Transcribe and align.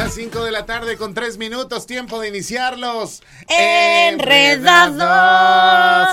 Las 0.00 0.14
5 0.14 0.44
de 0.44 0.50
la 0.50 0.64
tarde 0.64 0.96
con 0.96 1.12
3 1.12 1.36
minutos, 1.36 1.86
tiempo 1.86 2.18
de 2.18 2.28
iniciarlos. 2.28 3.22
Enredados. 3.46 4.96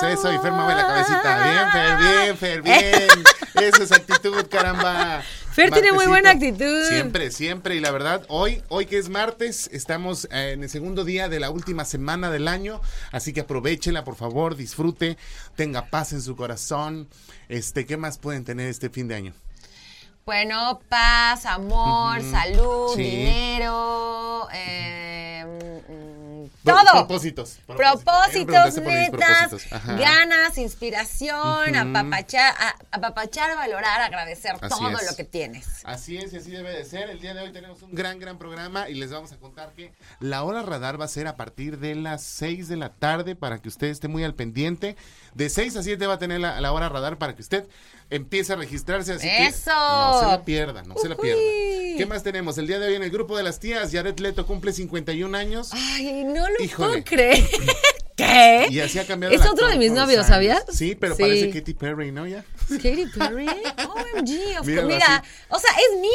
Eso, 0.03 0.33
y 0.33 0.37
mueve 0.39 0.75
la 0.75 0.87
cabecita. 0.87 1.41
Bien, 1.41 1.71
Fer, 1.71 1.97
bien, 1.97 2.37
Fer, 2.37 2.61
bien. 2.61 3.23
Esa 3.63 3.83
es 3.83 3.93
actitud, 3.93 4.45
caramba. 4.49 5.23
Fer 5.53 5.71
tiene 5.71 5.93
muy 5.93 6.05
buena 6.05 6.31
actitud. 6.31 6.83
Siempre, 6.89 7.31
siempre. 7.31 7.77
Y 7.77 7.79
la 7.79 7.91
verdad, 7.91 8.25
hoy, 8.27 8.61
hoy 8.67 8.87
que 8.87 8.97
es 8.97 9.07
martes, 9.07 9.69
estamos 9.71 10.27
eh, 10.31 10.51
en 10.51 10.63
el 10.63 10.69
segundo 10.69 11.05
día 11.05 11.29
de 11.29 11.39
la 11.39 11.49
última 11.49 11.85
semana 11.85 12.29
del 12.29 12.49
año. 12.49 12.81
Así 13.13 13.31
que 13.31 13.39
aprovechenla, 13.39 14.03
por 14.03 14.17
favor, 14.17 14.57
disfrute, 14.57 15.17
tenga 15.55 15.85
paz 15.85 16.11
en 16.11 16.21
su 16.21 16.35
corazón. 16.35 17.07
Este, 17.47 17.85
¿qué 17.85 17.95
más 17.95 18.17
pueden 18.17 18.43
tener 18.43 18.67
este 18.67 18.89
fin 18.89 19.07
de 19.07 19.15
año? 19.15 19.33
Bueno, 20.27 20.81
paz, 20.89 21.45
amor, 21.45 22.21
salud, 22.21 22.93
Sí. 22.97 23.01
dinero, 23.01 24.49
eh, 24.53 25.45
todo. 26.63 26.77
Propósitos. 26.91 27.57
Propósitos, 27.67 28.77
metas, 28.81 29.49
propósitos. 29.49 29.63
Ganas, 29.99 30.57
inspiración, 30.57 31.69
Ujú. 31.69 31.77
apapachar, 31.97 32.53
a- 32.59 32.75
apapachar, 32.91 33.55
valorar, 33.55 34.01
agradecer 34.01 34.51
Así 34.61 34.67
todo 34.69 34.89
es. 34.97 35.09
lo 35.09 35.15
que 35.15 35.23
tienes. 35.23 35.67
Así 35.83 36.17
es 36.17 36.33
y 36.33 36.37
así 36.37 36.51
debe 36.51 36.71
de 36.71 36.83
ser. 36.85 37.09
El 37.09 37.19
día 37.19 37.33
de 37.33 37.41
hoy 37.41 37.51
tenemos 37.51 37.81
un 37.81 37.93
gran, 37.93 38.19
gran 38.19 38.37
programa 38.37 38.89
y 38.89 38.95
les 38.95 39.11
vamos 39.11 39.31
a 39.31 39.37
contar 39.37 39.73
que 39.73 39.93
la 40.19 40.43
hora 40.43 40.61
radar 40.63 40.99
va 40.99 41.05
a 41.05 41.09
ser 41.09 41.27
a 41.27 41.35
partir 41.35 41.77
de 41.79 41.95
las 41.95 42.23
6 42.23 42.67
de 42.67 42.77
la 42.77 42.89
tarde 42.89 43.35
para 43.35 43.59
que 43.59 43.69
usted 43.69 43.87
esté 43.87 44.07
muy 44.07 44.23
al 44.23 44.33
pendiente. 44.35 44.95
De 45.33 45.49
6 45.49 45.75
a 45.77 45.83
7 45.83 46.07
va 46.07 46.15
a 46.15 46.19
tener 46.19 46.39
la, 46.39 46.59
la 46.61 46.71
hora 46.71 46.89
radar 46.89 47.17
para 47.17 47.35
que 47.35 47.41
usted 47.41 47.67
empiece 48.09 48.53
a 48.53 48.55
registrarse. 48.55 49.13
Así 49.13 49.27
que 49.27 49.47
¡Eso! 49.47 49.71
no 49.71 50.19
se 50.19 50.25
la 50.27 50.41
pierda, 50.45 50.83
no 50.83 50.95
se 50.97 51.09
la 51.09 51.15
pierda. 51.15 51.41
¿Qué 51.97 52.05
más 52.05 52.23
tenemos? 52.23 52.57
El 52.57 52.67
día 52.67 52.79
de 52.79 52.87
hoy 52.87 52.95
en 52.95 53.03
el 53.03 53.09
grupo 53.09 53.35
de 53.37 53.43
las 53.43 53.59
tías, 53.59 53.91
Jared 53.91 54.17
Leto 54.19 54.45
cumple 54.45 54.71
51 54.71 55.37
años. 55.37 55.69
Ay, 55.73 56.23
no 56.23 56.47
lo 56.49 56.63
Híjole. 56.63 56.89
puedo 56.89 57.03
creer. 57.03 57.43
¿Qué? 58.15 58.67
Y 58.71 58.79
así 58.79 58.97
ha 58.97 59.05
cambiado 59.05 59.35
Es 59.35 59.45
otro 59.45 59.67
de 59.67 59.77
mis 59.77 59.91
novios. 59.91 60.25
¿sabías? 60.25 60.63
Sí, 60.71 60.95
pero 60.95 61.15
Sí. 61.15 61.21
parece 61.21 61.49
Katy 61.51 61.73
Perry, 61.75 62.11
¿no? 62.11 62.25
Ya. 62.25 62.43
Katy 62.67 63.05
Perry. 63.15 63.45
OMG. 63.47 64.59
of 64.59 64.65
Míralo. 64.65 64.87
Mira, 64.87 65.17
así. 65.17 65.29
o 65.49 65.59
sea, 65.59 65.69
es 65.71 65.99
mío. 65.99 66.11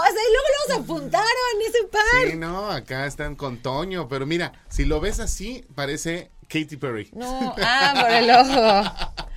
O 0.00 0.04
sea, 0.04 0.12
y 0.12 0.32
luego 0.32 0.48
los 0.68 0.78
apuntaron 0.78 1.26
ese 1.68 1.84
par. 1.88 2.30
Sí, 2.30 2.36
no, 2.36 2.70
acá 2.70 3.06
están 3.06 3.36
con 3.36 3.58
Toño, 3.58 4.08
pero 4.08 4.24
mira, 4.26 4.52
si 4.70 4.86
lo 4.86 4.98
ves 5.00 5.20
así, 5.20 5.64
parece 5.74 6.30
Katy 6.48 6.76
Perry. 6.78 7.10
No, 7.12 7.54
ah, 7.58 7.98
por 8.00 8.10
el 8.10 8.30
ojo. 8.30 9.22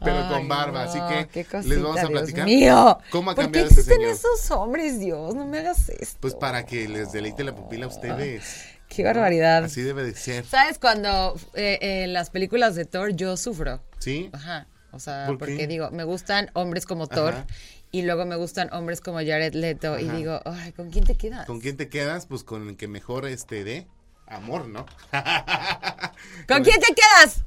pero 0.00 0.16
Ay, 0.24 0.32
con 0.32 0.48
barba, 0.48 0.84
no, 0.84 0.90
así 0.90 0.98
que 1.32 1.44
qué 1.44 1.58
les 1.62 1.82
vamos 1.82 1.98
a 2.00 2.06
platicar 2.08 2.46
Dios 2.46 2.60
mío. 2.60 2.98
cómo 3.10 3.30
ha 3.30 3.34
¿Por 3.34 3.44
qué 3.44 3.46
cambiado 3.46 3.66
ese 3.68 3.80
existen 3.80 3.96
señor. 3.98 4.12
esos 4.14 4.50
hombres, 4.52 5.00
Dios? 5.00 5.34
No 5.34 5.44
me 5.46 5.58
hagas 5.58 5.88
esto. 5.88 6.18
Pues 6.20 6.34
para 6.34 6.64
que 6.66 6.88
les 6.88 7.12
deleite 7.12 7.42
la 7.44 7.54
pupila 7.54 7.86
a 7.86 7.88
ustedes. 7.88 8.64
Qué 8.88 9.04
barbaridad. 9.04 9.64
Así 9.64 9.82
debe 9.82 10.02
de 10.04 10.14
ser. 10.14 10.44
¿Sabes 10.46 10.78
cuando 10.78 11.34
eh, 11.54 11.78
en 11.80 12.12
las 12.12 12.30
películas 12.30 12.74
de 12.74 12.84
Thor 12.86 13.12
yo 13.14 13.36
sufro? 13.36 13.82
¿Sí? 13.98 14.30
Ajá. 14.32 14.66
O 14.92 14.98
sea, 14.98 15.26
¿Por 15.26 15.36
qué? 15.36 15.44
porque 15.44 15.66
digo, 15.66 15.90
me 15.90 16.04
gustan 16.04 16.50
hombres 16.54 16.86
como 16.86 17.06
Thor 17.08 17.34
Ajá. 17.34 17.46
y 17.90 18.02
luego 18.02 18.24
me 18.24 18.36
gustan 18.36 18.72
hombres 18.72 19.02
como 19.02 19.18
Jared 19.18 19.52
Leto 19.54 19.98
y 19.98 20.08
digo, 20.08 20.40
ay, 20.46 20.72
¿con 20.72 20.90
quién 20.90 21.04
te 21.04 21.14
quedas? 21.16 21.44
¿Con 21.46 21.60
quién 21.60 21.76
te 21.76 21.88
quedas? 21.90 22.24
Pues 22.26 22.42
con 22.44 22.68
el 22.68 22.76
que 22.78 22.88
mejor 22.88 23.26
este 23.26 23.64
dé 23.64 23.86
amor, 24.26 24.66
¿no? 24.68 24.86
¿Con 26.48 26.62
quién 26.64 26.80
te 26.80 26.94
quedas? 26.94 27.44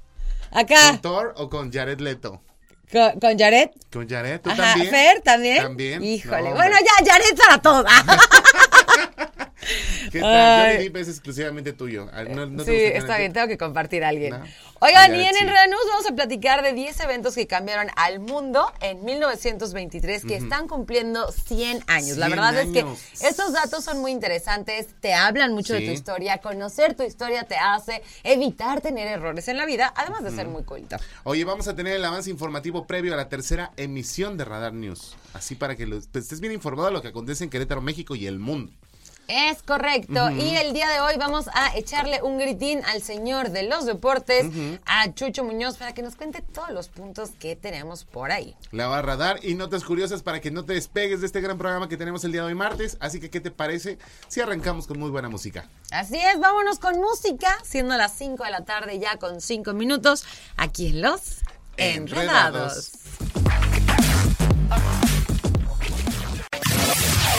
Acá. 0.52 0.92
¿Con 0.92 1.02
Thor 1.02 1.34
o 1.38 1.50
con 1.50 1.72
Jared 1.72 2.00
Leto? 2.00 2.42
¿Con, 2.92 3.20
con 3.20 3.40
Jared? 3.40 3.70
¿Con 3.92 4.08
Jared? 4.10 4.42
¿Tú 4.42 4.50
Ajá, 4.50 4.74
también? 4.74 4.90
Fer 4.92 5.22
también. 5.22 5.58
También. 5.64 6.04
Híjole. 6.04 6.50
No, 6.50 6.56
bueno, 6.56 6.76
ya, 6.80 7.12
Jared 7.12 7.38
para 7.38 7.62
todos. 7.62 7.86
¿Qué 10.12 10.20
tal? 10.20 10.72
Johnny 10.74 10.84
Depp 10.86 10.96
es 10.98 11.08
exclusivamente 11.10 11.74
tuyo. 11.74 12.08
Ah, 12.12 12.24
¿No, 12.24 12.46
no 12.48 12.64
te 12.64 12.72
sí, 12.72 12.98
está 12.98 13.18
bien, 13.18 13.32
tengo 13.34 13.48
que 13.48 13.58
compartir 13.58 14.04
a 14.04 14.10
alguien. 14.10 14.32
No. 14.32 14.44
Oigan, 14.80 15.16
y 15.16 15.24
en 15.24 15.34
sí. 15.36 15.42
Enredados 15.42 15.70
News 15.70 15.82
vamos 15.92 16.10
a 16.10 16.16
platicar 16.16 16.64
de 16.64 16.74
10 16.74 17.00
eventos 17.02 17.36
que 17.36 17.46
cambiaron 17.46 17.90
al 17.96 18.20
mundo 18.20 18.72
en 18.82 19.06
1923 19.06 20.26
que 20.26 20.36
están 20.38 20.68
cumpliendo 20.68 21.32
100 21.32 21.84
años. 21.88 22.18
La 22.18 22.26
100 22.28 22.30
verdad 22.30 22.60
es 22.60 22.68
que 22.70 22.86
estos 23.28 23.54
datos 23.54 23.84
son 23.84 24.00
muy 24.00 24.12
interesantes, 24.12 24.88
te 25.00 25.14
hablan 25.14 25.54
mucho 25.54 25.74
de 25.74 25.82
tu 25.82 25.92
historia, 25.92 26.40
conocer 26.40 26.96
tu 26.96 27.04
historia 27.04 27.44
te 27.44 27.56
hace 27.58 28.02
evitar 28.24 28.82
tener 28.82 29.08
errores 29.08 29.48
en 29.48 29.58
la 29.58 29.66
vida, 29.66 29.94
además 29.96 30.24
de 30.24 30.32
ser 30.32 30.48
muy 30.48 30.64
culto. 30.64 30.98
Oye, 31.24 31.44
vamos 31.46 31.68
a 31.68 31.76
tener 31.76 31.96
el 31.96 32.04
avance 32.06 32.30
informativo 32.32 32.88
previo 32.88 33.14
a 33.14 33.18
la 33.18 33.30
tercera 33.30 33.72
emisión 33.78 34.38
de 34.38 34.46
Radar 34.46 34.74
News. 34.74 35.16
Así 35.34 35.56
para 35.56 35.76
que 35.76 35.86
lo- 35.86 36.00
pues, 36.12 36.24
estés 36.26 36.40
bien 36.40 36.54
informado 36.54 36.88
de 36.88 36.94
lo 36.94 37.02
que 37.02 37.10
acontece 37.10 37.44
en 37.44 37.50
Querétaro, 37.52 37.82
México 37.82 38.16
y 38.16 38.26
el 38.28 38.40
mundo. 38.40 38.72
Es 39.34 39.64
correcto. 39.64 40.30
Y 40.30 40.58
el 40.58 40.74
día 40.74 40.90
de 40.90 41.00
hoy 41.00 41.14
vamos 41.18 41.48
a 41.54 41.74
echarle 41.78 42.22
un 42.22 42.38
gritín 42.38 42.82
al 42.84 43.02
señor 43.02 43.52
de 43.52 43.64
los 43.64 43.86
deportes, 43.86 44.46
a 44.86 45.14
Chucho 45.14 45.46
Muñoz, 45.46 45.78
para 45.78 45.94
que 45.94 46.02
nos 46.02 46.18
cuente 46.18 46.42
todos 46.42 46.72
los 46.72 46.90
puntos 46.90 47.30
que 47.40 47.56
tenemos 47.56 48.04
por 48.04 48.34
ahí. 48.34 48.58
La 48.72 48.88
va 48.88 48.98
a 48.98 49.02
radar 49.02 49.40
y 49.42 49.54
notas 49.56 49.86
curiosas 49.86 50.22
para 50.22 50.42
que 50.42 50.52
no 50.52 50.66
te 50.66 50.74
despegues 50.74 51.22
de 51.22 51.28
este 51.28 51.40
gran 51.40 51.58
programa 51.58 51.88
que 51.88 51.96
tenemos 51.96 52.26
el 52.26 52.34
día 52.34 52.42
de 52.42 52.48
hoy 52.48 52.56
martes. 52.56 52.98
Así 53.00 53.22
que, 53.22 53.30
¿qué 53.30 53.40
te 53.40 53.52
parece 53.52 54.00
si 54.28 54.42
arrancamos 54.42 54.86
con 54.86 55.00
muy 55.00 55.10
buena 55.10 55.30
música? 55.30 55.70
Así 55.92 56.18
es, 56.18 56.38
vámonos 56.38 56.80
con 56.80 57.00
música, 57.00 57.58
siendo 57.64 57.96
las 57.96 58.14
5 58.18 58.44
de 58.44 58.52
la 58.52 58.66
tarde 58.66 59.00
ya 59.00 59.16
con 59.16 59.40
5 59.40 59.72
minutos, 59.74 60.26
aquí 60.58 60.88
en 60.88 61.02
Los 61.02 61.38
Enredados. 61.78 62.92
Enredados. 64.68 65.21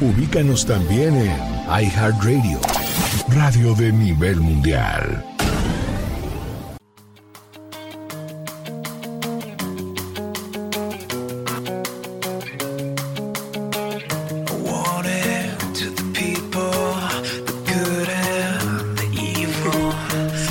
Ubícanos 0.00 0.64
también 0.64 1.14
en 1.14 1.36
iHeartRadio, 1.68 2.58
radio 3.28 3.74
de 3.74 3.92
nivel 3.92 4.36
mundial. 4.36 5.22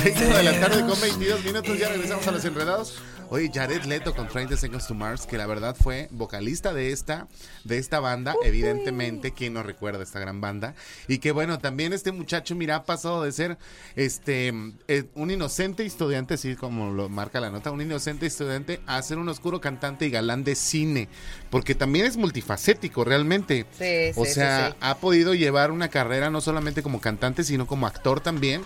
6 0.02 0.18
de 0.18 0.42
la 0.44 0.60
tarde 0.60 0.86
con 0.86 1.00
22 1.00 1.44
minutos, 1.44 1.76
ya 1.76 1.88
regresamos 1.88 2.26
a 2.28 2.30
los 2.30 2.44
enredados. 2.44 3.00
Oye, 3.32 3.48
Jared 3.54 3.84
Leto 3.84 4.12
con 4.12 4.26
30 4.26 4.56
Seconds 4.56 4.88
to 4.88 4.94
Mars, 4.94 5.24
que 5.24 5.38
la 5.38 5.46
verdad 5.46 5.76
fue 5.80 6.08
vocalista 6.10 6.74
de 6.74 6.90
esta, 6.90 7.28
de 7.62 7.78
esta 7.78 8.00
banda, 8.00 8.34
evidentemente, 8.42 9.30
quien 9.30 9.52
no 9.52 9.62
recuerda 9.62 10.02
esta 10.02 10.18
gran 10.18 10.40
banda. 10.40 10.74
Y 11.06 11.18
que 11.18 11.30
bueno, 11.30 11.60
también 11.60 11.92
este 11.92 12.10
muchacho, 12.10 12.56
mira, 12.56 12.74
ha 12.74 12.84
pasado 12.84 13.22
de 13.22 13.30
ser 13.30 13.56
este 13.94 14.52
eh, 14.88 15.04
un 15.14 15.30
inocente 15.30 15.86
estudiante, 15.86 16.34
así 16.34 16.56
como 16.56 16.90
lo 16.90 17.08
marca 17.08 17.38
la 17.38 17.50
nota, 17.50 17.70
un 17.70 17.80
inocente 17.80 18.26
estudiante, 18.26 18.80
a 18.86 19.00
ser 19.00 19.18
un 19.18 19.28
oscuro 19.28 19.60
cantante 19.60 20.06
y 20.06 20.10
galán 20.10 20.42
de 20.42 20.56
cine. 20.56 21.08
Porque 21.50 21.76
también 21.76 22.06
es 22.06 22.16
multifacético, 22.16 23.04
realmente. 23.04 23.64
Sí, 23.78 24.10
o 24.16 24.24
sí, 24.24 24.32
sea, 24.32 24.70
sí. 24.70 24.76
ha 24.80 24.96
podido 24.96 25.34
llevar 25.34 25.70
una 25.70 25.86
carrera 25.86 26.30
no 26.30 26.40
solamente 26.40 26.82
como 26.82 27.00
cantante, 27.00 27.44
sino 27.44 27.68
como 27.68 27.86
actor 27.86 28.20
también. 28.20 28.62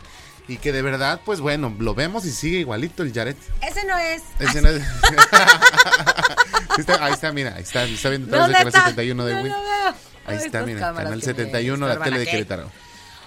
Y 0.47 0.59
que 0.59 0.73
de 0.73 0.83
verdad, 0.83 1.21
pues 1.25 1.41
bueno, 1.41 1.75
lo 1.79 1.95
vemos 1.95 2.27
y 2.27 2.31
sigue 2.31 2.59
igualito 2.59 3.03
el 3.03 3.15
Jared. 3.15 3.37
Ese 3.63 3.85
no 3.87 3.97
es. 3.99 4.23
Ese 4.39 4.61
no 4.61 4.69
es- 4.69 4.83
ahí 7.01 7.13
está, 7.13 7.33
mira, 7.33 7.55
ahí 7.57 7.63
está, 7.63 7.85
está 7.85 8.09
viendo 8.11 8.31
del 8.31 8.41
¿Dónde 8.41 8.53
canal 8.53 8.69
está? 8.69 8.81
71 8.81 9.25
de 9.25 9.35
No 9.37 9.43
veo. 9.43 9.55
Ahí 10.27 10.37
está, 10.39 10.63
mira, 10.63 10.81
canal 10.81 11.05
que 11.09 11.17
me 11.17 11.23
71, 11.23 11.87
la 11.89 11.99
tele 11.99 12.17
de 12.19 12.23
aquí. 12.25 12.33
Querétaro. 12.33 12.71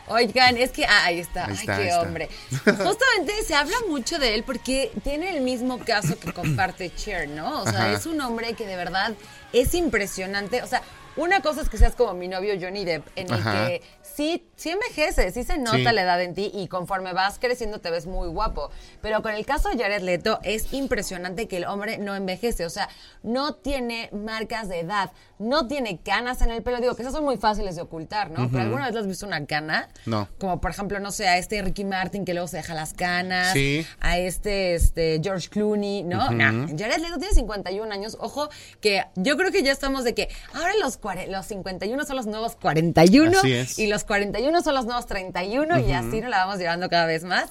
Oigan, 0.09 0.55
es 0.57 0.71
que 0.71 0.85
ah, 0.85 1.03
ahí 1.05 1.19
está, 1.19 1.45
Ahí 1.47 1.57
ay, 1.59 1.65
qué 1.65 1.87
está. 1.89 2.01
hombre. 2.01 2.29
Justamente 2.65 3.33
se 3.45 3.55
habla 3.55 3.75
mucho 3.89 4.19
de 4.19 4.35
él 4.35 4.43
porque 4.43 4.91
tiene 5.03 5.35
el 5.35 5.43
mismo 5.43 5.79
caso 5.79 6.17
que 6.17 6.31
comparte 6.31 6.91
Cher, 6.95 7.27
¿no? 7.27 7.61
O 7.61 7.69
sea, 7.69 7.87
Ajá. 7.87 7.93
es 7.93 8.05
un 8.05 8.21
hombre 8.21 8.53
que 8.53 8.65
de 8.65 8.77
verdad 8.77 9.13
es 9.51 9.73
impresionante. 9.73 10.63
O 10.63 10.67
sea, 10.67 10.81
una 11.17 11.41
cosa 11.41 11.61
es 11.61 11.69
que 11.69 11.77
seas 11.77 11.95
como 11.95 12.13
mi 12.13 12.27
novio 12.27 12.53
Johnny 12.59 12.85
Depp, 12.85 13.05
en 13.15 13.27
el 13.27 13.39
Ajá. 13.39 13.67
que 13.67 13.81
sí, 14.01 14.47
sí 14.55 14.69
envejece, 14.69 15.31
sí 15.31 15.43
se 15.43 15.57
nota 15.57 15.77
Sí. 15.77 15.83
la 15.83 16.01
edad 16.01 16.21
en 16.21 16.33
ti 16.33 16.51
y 16.53 16.67
conforme 16.67 17.13
vas 17.13 17.37
creciendo 17.39 17.79
te 17.79 17.91
ves 17.91 18.05
muy 18.07 18.27
guapo. 18.27 18.69
Pero 19.01 19.21
con 19.21 19.33
el 19.33 19.45
caso 19.45 19.69
de 19.69 19.77
Jared 19.77 20.01
Leto 20.01 20.39
es 20.43 20.73
impresionante 20.73 21.47
que 21.47 21.57
el 21.57 21.65
hombre 21.65 21.97
no 21.97 22.15
envejece, 22.15 22.65
o 22.65 22.69
sea, 22.69 22.89
no 23.23 23.53
tiene 23.55 24.09
marcas 24.13 24.69
de 24.69 24.79
edad, 24.79 25.11
no 25.39 25.67
tiene 25.67 25.99
canas 25.99 26.41
en 26.41 26.51
el 26.51 26.63
pelo. 26.63 26.79
Digo 26.79 26.95
que 26.95 27.01
esas 27.03 27.13
son 27.13 27.23
muy 27.23 27.37
fáciles 27.37 27.75
de 27.75 27.81
ocultar, 27.81 28.31
¿no? 28.31 28.49
Pero 28.49 28.63
alguna 28.63 28.87
vez 28.87 28.95
has 28.95 29.07
visto 29.07 29.25
una 29.25 29.45
cana? 29.45 29.89
No. 30.05 30.27
Como 30.39 30.59
por 30.61 30.71
ejemplo, 30.71 30.99
no 30.99 31.11
sé, 31.11 31.27
a 31.27 31.37
este 31.37 31.61
Ricky 31.61 31.83
Martin 31.85 32.25
que 32.25 32.33
luego 32.33 32.47
se 32.47 32.57
deja 32.57 32.73
las 32.73 32.93
canas, 32.93 33.53
Sí. 33.53 33.85
a 33.99 34.17
este, 34.17 34.75
este 34.75 35.19
George 35.23 35.49
Clooney, 35.49 36.03
¿no? 36.03 36.31
Nah, 36.31 36.67
Jared 36.77 36.97
Leto 36.99 37.17
tiene 37.17 37.33
51 37.33 37.91
años. 37.91 38.17
Ojo, 38.19 38.49
que 38.81 39.03
yo 39.15 39.37
creo 39.37 39.51
que 39.51 39.63
ya 39.63 39.71
estamos 39.71 40.03
de 40.03 40.13
que 40.15 40.29
ahora 40.53 40.71
los, 40.81 40.97
los 41.29 41.45
51 41.45 42.05
son 42.05 42.15
los 42.15 42.25
nuevos 42.27 42.55
41 42.55 43.39
Así 43.39 43.53
es. 43.53 43.79
y 43.79 43.87
los 43.87 44.03
41 44.03 44.61
son 44.61 44.75
los 44.75 44.85
nuevos 44.85 45.05
31 45.07 45.79
y 45.79 45.91
así 45.91 46.21
nos 46.21 46.29
la 46.29 46.45
vamos 46.45 46.59
llevando 46.59 46.89
cada 46.89 47.05
vez 47.05 47.23
más. 47.23 47.49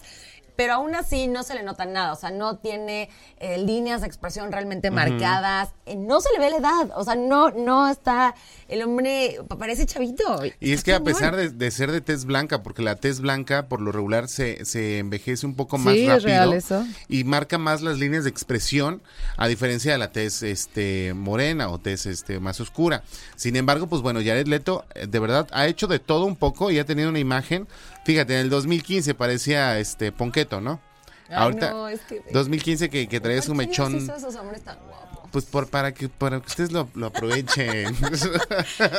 Pero 0.57 0.75
aún 0.75 0.95
así 0.95 1.27
no 1.29 1.43
se 1.43 1.55
le 1.55 1.63
nota 1.63 1.85
nada, 1.85 2.13
o 2.13 2.17
sea, 2.17 2.31
no 2.31 2.57
tiene 2.57 3.11
eh, 3.39 3.59
líneas 3.59 4.01
de 4.01 4.07
expresión 4.07 4.51
realmente 4.51 4.91
marcadas, 4.91 5.71
eh, 5.85 5.97
no 5.97 6.21
se 6.21 6.33
le 6.33 6.39
ve 6.39 6.51
la 6.51 6.57
edad, 6.57 6.91
o 6.97 7.05
sea, 7.05 7.15
no, 7.15 7.51
no 7.51 7.89
está, 7.89 8.35
el 8.69 8.83
hombre 8.83 9.39
parece 9.59 9.87
chavito. 9.87 10.41
Y 10.61 10.73
es 10.73 10.83
que 10.83 10.95
a 10.95 11.01
pesar 11.01 11.37
de, 11.37 11.51
de 11.51 11.71
ser 11.71 11.93
de 11.93 12.01
tez 12.01 12.25
blanca, 12.25 12.63
porque 12.63 12.83
la 12.83 12.97
tez 12.97 13.21
blanca 13.21 13.69
por 13.69 13.81
lo 13.81 13.93
regular 13.93 14.29
se, 14.29 14.65
se 14.65 14.99
envejece 14.99 15.47
un 15.47 15.55
poco 15.55 15.79
más 15.79 15.95
Sí, 15.95 16.01
es 16.03 16.09
rápido 16.09 16.27
real 16.27 16.53
eso. 16.55 16.87
y 17.09 17.25
marca 17.25 17.59
más 17.59 17.83
las 17.83 17.99
líneas 17.99 18.25
de 18.25 18.31
expresión 18.31 19.03
a 19.37 19.49
diferencia 19.49 19.93
de 19.93 19.99
la 19.99 20.11
tez 20.13 20.43
este 20.43 21.13
morena 21.15 21.69
o 21.69 21.79
tez 21.79 22.07
este 22.07 22.41
más 22.41 22.61
oscura. 22.61 23.03
Sin 23.37 23.57
embargo, 23.57 23.87
pues 23.87 24.03
bueno, 24.03 24.21
Jared 24.21 24.47
Leto 24.47 24.85
eh, 24.95 25.07
de 25.07 25.19
verdad 25.19 25.47
ha 25.53 25.67
hecho 25.67 25.87
de 25.87 25.99
todo 25.99 26.25
un 26.25 26.37
poco 26.37 26.71
y 26.71 26.79
ha 26.79 26.85
tenido 26.87 27.09
una 27.09 27.19
imagen, 27.19 27.67
fíjate, 28.07 28.35
en 28.35 28.41
el 28.43 28.51
2015 28.51 29.15
parecía 29.15 29.79
este 29.81 30.13
Ponqueto, 30.13 30.61
¿no? 30.61 30.81
Ay, 31.29 31.55
no, 31.57 31.89
es 31.89 32.01
que- 32.03 32.23
2015 32.33 32.89
que, 32.89 33.09
que 33.09 33.19
traía 33.21 33.43
su 33.43 33.53
¿Por 33.53 33.59
qué 33.59 33.67
Dios 33.67 33.79
mechón 33.93 34.17
esos 34.17 34.37
hombres 34.37 34.63
tan 34.63 34.79
guapos? 34.87 35.06
Pues 35.37 35.45
por 35.45 35.69
para 35.69 35.93
que 35.93 36.09
para 36.09 36.41
que 36.41 36.47
ustedes 36.47 36.73
lo, 36.73 36.89
lo 36.95 37.09
aprovechen. 37.09 37.95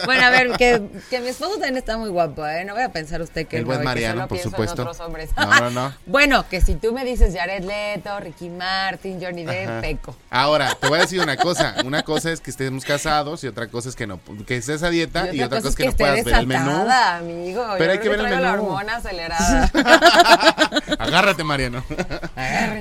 Bueno, 0.06 0.24
a 0.26 0.30
ver, 0.30 0.52
que, 0.52 0.82
que 1.10 1.20
mi 1.20 1.30
esposo 1.30 1.54
también 1.54 1.78
está 1.78 1.98
muy 1.98 2.10
guapo, 2.10 2.46
¿eh? 2.46 2.64
No 2.64 2.74
voy 2.74 2.84
a 2.84 2.92
pensar 2.92 3.22
usted 3.22 3.48
que 3.48 3.58
El 3.58 3.64
no, 3.64 3.68
buen 3.68 3.80
que 3.80 3.86
Mariano, 3.86 4.16
solo 4.16 4.28
por 4.28 4.38
en 4.38 4.44
supuesto. 4.44 4.82
otros 4.84 5.00
hombres. 5.00 5.30
No, 5.36 5.60
no, 5.60 5.70
no. 5.72 5.94
bueno, 6.06 6.48
que 6.48 6.62
si 6.62 6.76
tú 6.76 6.94
me 6.94 7.04
dices 7.06 7.36
Jared 7.36 7.64
Leto, 7.64 8.20
Ricky 8.20 8.50
Martin, 8.50 9.20
Johnny 9.20 9.46
Depp, 9.46 9.82
peco. 9.82 10.16
Ahora, 10.30 10.76
te 10.76 10.88
voy 10.88 11.00
a 11.00 11.02
decir 11.02 11.20
una 11.22 11.38
cosa. 11.38 11.76
Una 11.84 12.04
cosa 12.04 12.32
es 12.32 12.40
que 12.40 12.52
estemos 12.52 12.86
casados 12.86 13.44
y 13.44 13.48
otra 13.48 13.68
cosa 13.68 13.90
es 13.90 13.96
que 13.96 14.06
no, 14.06 14.20
que 14.46 14.58
estés 14.58 14.84
a 14.84 14.90
dieta 14.92 15.34
y 15.34 15.42
otra 15.42 15.58
cosa 15.58 15.70
es 15.70 15.76
que, 15.76 15.86
no 15.88 15.94
puedas 15.94 16.24
ver 16.24 16.36
el 16.36 16.48
menú. 16.48 16.88
amigo. 16.90 17.66
Pero 17.80 17.86
Yo 17.86 17.92
hay 17.94 18.00
que 18.00 18.10
ver 18.10 18.20
el 18.20 18.26
traigo 18.28 18.42
la 18.44 18.52
menú. 18.52 18.64
hormona 18.66 18.96
acelerada. 18.98 19.72
Agárrate, 21.00 21.44
Mariano. 21.44 21.84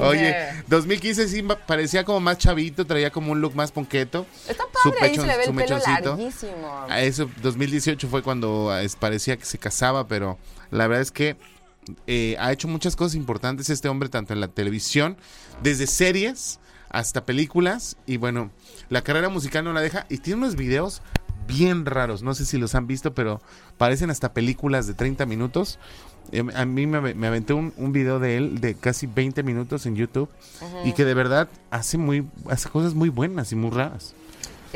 Oye, 0.01 0.35
2015 0.69 1.29
sí 1.29 1.43
parecía 1.67 2.05
como 2.05 2.21
más 2.21 2.39
chavito, 2.39 2.87
traía 2.87 3.11
como 3.11 3.33
un 3.33 3.41
look 3.41 3.55
más 3.55 3.73
ponqueto. 3.73 4.27
Está 4.49 4.65
Su 4.83 4.91
padre, 4.91 5.05
ahí 5.07 5.13
pechon- 5.17 5.21
se 5.23 5.27
le 5.27 5.37
ve 5.37 5.45
su 5.45 5.51
el 5.51 5.57
pelo 5.57 5.77
mechoncito. 5.77 6.09
larguísimo. 6.11 6.87
A 6.89 7.01
eso, 7.03 7.31
2018 7.43 8.09
fue 8.09 8.23
cuando 8.23 8.73
parecía 8.99 9.37
que 9.37 9.45
se 9.45 9.59
casaba, 9.59 10.07
pero 10.09 10.39
la 10.71 10.87
verdad 10.87 11.03
es 11.03 11.11
que 11.11 11.37
eh, 12.07 12.37
ha 12.39 12.53
hecho 12.53 12.69
muchas 12.69 12.97
cosas 12.97 13.15
importantes 13.15 13.71
este 13.71 13.89
hombre, 13.89 14.09
tanto 14.09 14.33
en 14.33 14.41
la 14.41 14.49
televisión, 14.49 15.17
desde 15.63 15.87
series 15.87 16.59
hasta 16.91 17.25
películas, 17.27 17.97
y 18.07 18.17
bueno, 18.17 18.51
la 18.89 19.03
carrera 19.03 19.29
musical 19.29 19.65
no 19.65 19.73
la 19.73 19.81
deja, 19.81 20.07
y 20.09 20.19
tiene 20.19 20.39
unos 20.39 20.57
videos 20.57 21.03
bien 21.47 21.87
raros, 21.87 22.23
no 22.23 22.35
sé 22.35 22.45
si 22.45 22.59
los 22.59 22.75
han 22.75 22.87
visto, 22.89 23.15
pero 23.15 23.41
parecen 23.79 24.11
hasta 24.11 24.33
películas 24.33 24.87
de 24.89 24.95
30 24.95 25.27
minutos. 25.27 25.79
A 26.55 26.65
mí 26.65 26.87
me, 26.87 27.15
me 27.15 27.27
aventé 27.27 27.53
un, 27.53 27.73
un 27.77 27.93
video 27.93 28.19
de 28.19 28.37
él 28.37 28.61
de 28.61 28.75
casi 28.75 29.07
20 29.07 29.43
minutos 29.43 29.87
en 29.87 29.97
YouTube 29.97 30.29
y 30.85 30.93
que 30.93 31.05
de 31.05 31.15
verdad 31.15 31.49
hace 31.71 31.99
muy 31.99 32.27
hace 32.49 32.69
cosas 32.69 32.95
muy 32.95 33.09
buenas 33.09 33.53
y 33.53 33.57
muy 33.57 33.71
raras. 33.71 34.15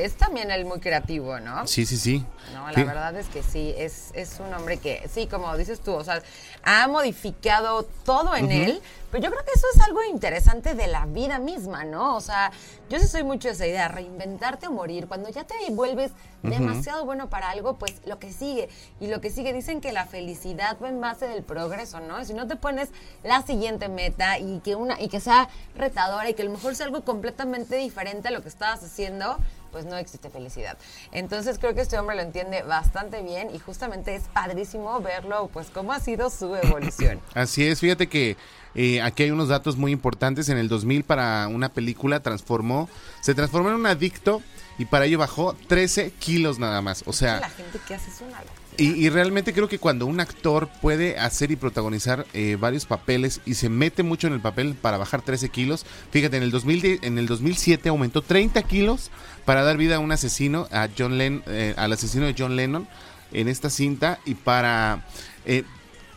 Es 0.05 0.15
también 0.15 0.51
él 0.51 0.65
muy 0.65 0.81
creativo, 0.81 1.39
¿no? 1.41 1.67
Sí, 1.67 1.85
sí, 1.87 1.97
sí. 1.97 2.25
No, 2.55 2.67
la 2.69 2.75
Sí. 2.75 2.85
verdad 2.85 3.15
es 3.17 3.29
que 3.29 3.43
sí, 3.43 3.75
es, 3.77 4.11
es 4.15 4.41
un 4.41 4.53
hombre 4.55 4.79
que, 4.79 5.09
sí, 5.13 5.27
como 5.27 5.57
dices 5.57 5.81
tú, 5.81 5.93
o 5.95 6.05
sea, 6.05 6.23
ha 6.63 6.87
modificado 6.89 7.85
todo 8.05 8.35
en 8.37 8.51
él, 8.51 8.81
pero 9.11 9.25
yo 9.25 9.31
creo 9.31 9.45
que 9.45 9.53
eso 9.55 9.67
es 9.75 9.81
algo 9.83 10.03
interesante 10.05 10.75
de 10.75 10.87
la 10.87 11.07
vida 11.07 11.39
misma, 11.39 11.85
¿no? 11.85 12.17
O 12.17 12.21
sea, 12.21 12.53
yo 12.89 12.99
sí 12.99 13.07
soy 13.09 13.25
mucho 13.25 13.49
de 13.49 13.55
esa 13.55 13.67
idea, 13.67 13.89
reinventarte 13.89 14.69
o 14.69 14.73
morir. 14.73 15.07
Cuando 15.09 15.29
ya 15.31 15.45
te 15.45 15.55
vuelves 15.71 16.13
demasiado 16.43 17.05
bueno 17.05 17.29
para 17.29 17.51
algo, 17.51 17.77
pues 17.77 18.01
lo 18.07 18.19
que 18.19 18.33
sigue. 18.33 18.69
Y 19.01 19.09
lo 19.09 19.21
que 19.21 19.31
sigue, 19.31 19.53
dicen 19.53 19.81
que 19.81 19.93
la 19.93 20.07
felicidad 20.07 20.77
va 20.83 20.89
en 20.89 21.01
base 21.01 21.27
del 21.29 21.43
progreso, 21.43 22.01
¿no? 22.01 22.25
Si 22.25 22.35
no 22.35 22.47
te 22.47 22.57
pones 22.57 22.89
la 23.25 23.43
siguiente 23.43 23.89
meta 23.89 24.39
y 24.39 24.61
que, 24.61 24.75
una, 24.77 25.01
y 25.01 25.09
que 25.09 25.21
sea 25.21 25.49
retadora 25.77 26.29
y 26.31 26.35
que 26.35 26.43
a 26.43 26.45
lo 26.47 26.53
mejor 26.53 26.75
sea 26.77 26.87
algo 26.87 27.05
completamente 27.05 27.77
diferente 27.77 28.29
a 28.29 28.31
lo 28.31 28.43
que 28.43 28.49
estabas 28.49 28.83
haciendo, 28.83 29.37
pues 29.71 29.85
no 29.85 29.97
existe 29.97 30.31
felicidad. 30.31 30.79
Entonces 31.13 31.59
creo 31.59 31.75
que 31.75 31.81
este 31.81 31.99
hombre 31.99 32.17
lo 32.17 32.23
entiende 32.23 32.63
bastante 32.63 33.23
bien 33.23 33.49
y 33.55 33.59
justamente 33.59 34.15
es 34.15 34.25
padrísimo 34.33 35.01
verlo, 35.01 35.51
pues 35.53 35.69
cómo 35.71 35.93
ha 35.93 36.01
sido 36.01 36.31
su 36.31 36.55
evolución. 36.57 37.21
Así 37.35 37.67
es, 37.67 37.81
fíjate 37.81 38.09
que 38.09 38.37
eh, 38.75 39.03
aquí 39.03 39.25
hay 39.25 39.31
unos 39.31 39.49
datos 39.49 39.77
muy 39.77 39.93
importantes. 39.93 40.49
En 40.49 40.59
el 40.59 40.69
2000 40.69 41.05
para 41.05 41.49
una 41.49 41.69
película 41.71 42.21
transformó, 42.21 42.89
se 43.21 43.35
transformó 43.35 43.71
en 43.71 43.77
un 43.77 43.87
adicto 43.87 44.43
y 44.81 44.87
para 44.87 45.05
ello 45.05 45.19
bajó 45.19 45.55
13 45.69 46.13
kilos 46.19 46.59
nada 46.59 46.81
más. 46.83 47.05
O 47.07 47.13
sea, 47.13 47.41
la 47.41 47.51
gente 47.51 47.79
que 47.87 47.95
hace 47.95 48.11
es 48.11 48.21
una 48.21 48.39
y, 48.79 48.93
y 48.93 49.11
realmente 49.11 49.53
creo 49.53 49.69
que 49.69 49.79
cuando 49.79 50.07
un 50.07 50.21
actor 50.21 50.69
puede 50.81 51.19
hacer 51.19 51.51
y 51.51 51.57
protagonizar 51.57 52.25
eh, 52.33 52.57
varios 52.59 52.87
papeles 52.87 53.43
y 53.45 53.55
se 53.55 53.69
mete 53.69 54.03
mucho 54.03 54.27
en 54.27 54.33
el 54.33 54.41
papel 54.41 54.75
para 54.75 54.97
bajar 54.97 55.21
13 55.21 55.51
kilos, 55.51 55.85
fíjate, 56.11 56.39
en 56.39 56.43
el, 56.45 56.51
2010 56.51 57.01
en 57.03 57.19
el 57.19 57.27
2007 57.27 57.91
aumentó 57.91 58.23
30 58.23 58.63
kilos 58.63 59.11
para 59.45 59.63
dar 59.65 59.77
vida 59.77 59.97
a 59.97 59.99
un 59.99 60.13
asesino, 60.13 60.67
a 60.73 60.89
John 60.97 61.19
Len- 61.19 61.43
eh, 61.47 61.75
al 61.77 61.93
asesino 61.93 62.25
de 62.27 62.35
John 62.39 62.57
Lennon 62.57 62.89
en 63.33 63.49
esta 63.49 63.69
cinta 63.69 64.19
y 64.25 64.35
para... 64.35 65.05
eh, 65.45 65.63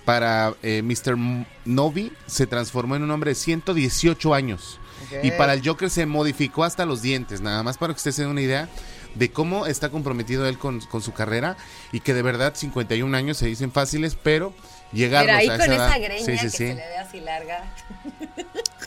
para 0.06 0.54
eh, 0.64 0.82
Mr. 0.84 1.16
Novi 1.64 2.12
se 2.28 2.46
transformó 2.46 2.98
en 2.98 3.04
un 3.04 3.12
hombre 3.12 3.32
de 3.32 3.36
118 3.36 4.34
años. 4.34 4.78
Y 5.22 5.32
para 5.32 5.54
el 5.54 5.66
Joker 5.68 5.90
se 5.90 6.06
modificó 6.06 6.64
hasta 6.64 6.86
los 6.86 7.02
dientes, 7.02 7.42
nada 7.42 7.64
más 7.64 7.78
para 7.78 7.94
que 7.94 7.98
ustedes 7.98 8.16
se 8.16 8.22
den 8.24 8.32
una 8.32 8.42
idea 8.42 8.68
de 9.16 9.32
cómo 9.32 9.68
está 9.68 9.90
comprometido 9.90 10.48
él 10.48 10.58
con, 10.58 10.80
con 10.82 11.02
su 11.04 11.14
carrera 11.14 11.56
y 11.92 12.00
que 12.00 12.14
de 12.16 12.24
verdad 12.24 12.54
51 12.56 13.16
años 13.16 13.38
se 13.38 13.46
dicen 13.46 13.72
fáciles, 13.72 14.16
pero 14.22 14.54
llegar 14.92 15.30
a 15.30 15.34
con 15.34 15.42
esa 15.42 15.66
edad, 15.66 15.88
esa 15.90 15.98
greña 16.00 16.26
sí, 16.26 16.38
sí, 16.38 16.44
que 16.46 16.50
sí. 16.50 16.58
se 16.58 16.66
le 16.70 16.76
ve 16.76 16.98
así 16.98 17.20
larga. 17.20 17.64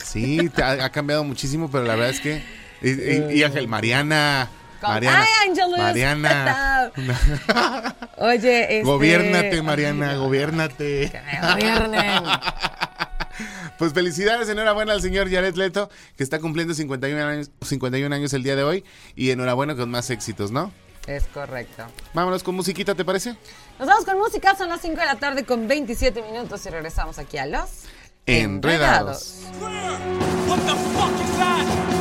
Sí, 0.03 0.51
ha, 0.61 0.71
ha 0.85 0.89
cambiado 0.91 1.23
muchísimo, 1.23 1.71
pero 1.71 1.85
la 1.85 1.95
verdad 1.95 2.09
es 2.11 2.19
que 2.19 2.43
y, 2.81 2.89
y- 2.89 3.39
y 3.39 3.43
Ángel 3.43 3.67
Mariana, 3.69 4.49
Con- 4.81 4.89
Mariana, 4.91 5.25
¡Ay, 5.43 5.49
Angelus! 5.49 5.77
Mariana, 5.79 6.91
Oye, 8.17 8.63
este... 8.63 8.83
gobiérnate, 8.83 9.61
Mariana, 9.61 10.15
gobiérnate. 10.17 11.09
Que 11.11 11.21
me 11.21 11.47
gobiernen. 11.53 12.23
Pues 13.77 13.93
felicidades, 13.93 14.49
enhorabuena 14.49 14.93
al 14.93 15.01
señor 15.01 15.29
Jared 15.29 15.55
Leto, 15.55 15.89
que 16.15 16.23
está 16.23 16.39
cumpliendo 16.39 16.73
51 16.73 17.23
años, 17.23 17.51
51 17.61 18.13
años 18.13 18.33
el 18.33 18.43
día 18.43 18.55
de 18.55 18.63
hoy, 18.63 18.83
y 19.15 19.31
enhorabuena 19.31 19.75
con 19.75 19.89
más 19.91 20.09
éxitos, 20.09 20.51
¿no? 20.51 20.71
Es 21.05 21.23
correcto. 21.27 21.85
Vámonos 22.13 22.43
con 22.43 22.55
musiquita, 22.55 22.93
¿te 22.95 23.05
parece? 23.05 23.37
Nos 23.79 23.87
vamos 23.87 24.03
con 24.03 24.17
música, 24.17 24.55
son 24.55 24.69
las 24.69 24.81
5 24.81 24.99
de 24.99 25.05
la 25.05 25.15
tarde 25.15 25.45
con 25.45 25.67
27 25.67 26.21
minutos 26.21 26.65
y 26.65 26.69
regresamos 26.69 27.17
aquí 27.19 27.37
a 27.37 27.45
los 27.45 27.69
Enredados. 28.25 29.43
What 30.47 31.96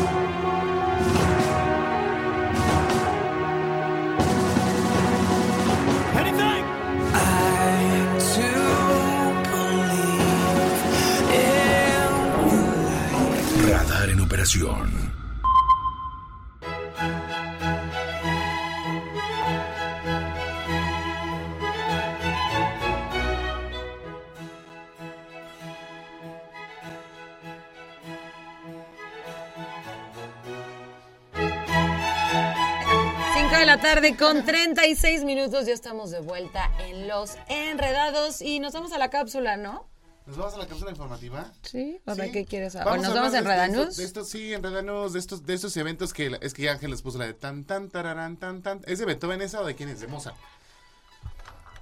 La 33.67 33.83
tarde 33.83 34.17
con 34.17 34.45
36 34.45 35.25
minutos. 35.25 35.67
Ya 35.67 35.75
estamos 35.75 36.13
de 36.13 36.21
vuelta 36.21 36.71
en 36.79 37.09
Los 37.09 37.37
Enredados 37.49 38.41
y 38.41 38.61
nos 38.61 38.73
vamos 38.73 38.93
a 38.93 38.99
la 38.99 39.11
cápsula, 39.11 39.57
¿no? 39.57 39.96
¿Nos 40.27 40.37
vamos 40.37 40.55
a 40.55 40.59
la 40.59 40.67
cápsula 40.67 40.91
informativa? 40.91 41.53
Sí. 41.63 42.01
¿O 42.05 42.15
de 42.15 42.25
Sí. 42.27 42.33
qué 42.33 42.45
quieres 42.45 42.75
hablar? 42.75 43.01
¿Nos 43.01 43.15
vamos 43.15 43.33
a 43.35 43.39
hablar 43.39 43.71
de 43.71 44.05
estos- 44.05 44.29
sí, 44.29 44.53
Enredanús, 44.53 45.13
de 45.13 45.21
estos, 45.21 45.47
de 45.47 45.55
estos 45.55 45.77
eventos 45.77 46.13
que 46.13 46.37
es 46.41 46.53
que 46.53 46.69
Ángel 46.69 46.91
les 46.91 47.01
puso 47.03 47.19
la 47.19 47.27
de 47.27 47.35
tan, 47.35 47.65
tan, 47.65 47.89
tararán, 47.91 48.37
tan, 48.37 48.61
tan. 48.61 48.81
¿Es 48.87 48.99
de 48.99 49.05
Beethoven 49.05 49.41
esa 49.41 49.61
o 49.61 49.65
de 49.67 49.77
quién 49.77 49.89
es? 49.89 50.01
¿De 50.01 50.09
Mozart? 50.09 50.37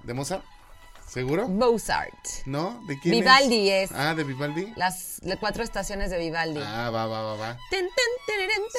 ¿De 0.03 0.13
Mozart? 0.13 0.43
¿Seguro? 1.09 1.47
Mozart. 1.47 2.13
¿No? 2.45 2.83
¿De 2.87 2.99
quién 2.99 3.19
Vivaldi 3.19 3.69
es? 3.69 3.91
es. 3.91 3.97
Ah, 3.97 4.13
¿de 4.15 4.23
Vivaldi? 4.23 4.73
Las, 4.75 5.19
las 5.23 5.37
cuatro 5.39 5.63
estaciones 5.63 6.09
de 6.11 6.17
Vivaldi. 6.19 6.59
Ah, 6.63 6.89
va, 6.91 7.07
va, 7.07 7.21
va, 7.21 7.35
va. 7.35 7.57
Ten, 7.69 7.87
ten, 7.87 8.05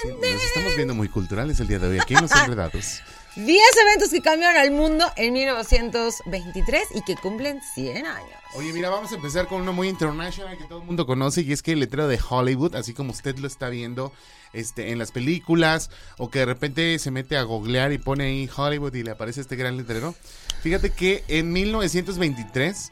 Sí, 0.03 0.09
nos 0.09 0.43
estamos 0.45 0.77
viendo 0.77 0.95
muy 0.95 1.09
culturales 1.09 1.59
el 1.61 1.67
día 1.69 1.79
de 1.79 1.89
hoy 1.89 1.99
aquí 1.99 2.15
en 2.15 2.23
Los 2.23 2.33
Enredados. 2.33 3.01
10 3.37 3.61
eventos 3.83 4.09
que 4.09 4.23
cambiaron 4.23 4.57
al 4.57 4.71
mundo 4.71 5.05
en 5.15 5.35
1923 5.35 6.89
y 6.95 7.03
que 7.03 7.17
cumplen 7.17 7.61
100 7.75 8.07
años. 8.07 8.31
Oye, 8.55 8.73
mira, 8.73 8.89
vamos 8.89 9.13
a 9.13 9.17
empezar 9.17 9.47
con 9.47 9.61
uno 9.61 9.75
muy 9.75 9.89
international 9.89 10.57
que 10.57 10.65
todo 10.65 10.79
el 10.79 10.87
mundo 10.87 11.05
conoce 11.05 11.43
y 11.43 11.53
es 11.53 11.63
que 11.63 11.73
el 11.73 11.81
letrero 11.81 12.09
de 12.09 12.19
Hollywood, 12.27 12.75
así 12.75 12.95
como 12.95 13.13
usted 13.13 13.37
lo 13.37 13.47
está 13.47 13.69
viendo 13.69 14.11
este, 14.55 14.91
en 14.91 14.99
las 14.99 15.13
películas 15.13 15.91
o 16.17 16.31
que 16.31 16.39
de 16.39 16.47
repente 16.47 16.99
se 16.99 17.11
mete 17.11 17.37
a 17.37 17.43
googlear 17.43 17.93
y 17.93 17.99
pone 17.99 18.25
ahí 18.25 18.49
Hollywood 18.57 18.95
y 18.95 19.03
le 19.03 19.11
aparece 19.11 19.43
este 19.43 19.57
gran 19.57 19.77
letrero. 19.77 20.15
Fíjate 20.63 20.89
que 20.89 21.23
en 21.29 21.53
1923, 21.53 22.91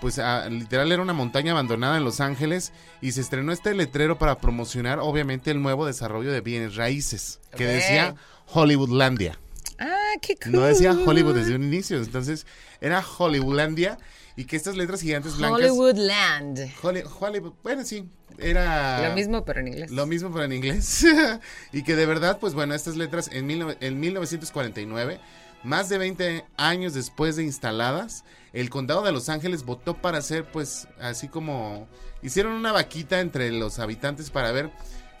pues 0.00 0.18
ah, 0.18 0.48
literal 0.48 0.90
era 0.90 1.02
una 1.02 1.12
montaña 1.12 1.52
abandonada 1.52 1.98
en 1.98 2.04
Los 2.04 2.20
Ángeles 2.20 2.72
y 3.02 3.12
se 3.12 3.20
estrenó 3.20 3.52
este 3.52 3.74
letrero 3.74 4.16
para 4.16 4.38
promocionar 4.38 5.00
obviamente 5.00 5.50
el 5.50 5.60
nuevo 5.60 5.84
desarrollo 5.84 6.32
de 6.32 6.40
bienes 6.40 6.76
raíces 6.76 7.40
que 7.54 7.66
decía 7.66 8.14
Hollywoodlandia. 8.46 9.38
Ah, 9.78 10.12
qué 10.20 10.36
cool. 10.36 10.52
No 10.52 10.60
decía 10.62 10.92
Hollywood 10.92 11.34
desde 11.34 11.54
un 11.54 11.62
inicio, 11.64 11.96
entonces 11.98 12.46
era 12.80 13.04
Hollywoodlandia 13.04 13.98
y 14.36 14.44
que 14.44 14.56
estas 14.56 14.76
letras 14.76 15.00
gigantes 15.00 15.36
blancas 15.36 15.58
Hollywoodland. 15.60 16.70
Holly- 16.82 17.04
Hollywood, 17.20 17.52
bueno, 17.62 17.84
sí, 17.84 18.08
era 18.38 19.08
Lo 19.08 19.14
mismo, 19.14 19.44
pero 19.44 19.60
en 19.60 19.68
inglés. 19.68 19.90
lo 19.90 20.06
mismo 20.06 20.32
pero 20.32 20.44
en 20.44 20.52
inglés. 20.52 21.04
y 21.72 21.82
que 21.82 21.96
de 21.96 22.06
verdad, 22.06 22.38
pues 22.40 22.54
bueno, 22.54 22.74
estas 22.74 22.96
letras 22.96 23.28
en, 23.32 23.46
mil- 23.46 23.76
en 23.80 24.00
1949, 24.00 25.20
más 25.64 25.88
de 25.88 25.98
20 25.98 26.44
años 26.56 26.94
después 26.94 27.36
de 27.36 27.44
instaladas, 27.44 28.24
el 28.52 28.68
condado 28.70 29.02
de 29.02 29.12
Los 29.12 29.28
Ángeles 29.28 29.64
votó 29.64 29.94
para 30.00 30.18
hacer, 30.18 30.44
pues, 30.50 30.88
así 31.00 31.28
como 31.28 31.86
hicieron 32.22 32.52
una 32.52 32.72
vaquita 32.72 33.20
entre 33.20 33.50
los 33.52 33.78
habitantes 33.78 34.30
para 34.30 34.50
ver 34.52 34.70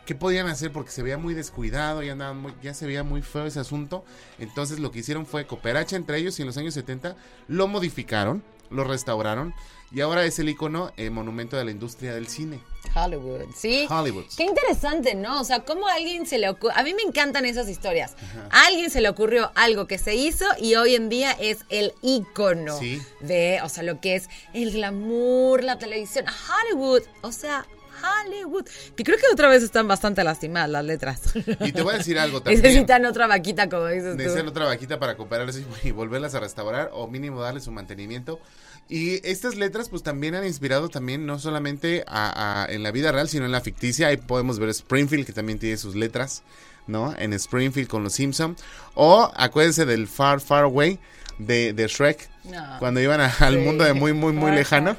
qué 0.06 0.14
podían 0.14 0.46
hacer 0.48 0.72
porque 0.72 0.90
se 0.90 1.02
veía 1.02 1.18
muy 1.18 1.34
descuidado, 1.34 2.02
ya, 2.02 2.12
andaban 2.12 2.38
muy- 2.38 2.54
ya 2.62 2.74
se 2.74 2.86
veía 2.86 3.02
muy 3.04 3.22
feo 3.22 3.46
ese 3.46 3.60
asunto. 3.60 4.04
Entonces 4.38 4.78
lo 4.80 4.90
que 4.90 5.00
hicieron 5.00 5.26
fue 5.26 5.46
cooperacha 5.46 5.96
entre 5.96 6.18
ellos 6.18 6.38
y 6.38 6.42
en 6.42 6.46
los 6.46 6.56
años 6.56 6.74
70 6.74 7.16
lo 7.48 7.68
modificaron, 7.68 8.42
lo 8.70 8.84
restauraron 8.84 9.54
y 9.94 10.00
ahora 10.00 10.24
es 10.24 10.38
el 10.38 10.48
icono 10.48 10.90
eh, 10.96 11.10
monumento 11.10 11.56
de 11.58 11.64
la 11.66 11.70
industria 11.70 12.14
del 12.14 12.26
cine. 12.26 12.58
Hollywood, 12.94 13.42
sí. 13.54 13.86
Hollywood. 13.90 14.24
Qué 14.36 14.44
interesante, 14.44 15.14
¿no? 15.14 15.40
O 15.40 15.44
sea, 15.44 15.60
cómo 15.60 15.86
a 15.86 15.94
alguien 15.94 16.26
se 16.26 16.38
le 16.38 16.48
ocurrió. 16.48 16.76
A 16.78 16.82
mí 16.82 16.94
me 16.94 17.02
encantan 17.02 17.44
esas 17.44 17.68
historias. 17.68 18.16
A 18.50 18.66
alguien 18.66 18.90
se 18.90 19.00
le 19.02 19.08
ocurrió 19.10 19.52
algo 19.54 19.86
que 19.86 19.98
se 19.98 20.14
hizo 20.14 20.46
y 20.58 20.74
hoy 20.76 20.94
en 20.94 21.08
día 21.10 21.32
es 21.32 21.58
el 21.68 21.92
ícono 22.02 22.78
Sí. 22.78 23.00
de, 23.20 23.60
o 23.62 23.68
sea, 23.68 23.82
lo 23.82 24.00
que 24.00 24.16
es 24.16 24.28
el 24.54 24.72
glamour, 24.72 25.62
la 25.62 25.78
televisión, 25.78 26.24
Hollywood. 26.26 27.02
O 27.20 27.32
sea, 27.32 27.66
Hollywood. 28.02 28.66
Que 28.96 29.04
creo 29.04 29.16
que 29.18 29.24
otra 29.32 29.48
vez 29.48 29.62
están 29.62 29.86
bastante 29.88 30.22
lastimadas 30.24 30.68
las 30.70 30.84
letras. 30.84 31.20
Y 31.60 31.72
te 31.72 31.82
voy 31.82 31.94
a 31.94 31.98
decir 31.98 32.18
algo 32.18 32.40
también. 32.42 32.62
Necesitan 32.62 33.04
otra 33.06 33.26
vaquita, 33.26 33.68
como 33.68 33.86
dices 33.86 34.16
Necesitan 34.16 34.44
tú. 34.46 34.50
otra 34.50 34.64
vaquita 34.66 34.98
para 34.98 35.16
cooperarse 35.16 35.64
y 35.84 35.90
volverlas 35.92 36.34
a 36.34 36.40
restaurar 36.40 36.90
o 36.92 37.06
mínimo 37.08 37.40
darle 37.40 37.60
su 37.60 37.70
mantenimiento. 37.70 38.40
Y 38.88 39.26
estas 39.26 39.54
letras 39.56 39.88
pues 39.88 40.02
también 40.02 40.34
han 40.34 40.44
inspirado 40.44 40.88
también 40.88 41.24
no 41.24 41.38
solamente 41.38 42.04
a, 42.06 42.64
a- 42.64 42.72
en 42.72 42.82
la 42.82 42.90
vida 42.90 43.12
real, 43.12 43.28
sino 43.28 43.44
en 43.46 43.52
la 43.52 43.60
ficticia. 43.60 44.08
Ahí 44.08 44.16
podemos 44.16 44.58
ver 44.58 44.68
Springfield 44.70 45.24
que 45.24 45.32
también 45.32 45.58
tiene 45.58 45.76
sus 45.76 45.94
letras, 45.94 46.42
¿no? 46.88 47.14
En 47.16 47.32
Springfield 47.32 47.88
con 47.88 48.02
los 48.02 48.12
Simpson. 48.12 48.56
O 48.94 49.30
acuérdense 49.36 49.86
del 49.86 50.08
Far 50.08 50.40
Far 50.40 50.64
Away 50.64 50.98
de, 51.38 51.72
de 51.72 51.86
Shrek. 51.86 52.28
No. 52.44 52.78
Cuando 52.78 53.00
iban 53.00 53.20
a- 53.20 53.32
al 53.40 53.54
Sí. 53.54 53.60
mundo 53.60 53.84
de 53.84 53.92
muy, 53.94 54.12
muy, 54.12 54.32
muy 54.32 54.50
lejano. 54.52 54.96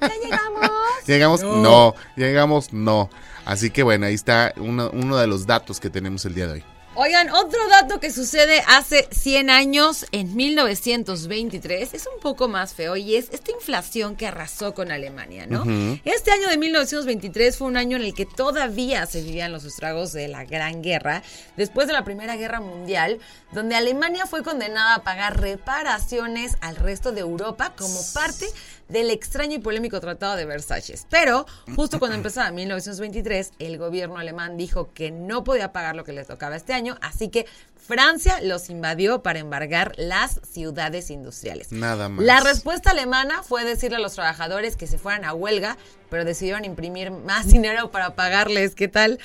Ya 0.00 0.08
llegamos. 0.22 0.70
Llegamos, 1.06 1.42
No. 1.42 1.56
no. 1.62 1.94
Llegamos, 2.16 2.72
no. 2.72 3.10
Así 3.44 3.70
que 3.70 3.82
bueno, 3.82 4.06
ahí 4.06 4.14
está 4.14 4.52
uno, 4.56 4.90
uno 4.92 5.16
de 5.16 5.26
los 5.26 5.46
datos 5.46 5.80
que 5.80 5.90
tenemos 5.90 6.24
el 6.24 6.34
día 6.34 6.46
de 6.46 6.52
hoy. 6.54 6.64
Oigan, 6.94 7.30
otro 7.30 7.58
dato 7.68 8.00
que 8.00 8.10
sucede 8.10 8.62
hace 8.68 9.08
100 9.10 9.48
años, 9.48 10.04
en 10.12 10.36
1923, 10.36 11.94
es 11.94 12.06
un 12.06 12.20
poco 12.20 12.48
más 12.48 12.74
feo 12.74 12.96
y 12.96 13.16
es 13.16 13.30
esta 13.32 13.50
inflación 13.50 14.14
que 14.14 14.26
arrasó 14.26 14.74
con 14.74 14.92
Alemania, 14.92 15.46
¿no? 15.46 15.64
Este 16.04 16.32
año 16.32 16.48
de 16.48 16.58
1923 16.58 17.56
fue 17.56 17.68
un 17.68 17.78
año 17.78 17.96
en 17.96 18.02
el 18.02 18.12
que 18.12 18.26
todavía 18.26 19.06
se 19.06 19.22
vivían 19.22 19.52
los 19.52 19.64
estragos 19.64 20.12
de 20.12 20.28
la 20.28 20.44
Gran 20.44 20.82
Guerra, 20.82 21.22
después 21.56 21.86
de 21.86 21.94
la 21.94 22.04
Primera 22.04 22.36
Guerra 22.36 22.60
Mundial, 22.60 23.20
donde 23.52 23.74
Alemania 23.74 24.26
fue 24.26 24.42
condenada 24.42 24.96
a 24.96 25.02
pagar 25.02 25.40
reparaciones 25.40 26.58
al 26.60 26.76
resto 26.76 27.10
de 27.10 27.20
Europa 27.20 27.72
como 27.74 28.00
parte 28.12 28.44
del 28.92 29.10
extraño 29.10 29.56
y 29.56 29.58
polémico 29.58 29.98
Tratado 30.00 30.36
de 30.36 30.44
Versalles. 30.44 31.06
Pero 31.10 31.46
justo 31.74 31.98
cuando 31.98 32.16
empezaba 32.16 32.50
1923, 32.50 33.52
el 33.58 33.78
gobierno 33.78 34.18
alemán 34.18 34.56
dijo 34.56 34.92
que 34.92 35.10
no 35.10 35.42
podía 35.44 35.72
pagar 35.72 35.96
lo 35.96 36.04
que 36.04 36.12
les 36.12 36.26
tocaba 36.26 36.56
este 36.56 36.74
año, 36.74 36.98
así 37.00 37.28
que 37.28 37.46
Francia 37.76 38.40
los 38.42 38.70
invadió 38.70 39.22
para 39.22 39.40
embargar 39.40 39.94
las 39.96 40.40
ciudades 40.48 41.10
industriales. 41.10 41.72
Nada 41.72 42.08
más. 42.08 42.24
La 42.24 42.40
respuesta 42.40 42.90
alemana 42.90 43.42
fue 43.42 43.64
decirle 43.64 43.96
a 43.96 44.00
los 44.00 44.12
trabajadores 44.12 44.76
que 44.76 44.86
se 44.86 44.98
fueran 44.98 45.24
a 45.24 45.34
huelga, 45.34 45.76
pero 46.12 46.26
decidieron 46.26 46.66
imprimir 46.66 47.10
más 47.10 47.46
dinero 47.50 47.90
para 47.90 48.14
pagarles, 48.14 48.74
¿qué 48.74 48.86
tal? 48.86 49.18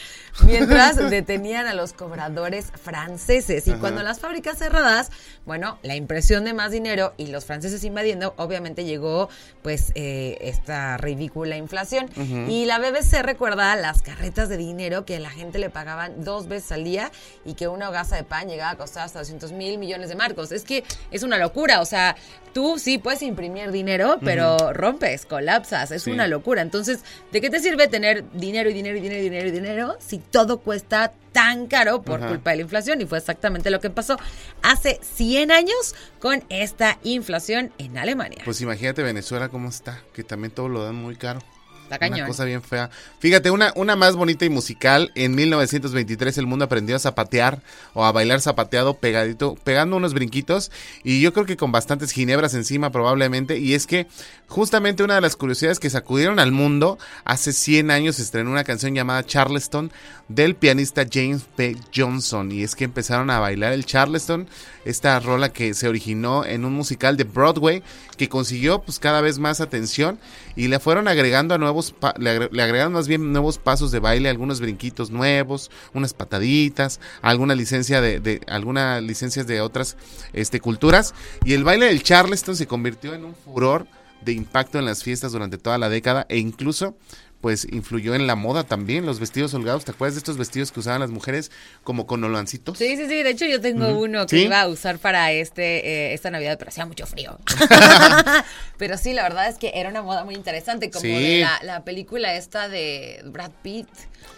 Mientras 0.46 0.96
detenían 1.10 1.68
a 1.68 1.74
los 1.74 1.92
cobradores 1.92 2.72
franceses. 2.82 3.68
Y 3.68 3.74
cuando 3.74 4.04
las 4.04 4.22
fábricas 4.22 4.58
cerradas, 4.58 5.12
bueno, 5.46 5.80
la 5.84 5.98
impresión 5.98 6.46
de 6.46 6.54
más 6.54 6.72
dinero 6.72 7.14
y 7.18 7.28
los 7.28 7.44
franceses 7.44 7.84
invadiendo, 7.84 8.34
obviamente 8.38 8.86
llegó 8.86 9.28
pues 9.64 9.92
eh, 9.96 10.38
esta 10.40 10.96
ridícula 10.96 11.58
inflación. 11.58 12.10
Y 12.50 12.64
la 12.64 12.80
BBC 12.80 13.22
recuerda 13.22 13.76
las 13.76 14.02
carretas 14.02 14.48
de 14.48 14.56
dinero 14.56 15.04
que 15.04 15.20
la 15.20 15.30
gente 15.30 15.60
le 15.60 15.70
pagaban 15.70 16.24
dos 16.24 16.48
veces 16.48 16.72
al 16.72 16.86
día 16.86 17.12
y 17.44 17.56
que 17.56 17.68
una 17.68 17.90
hogaza 17.90 18.16
de 18.16 18.24
pan 18.24 18.48
llegaba 18.48 18.72
a 18.72 18.78
costar 18.78 19.04
hasta 19.04 19.20
200 19.20 19.52
mil 19.52 19.78
millones 19.78 20.08
de 20.08 20.16
marcos. 20.16 20.54
Es 20.54 20.64
que 20.64 20.86
es 21.12 21.24
una 21.24 21.38
locura, 21.38 21.82
o 21.82 21.86
sea, 21.86 22.16
tú 22.54 22.80
sí 22.80 22.98
puedes 22.98 23.22
imprimir 23.24 23.72
dinero, 23.72 24.20
pero 24.24 24.72
rompes, 24.72 25.26
colapsas, 25.26 25.92
es 25.92 26.04
Sí. 26.04 26.12
una 26.12 26.28
locura. 26.28 26.62
Entonces, 26.62 26.77
¿de 26.86 27.42
qué 27.42 27.50
te 27.50 27.60
sirve 27.60 27.88
tener 27.88 28.24
dinero 28.34 28.70
y 28.70 28.74
dinero 28.74 28.98
y 28.98 29.02
dinero 29.02 29.20
y 29.20 29.24
dinero 29.24 29.48
y 29.48 29.52
dinero 29.52 29.98
si 30.00 30.20
todo 30.20 30.60
cuesta 30.60 31.14
tan 31.32 31.68
caro 31.68 32.02
por 32.02 32.20
Ajá. 32.20 32.30
culpa 32.30 32.52
de 32.52 32.58
la 32.58 32.62
inflación? 32.64 33.02
Y 33.02 33.06
fue 33.06 33.18
exactamente 33.18 33.70
lo 33.70 33.80
que 33.80 33.90
pasó 33.90 34.18
hace 34.62 35.00
100 35.02 35.52
años 35.52 35.96
con 36.20 36.44
esta 36.50 37.00
inflación 37.04 37.72
en 37.78 37.98
Alemania. 37.98 38.44
Pues 38.46 38.62
imagínate 38.62 39.04
Venezuela 39.04 39.50
cómo 39.50 39.70
está, 39.70 40.02
que 40.14 40.24
también 40.24 40.52
todo 40.52 40.70
lo 40.70 40.84
dan 40.84 40.96
muy 40.96 41.16
caro. 41.16 41.40
Está 41.88 42.00
cañón. 42.00 42.20
Una 42.20 42.28
cosa 42.28 42.44
bien 42.44 42.62
fea. 42.62 42.90
Fíjate, 43.20 43.50
una, 43.50 43.72
una 43.76 43.96
más 43.96 44.18
bonita 44.18 44.44
y 44.44 44.50
musical. 44.50 45.10
En 45.16 45.36
1923 45.36 46.38
el 46.38 46.46
mundo 46.46 46.66
aprendió 46.66 46.98
a 46.98 47.00
zapatear 47.00 47.62
o 47.94 48.04
a 48.04 48.12
bailar 48.12 48.42
zapateado 48.42 48.96
pegadito, 48.96 49.56
pegando 49.64 49.96
unos 49.96 50.14
brinquitos. 50.14 50.70
Y 51.06 51.22
yo 51.22 51.32
creo 51.32 51.46
que 51.46 51.56
con 51.56 51.72
bastantes 51.72 52.12
ginebras 52.12 52.54
encima 52.56 52.92
probablemente. 52.92 53.58
Y 53.58 53.74
es 53.74 53.88
que 53.88 54.08
justamente 54.48 55.02
una 55.02 55.16
de 55.16 55.22
las 55.22 55.38
curiosidades 55.38 55.80
que 55.80 55.90
sacudieron 55.90 56.40
al 56.40 56.52
mundo, 56.52 56.98
hace 57.24 57.54
100 57.54 57.90
años 57.90 58.18
se 58.18 58.24
estrenó 58.24 58.52
una 58.52 58.66
canción 58.66 58.94
llamada 58.94 59.26
Charleston 59.26 59.90
del 60.28 60.56
pianista 60.56 61.06
James 61.10 61.44
P. 61.56 61.78
Johnson. 61.96 62.52
Y 62.52 62.64
es 62.64 62.76
que 62.76 62.84
empezaron 62.84 63.30
a 63.30 63.40
bailar 63.40 63.72
el 63.72 63.86
Charleston, 63.86 64.50
esta 64.84 65.18
rola 65.22 65.54
que 65.54 65.74
se 65.74 65.88
originó 65.88 66.44
en 66.44 66.66
un 66.66 66.74
musical 66.74 67.16
de 67.16 67.24
Broadway 67.24 67.82
que 68.18 68.30
consiguió 68.30 68.82
pues 68.82 69.00
cada 69.00 69.22
vez 69.22 69.40
más 69.40 69.62
atención 69.62 70.20
y 70.56 70.68
le 70.68 70.80
fueron 70.80 71.08
agregando 71.08 71.54
a 71.54 71.58
nuevos, 71.58 71.77
le 72.20 72.30
agregaron 72.62 72.94
más 72.94 73.08
bien 73.08 73.32
nuevos 73.32 73.58
pasos 73.58 73.92
de 73.92 74.00
baile, 74.00 74.30
algunos 74.30 74.60
brinquitos 74.60 75.12
nuevos, 75.12 75.72
unas 75.94 76.14
pataditas, 76.14 77.00
alguna 77.22 77.56
licencia 77.56 78.02
de, 78.02 78.20
de 78.20 78.42
algunas 78.48 79.02
licencias 79.02 79.48
de 79.48 79.62
otras 79.62 79.98
este, 80.34 80.60
culturas. 80.60 81.14
Y 81.46 81.54
el 81.54 81.64
baile 81.64 81.88
del 81.88 82.04
Charleston 82.04 82.56
se 82.56 82.68
convirtió 82.68 83.14
en 83.14 83.26
un 83.26 83.36
furor 83.36 83.88
de 84.22 84.34
impacto 84.34 84.80
en 84.80 84.86
las 84.86 85.04
fiestas 85.04 85.32
durante 85.32 85.58
toda 85.58 85.78
la 85.78 85.90
década 85.90 86.26
e 86.30 86.38
incluso 86.38 86.98
pues 87.42 87.68
influyó 87.72 88.16
en 88.16 88.26
la 88.26 88.36
moda 88.36 88.64
también, 88.64 89.06
los 89.06 89.20
vestidos 89.20 89.54
holgados. 89.54 89.86
¿Te 89.86 89.92
acuerdas 89.92 90.16
de 90.16 90.20
estos 90.20 90.38
vestidos 90.38 90.72
que 90.72 90.80
usaban 90.80 91.02
las 91.02 91.12
mujeres 91.12 91.52
como 91.84 92.08
con 92.08 92.24
olancitos? 92.24 92.78
Sí, 92.78 92.98
sí, 92.98 93.08
sí. 93.08 93.24
De 93.24 93.30
hecho, 93.30 93.46
yo 93.46 93.62
tengo 93.62 94.00
uno 94.00 94.26
que 94.26 94.38
¿Sí? 94.38 94.44
iba 94.46 94.60
a 94.62 94.68
usar 94.68 94.98
para 94.98 95.32
este 95.32 95.88
eh, 95.88 96.14
esta 96.14 96.32
Navidad, 96.32 96.58
pero 96.58 96.70
hacía 96.70 96.86
mucho 96.86 97.06
frío. 97.06 97.38
pero 98.78 98.98
sí, 98.98 99.14
la 99.14 99.24
verdad 99.24 99.48
es 99.50 99.58
que 99.58 99.72
era 99.76 99.90
una 99.90 100.02
moda 100.02 100.24
muy 100.24 100.36
interesante, 100.36 100.90
como 100.90 101.02
Sí. 101.02 101.10
de 101.14 101.40
la, 101.42 101.60
la 101.64 101.84
película 101.84 102.34
esta 102.36 102.70
de 102.70 103.22
Brad 103.26 103.52
Pitt. 103.62 103.88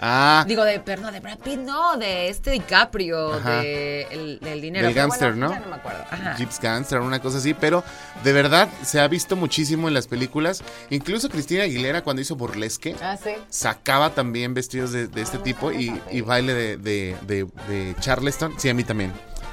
Ah, 0.02 0.46
Digo, 0.48 0.64
de, 0.64 0.80
perdón, 0.80 1.14
de 1.14 1.20
Brad 1.20 1.40
Pitt, 1.40 1.58
no, 1.60 1.98
de 1.98 2.30
este 2.30 2.52
DiCaprio, 2.52 3.34
Ajá. 3.34 3.62
de 3.62 4.04
el, 4.12 4.40
del 4.40 4.62
dinero. 4.62 4.86
del 4.86 4.94
gángster, 4.96 5.32
bueno, 5.32 5.48
¿no? 5.48 5.54
Ya 5.54 5.60
no 5.60 5.68
me 5.68 5.76
acuerdo. 5.76 6.04
Ajá. 6.10 6.36
Jeeps 6.38 6.60
Gangster, 6.60 7.00
una 7.00 7.20
cosa 7.22 7.40
así, 7.40 7.54
pero 7.54 7.84
de 8.24 8.34
verdad 8.34 8.70
se 8.84 9.00
ha 9.00 9.08
visto 9.08 9.36
muchísimo 9.36 9.88
en 9.88 9.94
las 9.94 10.08
películas. 10.08 10.64
Incluso 10.90 11.30
Cristina 11.30 11.64
Aguilera 11.64 12.02
cuando 12.04 12.22
hizo 12.22 12.36
Burlesque 12.36 12.89
Ah, 13.02 13.18
sí. 13.22 13.32
sacaba 13.50 14.14
también 14.14 14.54
vestidos 14.54 14.92
de, 14.92 15.08
de 15.08 15.22
este 15.22 15.38
tipo 15.40 15.72
y, 15.72 16.00
y 16.12 16.22
baile 16.22 16.54
de, 16.54 16.78
de, 16.78 17.16
de- 17.28 17.48
de 17.68 17.96
Charleston. 18.00 18.54
Sí, 18.58 18.70
a 18.70 18.74
mí 18.74 18.84
también. 18.84 19.12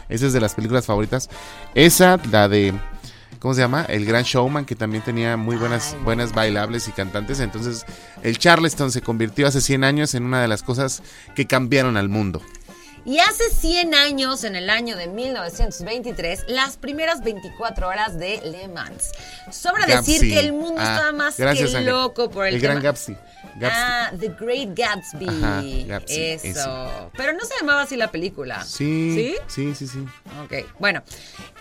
Esa 0.09 0.27
es 0.27 0.33
de 0.33 0.41
las 0.41 0.55
películas 0.55 0.87
favoritas. 0.87 1.29
Esa, 1.75 2.19
la 2.31 2.49
de... 2.49 2.73
¿Cómo 3.39 3.53
se 3.55 3.61
llama? 3.61 3.85
El 3.89 4.07
Gran 4.07 4.23
Showman, 4.25 4.65
que 4.65 4.75
también 4.75 5.05
tenía 5.05 5.37
muy 5.37 5.57
buenas, 5.57 5.95
Ay, 5.95 6.05
buenas 6.05 6.33
bailables 6.33 6.89
y 6.89 6.93
cantantes. 6.93 7.39
Entonces, 7.41 7.85
el 8.23 8.39
Charleston 8.39 8.91
se 8.91 9.03
convirtió 9.03 9.47
hace 9.47 9.61
100 9.61 9.85
años 9.85 10.15
en 10.15 10.25
una 10.25 10.41
de 10.41 10.49
las 10.49 10.63
cosas 10.63 11.03
que 11.35 11.47
cambiaron 11.47 11.97
al 11.97 12.09
mundo. 12.09 12.41
Y 13.07 13.21
hace 13.21 13.49
100 13.51 13.95
años, 13.95 14.43
en 14.45 14.57
el 14.57 14.69
año 14.69 14.97
de 14.97 15.07
1923, 15.07 16.45
las 16.49 16.77
primeras 16.77 17.23
24 17.23 17.87
horas 17.89 18.19
de 18.19 18.41
Le 18.45 18.67
Mans. 18.69 19.13
Sobra 19.53 19.87
decir 19.87 20.17
Gapsi. 20.21 20.29
que 20.31 20.41
el 20.41 20.53
mundo 20.53 20.81
Ah, 20.85 20.93
estaba 20.95 21.13
más 21.13 21.37
gracias, 21.39 21.71
que 21.71 21.81
loco 21.83 22.29
por 22.31 22.47
el, 22.47 22.55
El 22.57 22.61
gran 22.61 22.77
tema- 22.79 22.85
Gapsi. 22.91 23.17
Gapsi. 23.59 23.79
Ah, 23.81 24.11
The 24.19 24.29
Great 24.39 24.71
Gatsby. 24.77 25.29
Ajá, 25.29 25.63
Gatsby, 25.87 26.17
Eso. 26.21 26.45
ese. 26.45 26.61
Pero 27.17 27.33
no 27.35 27.45
se 27.45 27.55
llamaba 27.61 27.83
así 27.83 27.97
la 27.97 28.11
película. 28.11 28.63
Sí, 28.65 29.15
¿Sí? 29.15 29.37
sí, 29.47 29.75
sí, 29.75 29.87
sí. 29.87 30.05
Ok, 30.45 30.67
bueno. 30.79 31.03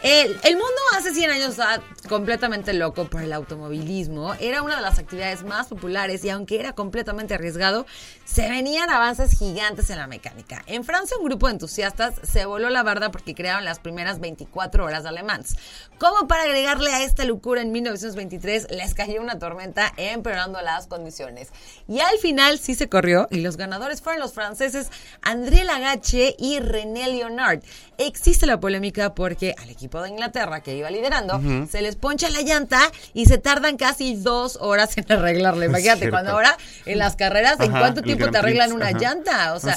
El, 0.04 0.38
el 0.44 0.54
mundo 0.56 0.76
hace 0.98 1.14
100 1.14 1.30
años 1.32 1.52
estaba 1.52 1.82
completamente 2.10 2.74
loco 2.74 3.06
por 3.06 3.22
el 3.22 3.32
automovilismo. 3.32 4.34
Era 4.40 4.62
una 4.62 4.76
de 4.76 4.82
las 4.82 5.00
actividades 5.00 5.44
más 5.44 5.68
populares 5.68 6.24
y 6.26 6.30
aunque 6.30 6.60
era 6.60 6.74
completamente 6.74 7.34
arriesgado, 7.36 7.86
se 8.26 8.50
venían 8.50 8.90
avances 8.90 9.38
gigantes 9.38 9.90
en 9.90 9.98
la 9.98 10.08
mecánica. 10.08 10.64
En 10.68 10.84
Francia, 10.84 11.16
un 11.18 11.26
grupo 11.26 11.35
de 11.38 11.52
entusiastas 11.52 12.16
se 12.24 12.46
voló 12.46 12.70
la 12.70 12.84
barda 12.84 13.12
porque 13.12 13.36
crearon 13.36 13.66
las 13.66 13.80
primeras 13.80 14.20
24 14.20 14.86
horas 14.86 15.04
de 15.04 15.10
alemanes. 15.10 15.56
Como 16.00 16.28
para 16.28 16.44
agregarle 16.44 16.92
a 16.92 17.04
esta 17.04 17.26
locura, 17.26 17.62
en 17.62 17.72
1923 17.72 18.68
les 18.72 18.94
cayó 18.94 19.22
una 19.22 19.38
tormenta 19.38 19.94
empeorando 19.98 20.62
las 20.62 20.88
condiciones. 20.88 21.50
Y 21.88 22.00
al 22.00 22.18
final 22.18 22.60
sí 22.60 22.76
se 22.76 22.90
corrió 22.90 23.28
y 23.30 23.42
los 23.42 23.58
ganadores 23.58 24.02
fueron 24.02 24.22
los 24.22 24.34
franceses 24.34 24.90
André 25.22 25.64
Lagache 25.64 26.36
y 26.40 26.60
René 26.60 27.08
Leonard. 27.10 27.62
Existe 27.98 28.46
la 28.46 28.60
polémica 28.60 29.14
porque 29.14 29.56
al 29.62 29.70
equipo 29.70 30.02
de 30.02 30.10
Inglaterra 30.10 30.62
que 30.62 30.76
iba 30.76 30.90
liderando 30.90 31.42
se 31.70 31.82
les 31.82 31.96
poncha 31.96 32.30
la 32.30 32.42
llanta 32.42 32.80
y 33.14 33.26
se 33.26 33.38
tardan 33.38 33.78
casi 33.78 34.16
dos 34.16 34.58
horas 34.62 34.98
en 34.98 35.12
arreglarla. 35.12 35.66
Imagínate, 35.66 36.10
cuando 36.10 36.32
ahora 36.32 36.58
en 36.86 36.98
las 36.98 37.16
carreras, 37.16 37.60
¿en 37.60 37.72
cuánto 37.72 38.02
tiempo 38.02 38.30
te 38.30 38.38
arreglan 38.38 38.74
una 38.74 38.92
llanta? 38.92 39.54
O 39.54 39.60
sea, 39.60 39.76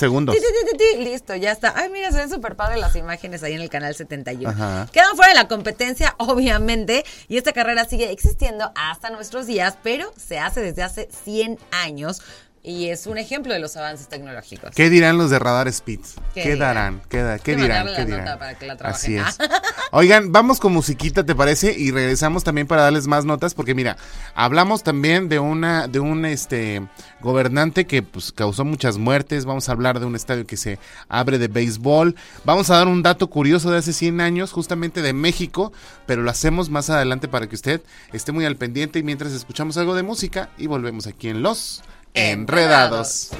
listo, 0.99 1.35
ya 1.37 1.48
está. 1.53 1.75
Ay, 1.77 1.89
mira, 1.91 2.11
se 2.11 2.19
ven 2.19 2.31
súper 2.31 2.57
padres 2.57 2.81
las 2.81 2.97
imágenes 2.97 3.43
ahí 3.43 3.55
en 3.55 3.61
el 3.61 3.71
canal 3.71 3.95
71. 3.95 4.51
Ajá. 4.51 4.89
Quedan 4.93 5.17
fuera 5.17 5.33
de 5.33 5.35
la 5.35 5.49
competencia, 5.49 6.15
obviamente, 6.19 7.05
y 7.29 7.37
esta 7.37 7.53
carrera 7.53 7.85
sigue 7.85 8.11
existiendo 8.11 8.73
hasta 8.75 9.11
nuestros 9.11 9.47
días, 9.47 9.79
pero 9.83 10.13
se 10.17 10.39
hace 10.39 10.61
desde 10.61 10.83
hace 10.83 11.09
100 11.25 11.59
años 11.71 12.23
y 12.63 12.89
es 12.89 13.07
un 13.07 13.19
ejemplo 13.19 13.53
de 13.55 13.61
los 13.61 13.77
avances 13.77 14.09
tecnológicos. 14.09 14.71
¿Qué 14.75 14.91
dirán 14.91 15.17
los 15.19 15.31
de 15.31 15.39
Radar 15.39 15.69
Speed? 15.69 16.01
¿Qué 16.35 16.43
¿Qué, 16.43 16.53
dirán? 16.55 16.59
darán? 16.59 17.03
¿Qué, 17.09 17.23
da- 17.23 17.39
qué 17.39 17.57
dirán? 17.57 17.87
¿Qué 17.87 18.05
dirán? 18.05 18.25
nota 18.25 18.39
para 18.39 18.55
que 18.59 18.67
la 18.67 18.75
Así 18.75 19.17
es. 19.17 19.39
Oigan, 19.93 20.33
vamos 20.33 20.61
con 20.61 20.73
musiquita, 20.73 21.25
¿te 21.25 21.35
parece? 21.35 21.75
Y 21.79 21.91
regresamos 21.93 22.45
también 22.45 22.67
para 22.67 22.83
darles 22.83 23.07
más 23.07 23.25
notas, 23.25 23.55
porque 23.55 23.75
mira, 23.75 23.97
hablamos 24.35 24.83
también 24.83 25.29
de 25.29 25.39
una, 25.39 25.89
de 25.89 26.01
un 26.01 26.27
este 26.27 26.87
gobernante 27.21 27.87
que 27.87 28.03
pues 28.03 28.33
causó 28.33 28.65
muchas 28.65 28.99
muertes. 28.99 29.45
Vamos 29.47 29.69
a 29.69 29.73
hablar 29.73 29.99
de 30.01 30.07
un 30.07 30.15
estadio 30.15 30.47
que 30.47 30.57
se 30.59 30.79
abre 31.09 31.39
de 31.39 31.49
béisbol. 31.49 32.17
Vamos 32.45 32.69
a 32.71 32.77
dar 32.77 32.87
un 32.89 33.03
dato 33.03 33.29
curioso 33.31 33.71
de 33.71 33.79
hace 33.79 33.93
100 33.93 34.21
años, 34.21 34.53
justamente 34.53 35.01
de 35.01 35.13
México, 35.15 35.73
pero 36.07 36.23
lo 36.23 36.31
hacemos 36.31 36.69
más 36.71 36.91
adelante 36.91 37.29
para 37.29 37.47
que 37.49 37.55
usted 37.55 37.81
esté 38.13 38.33
muy 38.33 38.45
al 38.45 38.57
pendiente 38.57 38.99
y 38.99 39.03
mientras 39.03 39.33
escuchamos 39.33 39.77
algo 39.79 39.95
de 39.95 40.03
música 40.03 40.51
y 40.59 40.67
volvemos 40.67 41.07
aquí 41.07 41.29
en 41.29 41.43
Los 41.43 41.83
Enredados. 42.21 43.31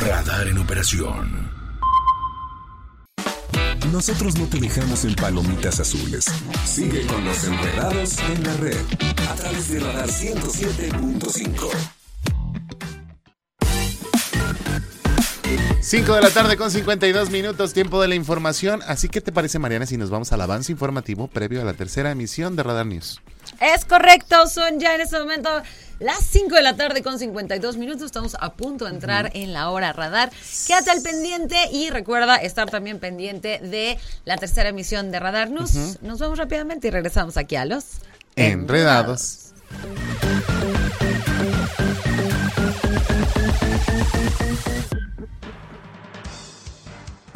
Radar 0.00 0.46
en 0.46 0.58
operación. 0.58 1.50
Nosotros 3.90 4.36
no 4.38 4.46
te 4.46 4.60
dejamos 4.60 5.04
en 5.04 5.16
palomitas 5.16 5.80
azules. 5.80 6.26
Sigue 6.64 7.04
con 7.06 7.24
los 7.24 7.42
enredados 7.42 8.20
en 8.20 8.44
la 8.44 8.56
red 8.58 8.78
a 9.28 9.34
través 9.34 9.70
de 9.70 9.80
Radar 9.80 10.08
107.5. 10.08 12.03
5 15.96 16.12
de 16.12 16.22
la 16.22 16.30
tarde 16.30 16.56
con 16.56 16.72
52 16.72 17.30
minutos, 17.30 17.72
tiempo 17.72 18.02
de 18.02 18.08
la 18.08 18.16
información. 18.16 18.82
Así 18.84 19.08
que 19.08 19.20
te 19.20 19.30
parece, 19.30 19.60
Mariana, 19.60 19.86
si 19.86 19.96
nos 19.96 20.10
vamos 20.10 20.32
al 20.32 20.40
avance 20.40 20.72
informativo 20.72 21.28
previo 21.28 21.60
a 21.60 21.64
la 21.64 21.74
tercera 21.74 22.10
emisión 22.10 22.56
de 22.56 22.64
Radar 22.64 22.84
News. 22.84 23.22
Es 23.60 23.84
correcto, 23.84 24.48
son 24.48 24.80
ya 24.80 24.96
en 24.96 25.02
este 25.02 25.16
momento 25.20 25.48
las 26.00 26.18
5 26.18 26.52
de 26.52 26.62
la 26.62 26.74
tarde 26.74 27.04
con 27.04 27.20
52 27.20 27.76
minutos. 27.76 28.06
Estamos 28.06 28.36
a 28.40 28.54
punto 28.54 28.86
de 28.86 28.90
entrar 28.90 29.30
en 29.34 29.52
la 29.52 29.70
hora 29.70 29.92
radar. 29.92 30.32
Quédate 30.66 30.90
al 30.90 31.00
pendiente 31.00 31.54
y 31.70 31.90
recuerda 31.90 32.38
estar 32.38 32.68
también 32.68 32.98
pendiente 32.98 33.60
de 33.60 33.96
la 34.24 34.36
tercera 34.36 34.70
emisión 34.70 35.12
de 35.12 35.20
Radar 35.20 35.50
News. 35.50 36.00
Nos 36.02 36.18
vamos 36.18 36.38
rápidamente 36.38 36.88
y 36.88 36.90
regresamos 36.90 37.36
aquí 37.36 37.54
a 37.54 37.66
los 37.66 37.84
Enredados. 38.34 39.52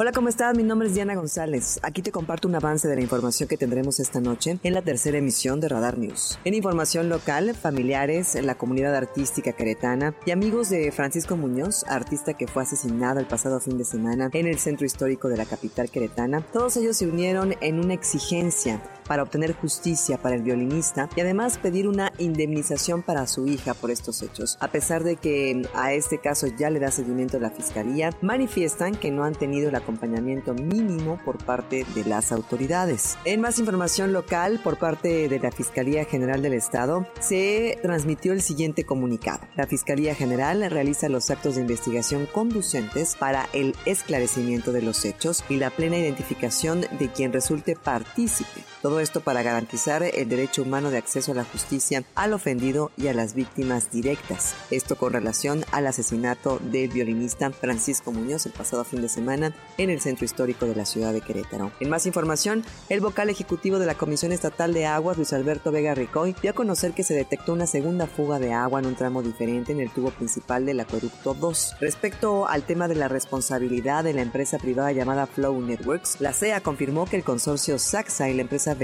Hola, 0.01 0.13
¿cómo 0.13 0.29
estás? 0.29 0.55
Mi 0.55 0.63
nombre 0.63 0.87
es 0.87 0.93
Diana 0.93 1.13
González. 1.13 1.77
Aquí 1.83 2.01
te 2.01 2.13
comparto 2.13 2.47
un 2.47 2.55
avance 2.55 2.87
de 2.87 2.95
la 2.95 3.01
información 3.01 3.49
que 3.49 3.57
tendremos 3.57 3.99
esta 3.99 4.21
noche 4.21 4.57
en 4.63 4.73
la 4.73 4.81
tercera 4.81 5.17
emisión 5.17 5.59
de 5.59 5.67
Radar 5.67 5.97
News. 5.97 6.39
En 6.45 6.53
información 6.53 7.09
local, 7.09 7.53
familiares, 7.53 8.41
la 8.41 8.55
comunidad 8.55 8.95
artística 8.95 9.51
queretana 9.51 10.15
y 10.25 10.31
amigos 10.31 10.69
de 10.69 10.93
Francisco 10.93 11.35
Muñoz, 11.35 11.83
artista 11.83 12.33
que 12.33 12.47
fue 12.47 12.63
asesinado 12.63 13.19
el 13.19 13.25
pasado 13.25 13.59
fin 13.59 13.77
de 13.77 13.83
semana 13.83 14.29
en 14.31 14.47
el 14.47 14.57
centro 14.57 14.85
histórico 14.85 15.27
de 15.27 15.35
la 15.35 15.45
capital 15.45 15.89
queretana, 15.91 16.45
todos 16.53 16.77
ellos 16.77 16.95
se 16.95 17.05
unieron 17.05 17.55
en 17.59 17.81
una 17.81 17.93
exigencia 17.93 18.81
para 19.09 19.23
obtener 19.23 19.55
justicia 19.55 20.19
para 20.19 20.35
el 20.35 20.43
violinista 20.43 21.09
y 21.15 21.21
además 21.21 21.57
pedir 21.57 21.87
una 21.87 22.13
indemnización 22.19 23.01
para 23.01 23.25
su 23.25 23.47
hija 23.47 23.73
por 23.73 23.89
estos 23.89 24.21
hechos. 24.21 24.55
A 24.61 24.69
pesar 24.69 25.03
de 25.03 25.15
que 25.15 25.67
a 25.73 25.93
este 25.93 26.19
caso 26.19 26.45
ya 26.47 26.69
le 26.69 26.79
da 26.79 26.91
seguimiento 26.91 27.39
la 27.39 27.49
fiscalía, 27.49 28.11
manifiestan 28.21 28.93
que 28.93 29.09
no 29.09 29.23
han 29.23 29.33
tenido 29.33 29.69
el 29.69 29.75
acompañamiento 29.75 30.53
mínimo 30.53 31.19
por 31.25 31.43
parte 31.43 31.85
de 31.95 32.05
las 32.05 32.31
autoridades. 32.31 33.17
En 33.25 33.41
más 33.41 33.57
información 33.57 34.13
local, 34.13 34.61
por 34.63 34.77
parte 34.77 35.27
de 35.27 35.39
la 35.39 35.51
Fiscalía 35.51 36.05
General 36.05 36.43
del 36.43 36.53
Estado, 36.53 37.07
se 37.19 37.79
transmitió 37.81 38.31
el 38.33 38.43
siguiente 38.43 38.83
comunicado. 38.83 39.41
La 39.55 39.65
Fiscalía 39.65 40.13
General 40.13 40.69
realiza 40.69 41.09
los 41.09 41.31
actos 41.31 41.55
de 41.55 41.61
investigación 41.61 42.27
conducentes 42.27 43.15
para 43.15 43.49
el 43.53 43.75
esclarecimiento 43.85 44.71
de 44.71 44.83
los 44.83 45.03
hechos 45.03 45.43
y 45.49 45.57
la 45.57 45.71
plena 45.71 45.97
identificación 45.97 46.81
de 46.99 47.11
quien 47.11 47.33
resulte 47.33 47.75
partícipe. 47.75 48.63
Todo 48.81 48.98
esto 48.99 49.21
para 49.21 49.43
garantizar 49.43 50.03
el 50.03 50.29
derecho 50.29 50.63
humano 50.63 50.91
de 50.91 50.97
acceso 50.97 51.31
a 51.31 51.35
la 51.35 51.43
justicia 51.43 52.03
al 52.15 52.33
ofendido 52.33 52.91
y 52.97 53.07
a 53.07 53.13
las 53.13 53.33
víctimas 53.33 53.91
directas. 53.91 54.55
Esto 54.71 54.95
con 54.95 55.13
relación 55.13 55.65
al 55.71 55.87
asesinato 55.87 56.59
del 56.59 56.89
violinista 56.89 57.51
Francisco 57.51 58.11
Muñoz 58.11 58.45
el 58.45 58.51
pasado 58.51 58.83
fin 58.83 59.01
de 59.01 59.09
semana 59.09 59.53
en 59.77 59.89
el 59.89 60.01
centro 60.01 60.25
histórico 60.25 60.65
de 60.65 60.75
la 60.75 60.85
ciudad 60.85 61.13
de 61.13 61.21
Querétaro. 61.21 61.71
En 61.79 61.89
más 61.89 62.05
información, 62.05 62.63
el 62.89 63.01
vocal 63.01 63.29
ejecutivo 63.29 63.79
de 63.79 63.85
la 63.85 63.95
Comisión 63.95 64.31
Estatal 64.31 64.73
de 64.73 64.85
Aguas, 64.85 65.17
Luis 65.17 65.33
Alberto 65.33 65.71
Vega 65.71 65.95
Ricoy, 65.95 66.35
dio 66.41 66.51
a 66.51 66.55
conocer 66.55 66.93
que 66.93 67.03
se 67.03 67.13
detectó 67.13 67.53
una 67.53 67.67
segunda 67.67 68.07
fuga 68.07 68.39
de 68.39 68.53
agua 68.53 68.79
en 68.79 68.85
un 68.85 68.95
tramo 68.95 69.21
diferente 69.21 69.71
en 69.71 69.79
el 69.79 69.91
tubo 69.91 70.11
principal 70.11 70.65
del 70.65 70.79
acueducto 70.79 71.33
2. 71.33 71.77
Respecto 71.79 72.47
al 72.47 72.63
tema 72.63 72.87
de 72.87 72.95
la 72.95 73.07
responsabilidad 73.07 74.03
de 74.03 74.13
la 74.13 74.21
empresa 74.21 74.57
privada 74.57 74.91
llamada 74.91 75.27
Flow 75.27 75.59
Networks, 75.61 76.17
la 76.19 76.33
CEA 76.33 76.61
confirmó 76.61 77.05
que 77.05 77.17
el 77.17 77.23
consorcio 77.23 77.79
Saxa 77.79 78.29
y 78.29 78.33
la 78.33 78.41
empresa 78.41 78.75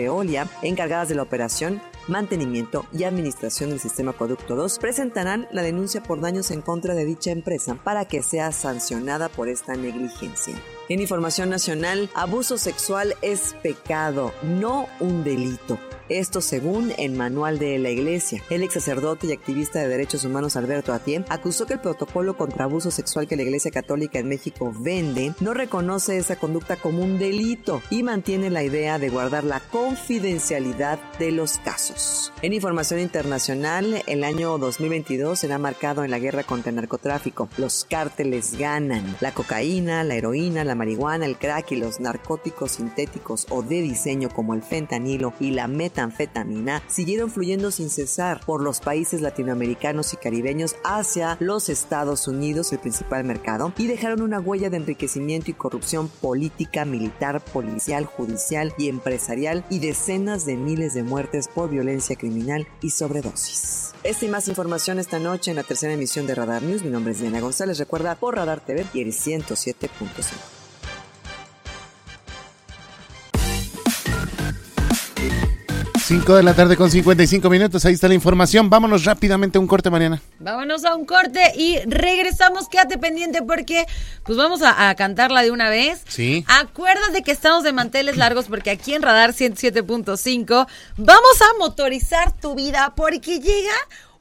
Encargadas 0.62 1.10
de 1.10 1.16
la 1.16 1.24
operación, 1.24 1.82
mantenimiento 2.08 2.86
y 2.94 3.04
administración 3.04 3.70
del 3.70 3.80
sistema 3.80 4.12
Acueducto 4.12 4.56
2 4.56 4.80
presentarán 4.80 5.48
la 5.52 5.64
denuncia 5.64 6.02
por 6.02 6.22
daños 6.22 6.52
en 6.52 6.62
contra 6.62 6.94
de 6.94 7.06
dicha 7.06 7.32
empresa 7.32 7.76
para 7.84 8.06
que 8.06 8.22
sea 8.22 8.52
sancionada 8.52 9.30
por 9.30 9.48
esta 9.48 9.76
negligencia. 9.76 10.56
En 10.88 11.00
información 11.00 11.50
nacional, 11.50 12.10
abuso 12.14 12.58
sexual 12.58 13.16
es 13.22 13.56
pecado, 13.64 14.32
no 14.44 14.88
un 15.00 15.24
delito. 15.24 15.80
Esto 16.10 16.40
según 16.40 16.94
el 17.00 17.14
manual 17.14 17.58
de 17.58 17.80
la 17.80 17.90
Iglesia. 17.90 18.44
El 18.52 18.62
ex 18.62 18.74
sacerdote 18.76 19.26
y 19.26 19.32
activista 19.32 19.80
de 19.80 19.88
derechos 19.88 20.24
humanos 20.24 20.56
Alberto 20.56 20.94
Atiem 20.94 21.26
acusó 21.30 21.66
que 21.66 21.74
el 21.74 21.80
protocolo 21.80 22.38
contra 22.38 22.66
abuso 22.66 22.92
sexual 22.92 23.28
que 23.28 23.36
la 23.36 23.42
Iglesia 23.42 23.72
Católica 23.72 24.20
en 24.20 24.30
México 24.30 24.72
vende 24.78 25.34
no 25.40 25.56
reconoce 25.56 26.18
esa 26.18 26.36
conducta 26.36 26.76
como 26.76 27.02
un 27.02 27.18
delito 27.18 27.82
y 27.90 28.04
mantiene 28.04 28.52
la 28.52 28.62
idea 28.62 29.00
de 29.00 29.10
guardar 29.10 29.44
la 29.44 29.60
confidencialidad 29.60 31.00
de 31.18 31.32
los 31.32 31.58
casos. 31.58 31.95
En 32.42 32.52
información 32.52 33.00
internacional, 33.00 34.04
el 34.06 34.24
año 34.26 34.58
2022 34.58 35.40
será 35.40 35.58
marcado 35.58 36.04
en 36.04 36.12
la 36.12 36.20
guerra 36.20 36.44
contra 36.44 36.70
el 36.70 36.76
narcotráfico. 36.76 37.48
Los 37.58 37.86
cárteles 37.90 38.58
ganan. 38.58 39.16
La 39.22 39.34
cocaína, 39.34 40.04
la 40.04 40.16
heroína, 40.16 40.66
la 40.66 40.76
marihuana, 40.76 41.26
el 41.26 41.38
crack 41.38 41.72
y 41.72 41.78
los 41.78 42.02
narcóticos 42.02 42.74
sintéticos 42.74 43.48
o 43.50 43.64
de 43.64 43.82
diseño 43.82 44.30
como 44.30 44.54
el 44.54 44.62
fentanilo 44.62 45.34
y 45.40 45.52
la 45.52 45.68
metanfetamina 45.68 46.84
siguieron 46.88 47.32
fluyendo 47.32 47.72
sin 47.72 47.90
cesar 47.90 48.42
por 48.46 48.62
los 48.62 48.82
países 48.82 49.22
latinoamericanos 49.22 50.14
y 50.14 50.18
caribeños 50.18 50.76
hacia 50.84 51.38
los 51.40 51.70
Estados 51.70 52.28
Unidos, 52.28 52.74
el 52.74 52.80
principal 52.80 53.24
mercado, 53.24 53.74
y 53.78 53.88
dejaron 53.88 54.22
una 54.22 54.42
huella 54.42 54.70
de 54.70 54.78
enriquecimiento 54.78 55.50
y 55.50 55.54
corrupción 55.54 56.10
política, 56.10 56.84
militar, 56.84 57.42
policial, 57.42 58.06
judicial 58.06 58.74
y 58.78 58.90
empresarial 58.90 59.64
y 59.70 59.80
decenas 59.80 60.46
de 60.46 60.58
miles 60.58 60.94
de 60.94 61.04
muertes 61.04 61.48
por 61.48 61.70
violencia 61.70 61.85
criminal 62.18 62.68
y 62.82 62.90
sobredosis. 62.90 63.94
Esta 64.04 64.26
y 64.26 64.30
más 64.30 64.48
información 64.48 65.00
esta 65.00 65.20
noche 65.20 65.52
en 65.52 65.58
la 65.58 65.64
tercera 65.64 65.94
emisión 65.94 66.28
de 66.28 66.36
Radar 66.36 66.62
News. 66.62 66.84
Mi 66.84 66.90
nombre 66.90 67.14
es 67.14 67.20
Diana 67.20 67.40
González. 67.40 67.78
Recuerda 67.80 68.16
por 68.16 68.36
Radar 68.36 68.60
TV 68.60 68.86
y 68.94 69.02
el 69.02 69.14
107.5. 69.14 70.56
5 76.06 76.36
de 76.36 76.44
la 76.44 76.54
tarde 76.54 76.78
con 76.78 76.92
55 76.92 77.50
minutos, 77.50 77.84
ahí 77.84 77.96
está 77.96 78.08
la 78.08 78.14
información. 78.14 78.70
Vámonos 78.70 79.06
rápidamente 79.06 79.58
a 79.58 79.62
un 79.62 79.66
corte, 79.66 79.90
Mariana. 79.90 80.22
Vámonos 80.38 80.86
a 80.86 80.94
un 80.94 81.04
corte 81.04 81.52
y 81.58 81.80
regresamos. 81.88 82.70
Quédate 82.70 83.00
pendiente 83.00 83.42
porque 83.42 83.88
pues 84.24 84.38
vamos 84.38 84.62
a, 84.62 84.90
a 84.90 84.94
cantarla 84.94 85.42
de 85.42 85.50
una 85.50 85.68
vez. 85.68 86.04
Sí. 86.08 86.46
Acuérdate 86.48 87.24
que 87.24 87.32
estamos 87.32 87.64
de 87.64 87.74
manteles 87.74 88.18
largos 88.18 88.46
porque 88.46 88.70
aquí 88.70 88.94
en 88.94 89.02
Radar 89.02 89.32
107.5 89.32 90.68
vamos 90.98 91.42
a 91.42 91.58
motorizar 91.58 92.32
tu 92.34 92.54
vida 92.54 92.94
porque 92.96 93.40
llega 93.40 93.74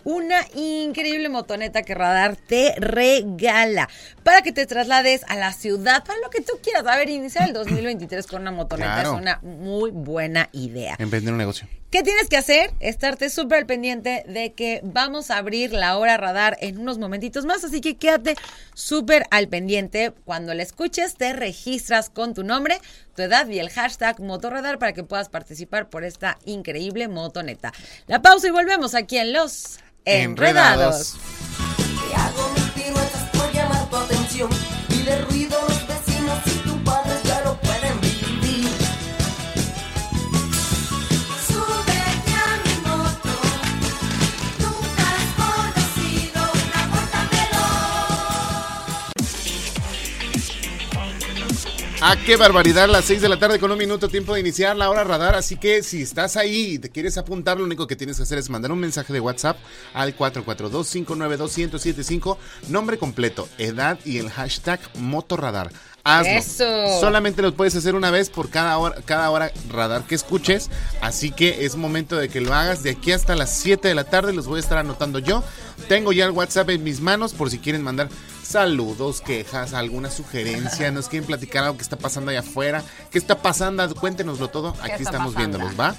una 0.04 0.40
increíble 0.54 1.28
motoneta 1.28 1.82
que 1.82 1.94
Radar 1.94 2.36
te 2.36 2.74
regala 2.76 3.88
para 4.22 4.42
que 4.42 4.52
te 4.52 4.66
traslades 4.66 5.22
a 5.28 5.36
la 5.36 5.52
ciudad, 5.52 6.04
para 6.04 6.18
lo 6.20 6.30
que 6.30 6.40
tú 6.40 6.54
quieras. 6.62 6.86
A 6.86 6.96
ver, 6.96 7.08
iniciar 7.08 7.48
el 7.48 7.54
2023 7.54 8.26
con 8.26 8.42
una 8.42 8.50
motoneta 8.52 8.94
Claro. 8.94 9.14
es 9.14 9.20
una 9.20 9.40
muy 9.42 9.90
buena 9.90 10.48
idea. 10.52 10.96
Emprender 10.98 11.32
un 11.32 11.38
negocio. 11.38 11.66
¿Qué 11.90 12.02
tienes 12.02 12.28
que 12.28 12.36
hacer? 12.36 12.72
Estarte 12.80 13.30
súper 13.30 13.58
al 13.58 13.66
pendiente 13.66 14.24
de 14.26 14.52
que 14.52 14.80
vamos 14.82 15.30
a 15.30 15.36
abrir 15.36 15.72
la 15.72 15.96
hora 15.96 16.16
radar 16.16 16.56
en 16.60 16.78
unos 16.78 16.98
momentitos 16.98 17.44
más, 17.44 17.62
así 17.62 17.80
que 17.80 17.96
quédate 17.96 18.34
súper 18.74 19.26
al 19.30 19.46
pendiente. 19.48 20.12
Cuando 20.24 20.54
la 20.54 20.64
escuches, 20.64 21.14
te 21.14 21.32
registras 21.32 22.10
con 22.10 22.34
tu 22.34 22.42
nombre, 22.42 22.80
tu 23.14 23.22
edad 23.22 23.46
y 23.48 23.60
el 23.60 23.70
hashtag 23.70 24.18
Motorradar 24.20 24.80
para 24.80 24.92
que 24.92 25.04
puedas 25.04 25.28
participar 25.28 25.88
por 25.88 26.02
esta 26.02 26.36
increíble 26.44 27.06
motoneta. 27.06 27.72
La 28.08 28.20
pausa 28.20 28.48
y 28.48 28.50
volvemos 28.50 28.96
aquí 28.96 29.18
en 29.18 29.32
Los 29.32 29.78
Enredados. 30.04 31.16
Ah, 52.06 52.18
qué 52.22 52.36
barbaridad, 52.36 52.86
las 52.86 53.06
6 53.06 53.22
de 53.22 53.30
la 53.30 53.38
tarde 53.38 53.58
con 53.58 53.72
un 53.72 53.78
minuto 53.78 54.10
tiempo 54.10 54.34
de 54.34 54.40
iniciar 54.40 54.76
la 54.76 54.90
hora 54.90 55.04
radar, 55.04 55.34
así 55.34 55.56
que 55.56 55.82
si 55.82 56.02
estás 56.02 56.36
ahí 56.36 56.74
y 56.74 56.78
te 56.78 56.90
quieres 56.90 57.16
apuntar, 57.16 57.56
lo 57.56 57.64
único 57.64 57.86
que 57.86 57.96
tienes 57.96 58.18
que 58.18 58.24
hacer 58.24 58.36
es 58.36 58.50
mandar 58.50 58.72
un 58.72 58.78
mensaje 58.78 59.10
de 59.10 59.20
WhatsApp 59.20 59.56
al 59.94 60.14
442-592-1075, 60.14 62.36
nombre 62.68 62.98
completo, 62.98 63.48
edad 63.56 63.98
y 64.04 64.18
el 64.18 64.28
hashtag 64.28 64.80
motorradar. 64.98 65.70
Hazlo. 66.04 66.32
Eso. 66.32 67.00
Solamente 67.00 67.40
lo 67.40 67.54
puedes 67.54 67.74
hacer 67.74 67.94
una 67.94 68.10
vez 68.10 68.28
por 68.28 68.50
cada 68.50 68.76
hora, 68.76 68.96
cada 69.06 69.30
hora 69.30 69.50
radar 69.70 70.06
que 70.06 70.14
escuches, 70.14 70.68
así 71.00 71.30
que 71.30 71.64
es 71.64 71.74
momento 71.74 72.18
de 72.18 72.28
que 72.28 72.42
lo 72.42 72.52
hagas 72.52 72.82
de 72.82 72.90
aquí 72.90 73.12
hasta 73.12 73.34
las 73.34 73.56
7 73.56 73.88
de 73.88 73.94
la 73.94 74.04
tarde, 74.04 74.34
los 74.34 74.46
voy 74.46 74.58
a 74.58 74.60
estar 74.60 74.76
anotando 74.76 75.20
yo. 75.20 75.42
Tengo 75.88 76.12
ya 76.12 76.26
el 76.26 76.32
WhatsApp 76.32 76.68
en 76.68 76.84
mis 76.84 77.00
manos 77.00 77.32
por 77.32 77.50
si 77.50 77.60
quieren 77.60 77.82
mandar 77.82 78.10
saludos, 78.44 79.20
quejas, 79.20 79.74
alguna 79.74 80.10
sugerencia, 80.10 80.90
nos 80.90 81.08
quieren 81.08 81.26
platicar 81.26 81.64
algo 81.64 81.76
que 81.76 81.82
está 81.82 81.96
pasando 81.96 82.30
allá 82.30 82.40
afuera, 82.40 82.82
qué 83.10 83.18
está 83.18 83.42
pasando, 83.42 83.94
cuéntenoslo 83.94 84.48
todo, 84.48 84.74
aquí 84.82 85.02
estamos 85.02 85.34
pasando? 85.34 85.58
viéndolos, 85.58 85.78
¿va? 85.78 85.94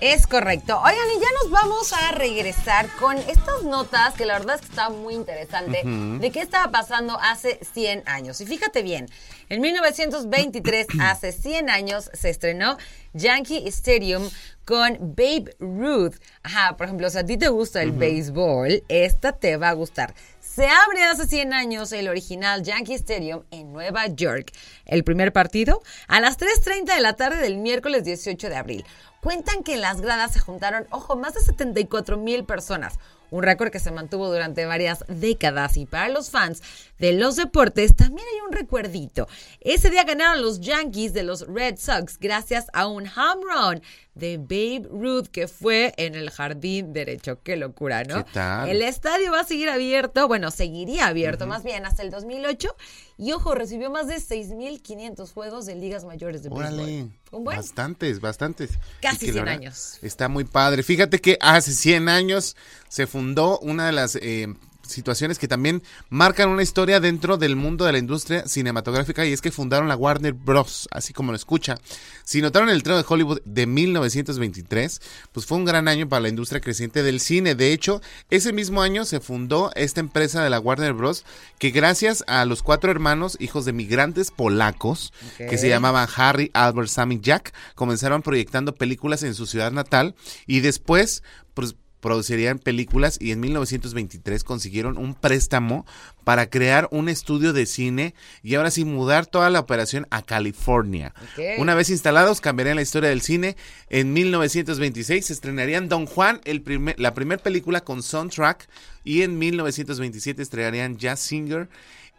Es 0.00 0.26
correcto. 0.26 0.78
Oigan, 0.78 1.08
y 1.16 1.20
ya 1.20 1.28
nos 1.42 1.50
vamos 1.50 1.92
a 1.94 2.12
regresar 2.12 2.86
con 3.00 3.16
estas 3.16 3.62
notas 3.62 4.12
que 4.14 4.26
la 4.26 4.38
verdad 4.38 4.56
es 4.56 4.60
que 4.60 4.66
está 4.68 4.90
muy 4.90 5.14
interesante 5.14 5.82
de 5.84 6.30
qué 6.30 6.40
estaba 6.42 6.70
pasando 6.70 7.18
hace 7.18 7.58
100 7.72 8.02
años. 8.04 8.40
Y 8.42 8.46
fíjate 8.46 8.82
bien, 8.82 9.08
en 9.48 9.62
1923, 9.62 10.86
hace 11.00 11.32
100 11.32 11.70
años, 11.70 12.10
se 12.12 12.28
estrenó 12.28 12.76
Yankee 13.14 13.66
Stadium 13.68 14.28
con 14.66 14.98
Babe 15.16 15.56
Ruth. 15.60 16.16
Ajá, 16.42 16.76
por 16.76 16.86
ejemplo, 16.86 17.08
si 17.08 17.18
a 17.18 17.24
ti 17.24 17.38
te 17.38 17.48
gusta 17.48 17.80
el 17.80 17.92
béisbol, 17.92 18.84
esta 18.88 19.32
te 19.32 19.56
va 19.56 19.70
a 19.70 19.72
gustar. 19.72 20.14
Se 20.56 20.66
abre 20.66 21.02
hace 21.02 21.26
100 21.26 21.52
años 21.52 21.92
el 21.92 22.08
original 22.08 22.62
Yankee 22.62 22.94
Stadium 22.94 23.42
en 23.50 23.74
Nueva 23.74 24.06
York. 24.06 24.52
El 24.86 25.04
primer 25.04 25.30
partido 25.30 25.82
a 26.08 26.18
las 26.18 26.38
3.30 26.38 26.94
de 26.94 27.02
la 27.02 27.12
tarde 27.12 27.36
del 27.42 27.58
miércoles 27.58 28.04
18 28.04 28.48
de 28.48 28.56
abril. 28.56 28.84
Cuentan 29.20 29.62
que 29.62 29.74
en 29.74 29.82
las 29.82 30.00
gradas 30.00 30.32
se 30.32 30.40
juntaron, 30.40 30.86
ojo, 30.88 31.14
más 31.14 31.34
de 31.34 31.40
74 31.40 32.16
mil 32.16 32.46
personas. 32.46 32.98
Un 33.30 33.42
récord 33.42 33.70
que 33.70 33.80
se 33.80 33.90
mantuvo 33.90 34.28
durante 34.28 34.64
varias 34.64 35.04
décadas. 35.08 35.76
Y 35.76 35.84
para 35.84 36.08
los 36.08 36.30
fans 36.30 36.62
de 36.98 37.12
los 37.12 37.36
deportes 37.36 37.94
también 37.94 38.26
hay 38.32 38.40
un 38.46 38.52
recuerdito. 38.52 39.28
Ese 39.60 39.90
día 39.90 40.04
ganaron 40.04 40.42
los 40.42 40.60
Yankees 40.60 41.12
de 41.12 41.22
los 41.22 41.46
Red 41.46 41.76
Sox 41.78 42.18
gracias 42.18 42.66
a 42.72 42.86
un 42.86 43.06
home 43.06 43.42
run 43.44 43.82
de 44.14 44.38
Babe 44.38 44.88
Ruth 44.90 45.26
que 45.26 45.46
fue 45.46 45.92
en 45.98 46.14
el 46.14 46.30
jardín 46.30 46.94
derecho. 46.94 47.38
Qué 47.42 47.56
locura, 47.56 48.02
¿no? 48.04 48.24
¿Qué 48.24 48.32
tal? 48.32 48.68
El 48.68 48.80
estadio 48.80 49.30
va 49.30 49.40
a 49.40 49.44
seguir 49.44 49.68
abierto, 49.68 50.26
bueno, 50.26 50.50
seguiría 50.50 51.06
abierto 51.06 51.46
más 51.46 51.62
bien 51.64 51.84
hasta 51.84 52.02
el 52.02 52.10
2008. 52.10 52.74
Y 53.18 53.32
ojo, 53.32 53.54
recibió 53.54 53.90
más 53.90 54.08
de 54.08 54.16
6.500 54.16 55.32
juegos 55.32 55.66
de 55.66 55.74
ligas 55.74 56.04
mayores 56.04 56.42
de 56.42 56.48
Órale, 56.50 57.08
buen. 57.30 57.56
bastantes, 57.56 58.20
bastantes. 58.20 58.78
Casi 59.00 59.16
Y 59.16 59.18
que 59.18 59.26
la 59.26 59.32
100 59.32 59.44
verdad 59.44 59.60
años. 59.60 59.98
Está 60.02 60.28
muy 60.28 60.44
padre. 60.44 60.82
Fíjate 60.82 61.20
que 61.20 61.36
hace 61.40 61.72
100 61.72 62.08
años 62.08 62.56
se 62.88 63.06
fundó 63.06 63.58
una 63.60 63.86
de 63.86 63.92
las 63.92 64.16
eh, 64.16 64.48
situaciones 64.86 65.38
que 65.38 65.48
también 65.48 65.82
marcan 66.08 66.48
una 66.48 66.62
historia 66.62 67.00
dentro 67.00 67.36
del 67.36 67.56
mundo 67.56 67.84
de 67.84 67.92
la 67.92 67.98
industria 67.98 68.46
cinematográfica 68.46 69.26
y 69.26 69.32
es 69.32 69.40
que 69.40 69.50
fundaron 69.50 69.88
la 69.88 69.96
Warner 69.96 70.32
Bros., 70.32 70.88
así 70.90 71.12
como 71.12 71.32
lo 71.32 71.36
escucha. 71.36 71.78
Si 72.24 72.42
notaron 72.42 72.68
el 72.68 72.82
tren 72.82 72.96
de 72.96 73.04
Hollywood 73.06 73.40
de 73.44 73.66
1923, 73.66 75.00
pues 75.32 75.46
fue 75.46 75.58
un 75.58 75.64
gran 75.64 75.88
año 75.88 76.08
para 76.08 76.20
la 76.20 76.28
industria 76.28 76.60
creciente 76.60 77.02
del 77.02 77.20
cine. 77.20 77.54
De 77.54 77.72
hecho, 77.72 78.00
ese 78.30 78.52
mismo 78.52 78.82
año 78.82 79.04
se 79.04 79.20
fundó 79.20 79.70
esta 79.74 80.00
empresa 80.00 80.42
de 80.42 80.50
la 80.50 80.60
Warner 80.60 80.92
Bros., 80.92 81.24
que 81.58 81.70
gracias 81.70 82.24
a 82.26 82.44
los 82.44 82.62
cuatro 82.62 82.90
hermanos, 82.90 83.36
hijos 83.40 83.64
de 83.64 83.72
migrantes 83.72 84.30
polacos, 84.30 85.12
que 85.38 85.58
se 85.58 85.68
llamaban 85.68 86.08
Harry, 86.16 86.50
Albert, 86.54 86.88
Sam 86.88 87.12
y 87.12 87.20
Jack, 87.20 87.52
comenzaron 87.74 88.22
proyectando 88.22 88.74
películas 88.74 89.22
en 89.22 89.34
su 89.34 89.46
ciudad 89.46 89.72
natal 89.72 90.14
y 90.46 90.60
después 90.60 91.22
pues, 91.54 91.74
producirían 92.06 92.60
películas 92.60 93.18
y 93.20 93.32
en 93.32 93.40
1923 93.40 94.44
consiguieron 94.44 94.96
un 94.96 95.16
préstamo 95.16 95.84
para 96.22 96.48
crear 96.48 96.86
un 96.92 97.08
estudio 97.08 97.52
de 97.52 97.66
cine 97.66 98.14
y 98.44 98.54
ahora 98.54 98.70
sí 98.70 98.84
mudar 98.84 99.26
toda 99.26 99.50
la 99.50 99.58
operación 99.58 100.06
a 100.10 100.22
California. 100.22 101.12
Una 101.58 101.74
vez 101.74 101.90
instalados 101.90 102.40
cambiarían 102.40 102.76
la 102.76 102.82
historia 102.82 103.08
del 103.08 103.22
cine. 103.22 103.56
En 103.90 104.12
1926 104.12 105.26
se 105.26 105.32
estrenarían 105.32 105.88
Don 105.88 106.06
Juan, 106.06 106.40
el 106.44 106.62
primer, 106.62 106.94
la 106.96 107.12
primera 107.12 107.42
película 107.42 107.80
con 107.80 108.04
soundtrack 108.04 108.68
y 109.02 109.22
en 109.22 109.36
1927 109.36 110.40
estrenarían 110.40 110.98
Jazz 110.98 111.18
Singer. 111.18 111.68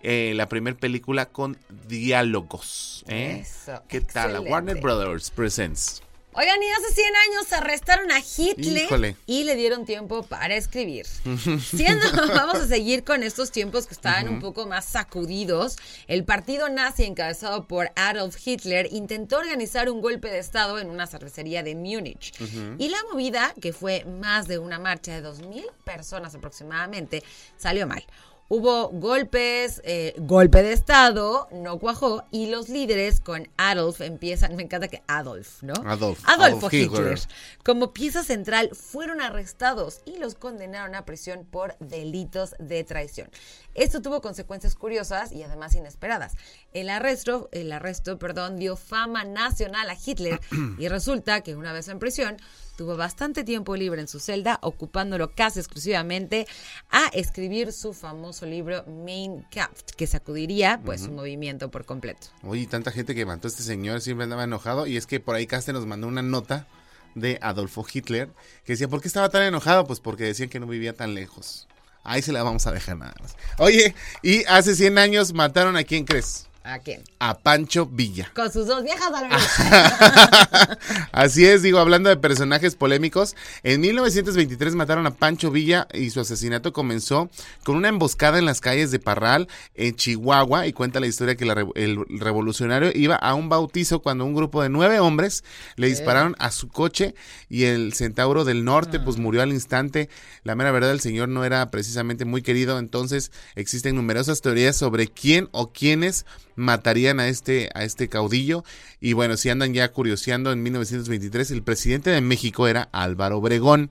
eh, 0.04 0.34
la 0.36 0.50
primera 0.50 0.78
película 0.78 1.28
con 1.28 1.58
diálogos. 1.88 3.06
¿eh? 3.08 3.42
Eso, 3.42 3.82
¿Qué 3.88 4.02
tal? 4.02 4.34
La. 4.34 4.42
Warner 4.42 4.82
Brothers 4.82 5.32
Presents. 5.32 6.02
Oigan, 6.40 6.62
y 6.62 6.68
hace 6.68 6.94
100 6.94 7.16
años 7.16 7.52
arrestaron 7.52 8.12
a 8.12 8.20
Hitler 8.20 8.84
Híjole. 8.84 9.16
y 9.26 9.44
le 9.44 9.56
dieron 9.56 9.86
tiempo 9.86 10.22
para 10.22 10.56
escribir. 10.56 11.08
Siendo, 11.60 12.06
vamos 12.28 12.58
a 12.58 12.68
seguir 12.68 13.04
con 13.04 13.24
estos 13.24 13.50
tiempos 13.50 13.88
que 13.88 13.96
estaban 13.96 14.30
un 14.30 14.40
poco 14.40 14.68
más 14.68 14.86
sacudidos. 14.86 15.78
El 16.06 16.26
partido 16.26 16.70
nazi 16.70 17.06
encabezado 17.06 17.68
por 17.68 17.90
Adolf 17.96 18.38
Hitler 18.46 18.88
intentó 18.92 19.40
organizar 19.40 19.90
un 19.90 20.00
golpe 20.00 20.30
de 20.30 20.38
estado 20.38 20.78
en 20.78 20.92
una 20.92 21.08
cervecería 21.08 21.64
de 21.64 21.74
Múnich. 21.74 22.32
Y 22.78 22.90
la 22.90 23.00
movida, 23.12 23.56
que 23.60 23.74
fue 23.74 24.06
más 24.06 24.48
de 24.48 24.60
una 24.60 24.78
marcha 24.78 25.20
de 25.20 25.28
2.000 25.28 25.66
personas 25.86 26.36
aproximadamente, 26.36 27.24
salió 27.58 27.88
mal. 27.88 28.06
Hubo 28.50 28.88
golpes, 28.92 29.82
eh, 29.84 30.16
golpe 30.20 30.64
de 30.64 30.72
Estado, 30.72 31.50
no 31.52 31.80
cuajó, 31.80 32.24
y 32.32 32.50
los 32.50 32.70
líderes 32.70 33.20
con 33.20 33.50
Adolf 33.58 34.00
empiezan, 34.00 34.56
me 34.56 34.64
encanta 34.64 34.88
que 34.88 35.04
Adolf, 35.06 35.62
¿no? 35.64 35.74
Adolf, 35.86 36.24
Adolfo 36.26 36.68
Adolf 36.68 36.74
Hitler. 36.74 37.02
Hitler. 37.02 37.20
Como 37.66 37.92
pieza 37.92 38.24
central 38.24 38.70
fueron 38.74 39.20
arrestados 39.20 40.00
y 40.06 40.18
los 40.20 40.36
condenaron 40.36 40.96
a 40.96 41.04
prisión 41.04 41.44
por 41.44 41.78
delitos 41.80 42.56
de 42.58 42.86
traición. 42.86 43.30
Esto 43.74 44.02
tuvo 44.02 44.22
consecuencias 44.22 44.76
curiosas 44.76 45.34
y 45.34 45.44
además 45.44 45.76
inesperadas. 45.76 46.34
El 46.72 46.90
arresto, 46.90 47.50
el 47.52 47.70
arresto, 47.74 48.18
perdón, 48.18 48.56
dio 48.56 48.78
fama 48.78 49.26
nacional 49.26 49.90
a 49.90 49.98
Hitler 50.04 50.40
y 50.78 50.88
resulta 50.88 51.42
que 51.42 51.58
una 51.58 51.74
vez 51.74 51.90
en 51.90 52.00
prisión 52.00 52.38
tuvo 52.78 52.96
bastante 52.96 53.44
tiempo 53.44 53.76
libre 53.76 54.00
en 54.00 54.08
su 54.08 54.20
celda, 54.20 54.60
ocupándolo 54.62 55.32
casi 55.32 55.60
exclusivamente 55.60 56.48
a 56.92 57.08
escribir 57.08 57.74
su 57.74 57.94
famoso 57.94 58.37
libro 58.46 58.84
Mein 58.86 59.44
Kampf, 59.50 59.82
que 59.96 60.08
sacudiría 60.08 60.80
pues 60.84 61.02
su 61.02 61.12
movimiento 61.12 61.72
por 61.72 61.86
completo. 61.86 62.28
Oye, 62.44 62.68
tanta 62.68 62.92
gente 62.92 63.16
que 63.16 63.26
mató 63.26 63.48
a 63.48 63.50
este 63.50 63.64
señor 63.64 64.02
siempre 64.02 64.26
andaba 64.26 64.44
enojado. 64.44 64.88
Y 64.88 64.98
es 64.98 65.08
que 65.08 65.20
por 65.20 65.36
ahí 65.36 65.48
Caste 65.48 65.74
nos 65.74 65.86
mandó 65.86 66.08
una 66.08 66.22
nota 66.22 66.68
de 67.16 67.40
Adolfo 67.42 67.86
Hitler 67.92 68.30
que 68.64 68.74
decía, 68.74 68.88
¿por 68.88 69.02
qué 69.02 69.08
estaba 69.08 69.30
tan 69.30 69.44
enojado? 69.44 69.86
Pues 69.86 70.00
porque 70.00 70.24
decían 70.24 70.50
que 70.50 70.60
no 70.60 70.68
vivía 70.68 70.94
tan 70.94 71.14
lejos. 71.14 71.68
Ahí 72.04 72.22
se 72.22 72.32
la 72.32 72.44
vamos 72.44 72.66
a 72.68 72.72
dejar 72.72 72.98
nada 72.98 73.16
más. 73.22 73.36
Oye, 73.58 73.94
y 74.22 74.46
hace 74.46 74.76
100 74.76 74.98
años 74.98 75.34
mataron 75.34 75.76
a 75.76 75.84
quién 75.84 76.06
crees? 76.06 76.47
¿A 76.68 76.80
quién? 76.80 77.02
A 77.20 77.38
Pancho 77.38 77.86
Villa. 77.86 78.30
Con 78.36 78.52
sus 78.52 78.68
dos 78.68 78.84
viejas 78.84 79.10
Ah, 79.14 79.20
alumnas. 79.20 80.78
Así 81.14 81.46
es, 81.46 81.62
digo, 81.62 81.80
hablando 81.80 82.10
de 82.10 82.18
personajes 82.18 82.76
polémicos, 82.76 83.38
en 83.64 83.80
1923 83.80 84.76
mataron 84.76 85.08
a 85.08 85.12
Pancho 85.16 85.50
Villa 85.50 85.88
y 85.94 86.10
su 86.10 86.20
asesinato 86.20 86.74
comenzó 86.74 87.30
con 87.64 87.78
una 87.78 87.88
emboscada 87.88 88.38
en 88.38 88.46
las 88.46 88.60
calles 88.60 88.92
de 88.92 89.00
Parral, 89.00 89.48
en 89.76 89.96
Chihuahua, 89.96 90.68
y 90.68 90.74
cuenta 90.74 91.00
la 91.00 91.08
historia 91.08 91.36
que 91.36 91.46
la 91.46 91.66
el 91.76 92.04
revolucionario 92.20 92.92
iba 92.94 93.16
a 93.16 93.34
un 93.34 93.48
bautizo 93.48 94.02
cuando 94.02 94.26
un 94.26 94.36
grupo 94.36 94.62
de 94.62 94.68
nueve 94.68 95.00
hombres 95.00 95.46
le 95.78 95.88
dispararon 95.88 96.36
a 96.38 96.52
su 96.52 96.68
coche 96.68 97.16
y 97.50 97.64
el 97.64 97.94
centauro 97.94 98.44
del 98.44 98.66
norte 98.66 99.00
pues 99.00 99.16
murió 99.18 99.42
al 99.42 99.54
instante. 99.54 100.10
La 100.44 100.56
mera 100.56 100.72
verdad, 100.72 100.92
el 100.92 101.00
señor 101.00 101.30
no 101.30 101.46
era 101.46 101.72
precisamente 101.72 102.26
muy 102.26 102.42
querido, 102.42 102.78
entonces 102.78 103.32
existen 103.56 103.96
numerosas 103.96 104.42
teorías 104.42 104.76
sobre 104.76 105.08
quién 105.08 105.48
o 105.54 105.72
quiénes 105.72 106.26
matarían 106.58 107.22
a 107.22 107.30
este, 107.30 107.70
a 107.74 107.86
este 107.86 108.10
caudillo. 108.10 108.66
Y 109.00 109.14
bueno, 109.14 109.38
si 109.38 109.50
andan 109.50 109.74
ya 109.74 109.90
curioseando, 109.94 110.52
en 110.52 110.62
1923 110.62 111.52
el 111.52 111.64
presidente 111.64 112.10
de 112.10 112.20
México 112.20 112.68
era 112.68 112.90
Álvaro 112.92 113.38
Obregón 113.38 113.90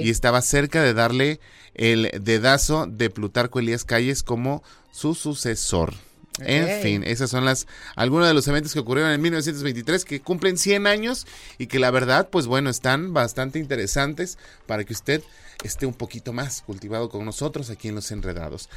y 0.00 0.08
estaba 0.08 0.40
cerca 0.40 0.82
de 0.82 0.94
darle 0.94 1.40
el 1.74 2.10
dedazo 2.22 2.86
de 2.86 3.10
Plutarco 3.10 3.58
Elías 3.58 3.84
Calles 3.84 4.22
como 4.22 4.62
su 4.90 5.14
sucesor. 5.14 5.92
En 6.38 6.82
fin, 6.82 7.02
esas 7.02 7.30
son 7.30 7.46
las 7.46 7.66
algunos 7.94 8.28
de 8.28 8.34
los 8.34 8.46
eventos 8.46 8.74
que 8.74 8.78
ocurrieron 8.78 9.10
en 9.12 9.22
1923 9.22 10.04
que 10.04 10.20
cumplen 10.20 10.58
100 10.58 10.86
años 10.86 11.26
y 11.56 11.66
que 11.66 11.78
la 11.78 11.90
verdad, 11.90 12.28
pues 12.30 12.46
bueno, 12.46 12.68
están 12.68 13.14
bastante 13.14 13.58
interesantes 13.58 14.36
para 14.66 14.84
que 14.84 14.92
usted 14.92 15.22
esté 15.64 15.86
un 15.86 15.94
poquito 15.94 16.34
más 16.34 16.60
cultivado 16.60 17.08
con 17.08 17.24
nosotros 17.24 17.70
aquí 17.70 17.88
en 17.88 17.94
Los 17.94 18.10
Enredados. 18.10 18.68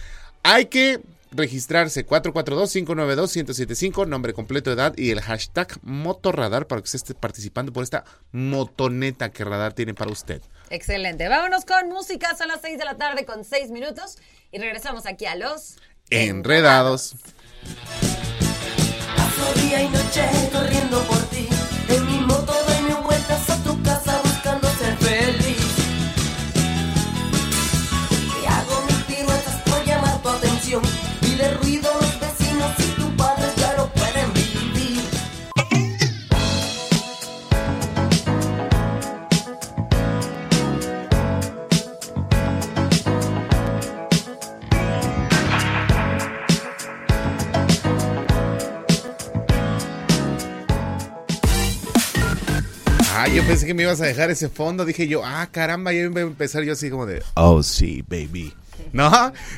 Hay 0.43 0.67
que 0.67 1.01
registrarse 1.31 2.05
442-592-1075, 2.05 4.07
nombre 4.07 4.33
completo, 4.33 4.71
edad 4.71 4.93
y 4.97 5.11
el 5.11 5.21
hashtag 5.21 5.77
Motorradar 5.81 6.67
para 6.67 6.81
que 6.81 6.85
usted 6.85 6.97
esté 6.97 7.13
participando 7.13 7.71
por 7.71 7.83
esta 7.83 8.03
motoneta 8.31 9.31
que 9.31 9.43
Radar 9.43 9.73
tiene 9.73 9.93
para 9.93 10.11
usted. 10.11 10.41
Excelente. 10.69 11.27
Vámonos 11.27 11.65
con 11.65 11.89
música. 11.89 12.35
Son 12.35 12.47
las 12.47 12.61
6 12.61 12.77
de 12.77 12.85
la 12.85 12.97
tarde 12.97 13.25
con 13.25 13.43
6 13.43 13.71
minutos 13.71 14.17
y 14.51 14.59
regresamos 14.59 15.05
aquí 15.05 15.25
a 15.25 15.35
los 15.35 15.77
Enredados. 16.11 17.15
Paso 19.15 19.59
día 19.61 19.83
y 19.83 19.89
noche 19.89 20.27
corriendo 20.51 21.03
por 21.03 21.21
ti. 21.29 21.47
En 21.87 22.05
mi 22.05 22.19
moto 22.21 22.53
Ah, 53.21 53.27
yo 53.27 53.45
pensé 53.45 53.65
que 53.65 53.73
me 53.73 53.83
ibas 53.83 53.99
a 53.99 54.05
dejar 54.05 54.31
ese 54.31 54.47
fondo. 54.47 54.85
Dije 54.85 55.05
yo, 55.05 55.25
ah, 55.25 55.45
caramba, 55.51 55.91
ya 55.91 56.03
iba 56.03 56.21
a 56.21 56.23
empezar 56.23 56.63
yo 56.63 56.71
así 56.71 56.89
como 56.89 57.05
de, 57.05 57.21
oh, 57.33 57.61
sí, 57.61 58.01
baby. 58.07 58.53
¿No? 58.93 59.11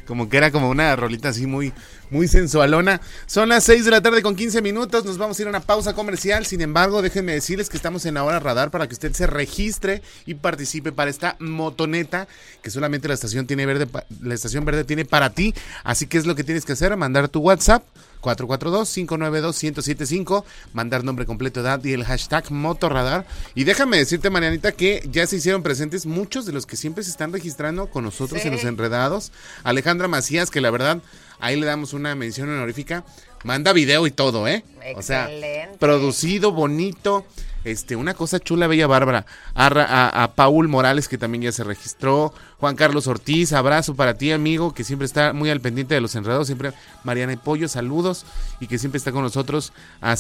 Como 0.08 0.30
que 0.30 0.38
era 0.38 0.50
como 0.50 0.68
una 0.68 0.96
rolita 0.96 1.30
así 1.30 1.46
muy, 1.46 1.72
muy 2.10 2.28
sensualona. 2.28 3.02
Son 3.28 3.50
las 3.50 3.64
6 3.66 3.86
de 3.86 3.92
la 3.92 4.02
tarde 4.02 4.24
con 4.24 4.36
15 4.36 4.64
minutos. 4.64 5.06
Nos 5.06 5.20
vamos 5.20 5.38
a 5.38 5.42
ir 5.44 5.48
a 5.48 5.52
una 5.52 5.60
pausa 5.60 5.94
comercial. 5.94 6.48
Sin 6.48 6.62
embargo, 6.62 7.04
déjenme 7.04 7.34
decirles 7.34 7.70
que 7.70 7.78
estamos 7.78 8.04
en 8.08 8.16
la 8.16 8.24
hora 8.24 8.40
radar 8.40 8.72
para 8.72 8.88
que 8.88 8.96
usted 8.96 9.14
se 9.14 9.28
registre 9.28 10.02
y 10.26 10.34
participe 10.34 10.92
para 10.92 11.12
esta 11.12 11.36
motoneta 11.38 12.28
que 12.64 12.72
solamente 12.72 13.08
la 13.08 13.14
estación 13.14 13.46
tiene 13.46 13.68
verde, 13.68 13.88
la 14.24 14.34
estación 14.34 14.66
verde 14.66 14.86
tiene 14.86 15.06
para 15.06 15.30
ti. 15.30 15.54
Así 15.84 16.08
que 16.08 16.18
es 16.18 16.26
lo 16.26 16.34
que 16.34 16.44
tienes 16.44 16.66
que 16.66 16.74
hacer, 16.74 16.98
mandar 16.98 17.30
tu 17.30 17.42
WhatsApp 17.42 17.84
442-592-1075, 18.22 20.44
mandar 20.74 21.04
nombre 21.04 21.26
completo, 21.26 21.62
edad 21.62 21.84
y 21.84 21.94
el 21.94 22.04
hashtag 22.04 22.52
Motorradar. 22.52 23.26
Y 23.56 23.64
déjame 23.64 23.98
decirte, 23.98 24.30
Marianita, 24.30 24.72
que 24.72 25.08
ya 25.12 25.26
se 25.28 25.38
hicieron 25.38 25.64
presentes 25.64 26.06
muchos 26.06 26.46
de 26.46 26.54
los 26.54 26.66
que 26.66 26.78
siempre 26.78 27.04
se 27.04 27.12
están 27.12 27.34
registrando 27.34 27.88
con 27.88 28.04
nosotros 28.04 28.42
Sí. 28.42 28.48
en 28.48 28.54
los 28.56 28.64
enredados. 28.64 29.32
Alejandra 29.64 30.08
Macías, 30.08 30.50
que 30.52 30.62
la 30.62 30.72
verdad, 30.72 31.00
ahí 31.40 31.60
le 31.60 31.66
damos 31.66 31.94
una 31.94 32.16
mención 32.16 32.50
honorífica. 32.50 33.04
Manda 33.44 33.74
video 33.74 34.06
y 34.08 34.12
todo, 34.12 34.48
¿eh? 34.48 34.64
O 34.96 35.02
sea, 35.02 35.24
Excelente. 35.24 35.78
producido, 35.80 36.52
bonito. 36.52 37.26
Este, 37.64 37.96
una 37.96 38.14
cosa 38.14 38.40
chula, 38.40 38.68
bella 38.68 38.88
Bárbara. 38.88 39.26
A, 39.56 40.32
Paul 40.36 40.68
Morales, 40.68 41.08
que 41.08 41.18
también 41.18 41.44
ya 41.44 41.52
se 41.52 41.64
registró. 41.64 42.34
Juan 42.60 42.76
Carlos 42.76 43.08
Ortiz, 43.08 43.54
abrazo 43.54 43.96
para 43.96 44.16
ti, 44.16 44.32
amigo, 44.32 44.74
que 44.74 44.84
siempre 44.84 45.06
está 45.06 45.34
muy 45.34 45.50
al 45.50 45.62
pendiente 45.62 45.94
de 45.94 46.02
los 46.02 46.16
enredados. 46.16 46.48
Siempre, 46.48 46.74
Mariana 47.04 47.34
y 47.34 47.38
Pollo, 47.38 47.68
saludos. 47.68 48.26
Y 48.60 48.68
que 48.68 48.78
siempre 48.78 48.98
está 48.98 49.12
con 49.12 49.24
nosotros. 49.24 49.74
A 50.02 50.16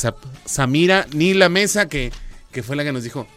Samira 0.45 1.07
Nila 1.13 1.49
Mesa, 1.49 1.87
que, 1.87 2.11
que 2.51 2.63
fue 2.63 2.75
la 2.75 2.83
que 2.83 2.91
nos 2.91 3.03
dijo. 3.03 3.27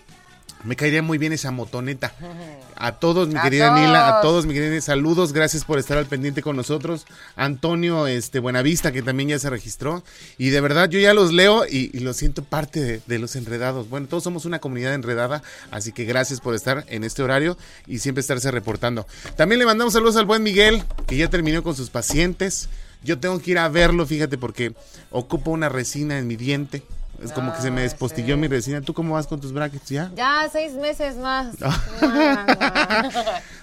Me 0.65 0.77
caería 0.77 1.03
muy 1.03 1.19
bien 1.19 1.33
esa 1.33 1.51
motoneta. 1.51 2.15
A 2.77 2.93
todos, 2.99 3.29
mi 3.29 3.37
A 3.39 3.43
querida 3.43 3.73
Nila, 3.79 4.19
a 4.19 4.21
todos. 4.21 4.47
mi 4.47 4.53
querida, 4.53 4.81
saludos, 4.81 5.33
gracias 5.33 5.65
por 5.65 5.79
estar 5.79 5.97
al 5.97 6.07
pendiente 6.07 6.43
con 6.43 6.57
nosotros. 6.57 7.07
Antonio 7.37 8.09
este, 8.09 8.41
Buenavista, 8.41 8.91
que 8.91 9.01
también 9.01 9.29
ya 9.29 9.39
se 9.39 9.49
registró. 9.49 10.03
Y 10.39 10.51
de 10.51 10.61
verdad, 10.61 10.89
yo 10.91 10.99
ya 10.99 11.15
los 11.15 11.33
leo 11.33 11.65
y, 11.67 11.97
y 11.97 12.01
lo 12.01 12.13
siento 12.15 12.43
parte 12.43 12.81
de, 12.81 13.01
de 13.07 13.19
los 13.21 13.37
enredados. 13.37 13.89
Bueno, 13.89 14.09
todos 14.09 14.25
somos 14.25 14.45
una 14.45 14.59
comunidad 14.59 14.93
enredada, 14.93 15.43
así 15.71 15.93
que 15.93 16.05
gracias 16.05 16.41
por 16.41 16.55
estar 16.57 16.85
en 16.89 17.05
este 17.05 17.23
horario 17.23 17.57
y 17.87 18.01
siempre 18.01 18.21
estarse 18.23 18.51
reportando. 18.51 19.07
También 19.37 19.61
le 19.61 19.67
mandamos 19.67 19.93
saludos 19.95 20.17
al 20.17 20.27
buen 20.27 20.43
Miguel, 20.43 20.83
que 21.07 21.17
ya 21.17 21.31
terminó 21.31 21.63
con 21.63 21.77
sus 21.77 21.91
pacientes. 21.91 22.69
Yo 23.05 23.21
tengo 23.21 23.39
que 23.39 23.53
ir 23.53 23.59
a 23.59 23.69
verlo, 23.69 24.05
fíjate, 24.05 24.37
porque 24.37 24.75
ocupo 25.11 25.53
una 25.53 25.69
resina 25.69 26.19
en 26.19 26.27
mi 26.27 26.35
diente. 26.37 26.83
Es 27.25 27.33
como 27.33 27.55
que 27.55 27.63
se 27.63 27.71
me 27.71 27.81
Ah, 27.81 27.85
despostilló 27.85 28.35
sí. 28.35 28.41
mi 28.41 28.49
resina. 28.49 28.81
¿Tú 28.83 28.93
cómo 28.95 29.15
vas 29.15 29.27
con 29.27 29.41
tus 29.41 29.53
brackets 29.53 29.89
ya? 29.89 30.11
Ya 30.15 30.49
seis 30.53 30.73
meses 30.75 31.17
más. 31.17 31.55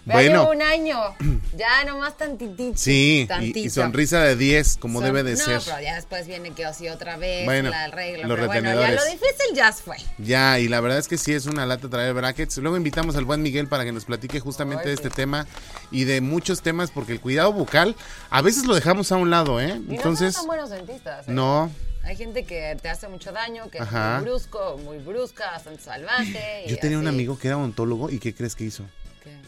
Bueno. 0.04 0.46
bueno. 0.46 0.50
un 0.50 0.62
año. 0.64 0.98
Ya 1.56 1.84
nomás 1.86 2.18
tantitito. 2.18 2.76
Sí, 2.76 3.28
y- 3.40 3.70
sonrisa 3.70 4.20
de 4.22 4.36
10, 4.36 4.78
como 4.78 4.98
Son- 5.00 5.06
debe 5.06 5.22
de 5.22 5.34
no, 5.34 5.38
ser. 5.38 5.62
pero 5.64 5.80
ya 5.80 5.94
después 5.96 6.26
viene 6.26 6.52
que 6.52 6.66
así 6.66 6.90
otra 6.90 7.18
vez, 7.18 7.46
Bueno, 7.46 7.70
la 7.70 7.88
regla. 7.90 8.26
los 8.28 8.36
pero 8.36 8.48
bueno, 8.48 8.64
ya 8.70 8.74
retenedores. 8.76 8.96
lo 8.96 9.06
difícil 9.12 9.56
ya 9.56 9.72
fue. 9.72 9.98
Ya, 10.18 10.58
y 10.58 10.68
la 10.68 10.82
verdad 10.82 10.98
es 10.98 11.08
que 11.08 11.20
sí 11.20 11.34
es 11.34 11.46
una 11.46 11.68
lata 11.68 11.88
traer 11.88 12.16
brackets. 12.16 12.58
Luego 12.58 12.78
invitamos 12.78 13.16
al 13.16 13.26
buen 13.26 13.44
Miguel 13.44 13.68
para 13.68 13.84
que 13.86 13.92
nos 13.92 14.06
platique 14.06 14.40
justamente 14.40 14.88
de 14.90 14.96
este 14.96 15.10
sí. 15.10 15.16
tema 15.16 15.46
y 15.92 16.06
de 16.06 16.20
muchos 16.20 16.62
temas, 16.64 16.90
porque 16.90 17.12
el 17.14 17.22
cuidado 17.22 17.54
bucal 17.54 17.96
a 18.32 18.42
veces 18.42 18.66
lo 18.66 18.74
dejamos 18.74 19.12
a 19.12 19.18
un 19.18 19.30
lado, 19.30 19.62
¿eh? 19.62 19.80
Y 19.88 19.96
Entonces, 19.98 20.34
no 20.34 20.40
son 20.40 20.48
buenos 20.48 20.70
dentistas. 20.72 21.28
¿eh? 21.28 21.32
no, 21.32 21.70
Hay 22.04 22.16
gente 22.16 22.44
que 22.46 22.78
te 22.82 22.90
hace 22.90 23.08
mucho 23.08 23.32
daño, 23.32 23.70
que 23.70 23.80
Ajá. 23.80 24.18
es 24.18 24.22
muy 24.24 24.32
brusco, 24.32 24.80
muy 24.84 24.98
brusca, 24.98 25.52
bastante 25.52 25.82
salvaje. 25.84 26.64
y 26.66 26.70
Yo 26.70 26.78
tenía 26.78 26.98
un 26.98 27.08
amigo 27.08 27.38
que 27.38 27.48
era 27.48 27.58
odontólogo 27.58 28.10
y 28.10 28.20
¿qué 28.20 28.34
crees 28.34 28.56
que 28.56 28.64
hizo? 28.66 28.84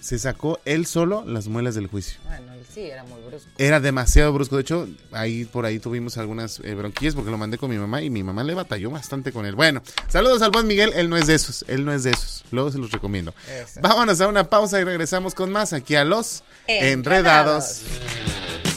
Se 0.01 0.19
sacó 0.19 0.59
él 0.65 0.85
solo 0.85 1.23
las 1.25 1.47
muelas 1.47 1.73
del 1.73 1.87
juicio. 1.87 2.19
bueno, 2.25 2.53
él 2.53 2.63
sí, 2.71 2.81
era 2.81 3.03
muy 3.05 3.19
brusco. 3.21 3.49
Era 3.57 3.79
demasiado 3.79 4.31
brusco. 4.31 4.57
De 4.57 4.61
hecho, 4.61 4.87
ahí 5.11 5.45
por 5.45 5.65
ahí 5.65 5.79
tuvimos 5.79 6.17
algunas 6.17 6.59
eh, 6.59 6.75
bronquillas 6.75 7.15
porque 7.15 7.31
lo 7.31 7.37
mandé 7.39 7.57
con 7.57 7.71
mi 7.71 7.77
mamá 7.77 8.01
y 8.01 8.09
mi 8.11 8.21
mamá 8.21 8.43
le 8.43 8.53
batalló 8.53 8.91
bastante 8.91 9.31
con 9.31 9.45
él. 9.47 9.55
Bueno, 9.55 9.81
saludos 10.09 10.41
al 10.43 10.51
buen 10.51 10.67
Miguel. 10.67 10.91
Él 10.93 11.09
no 11.09 11.17
es 11.17 11.25
de 11.25 11.35
esos. 11.35 11.65
Él 11.67 11.85
no 11.85 11.93
es 11.93 12.03
de 12.03 12.11
esos. 12.11 12.43
Luego 12.51 12.69
se 12.69 12.77
los 12.77 12.91
recomiendo. 12.91 13.33
Eso. 13.49 13.79
Vámonos 13.81 14.21
a 14.21 14.27
una 14.27 14.47
pausa 14.47 14.79
y 14.79 14.83
regresamos 14.83 15.33
con 15.33 15.51
más 15.51 15.73
aquí 15.73 15.95
a 15.95 16.03
los 16.03 16.43
Enredados. 16.67 17.81
Enredados. 17.81 18.72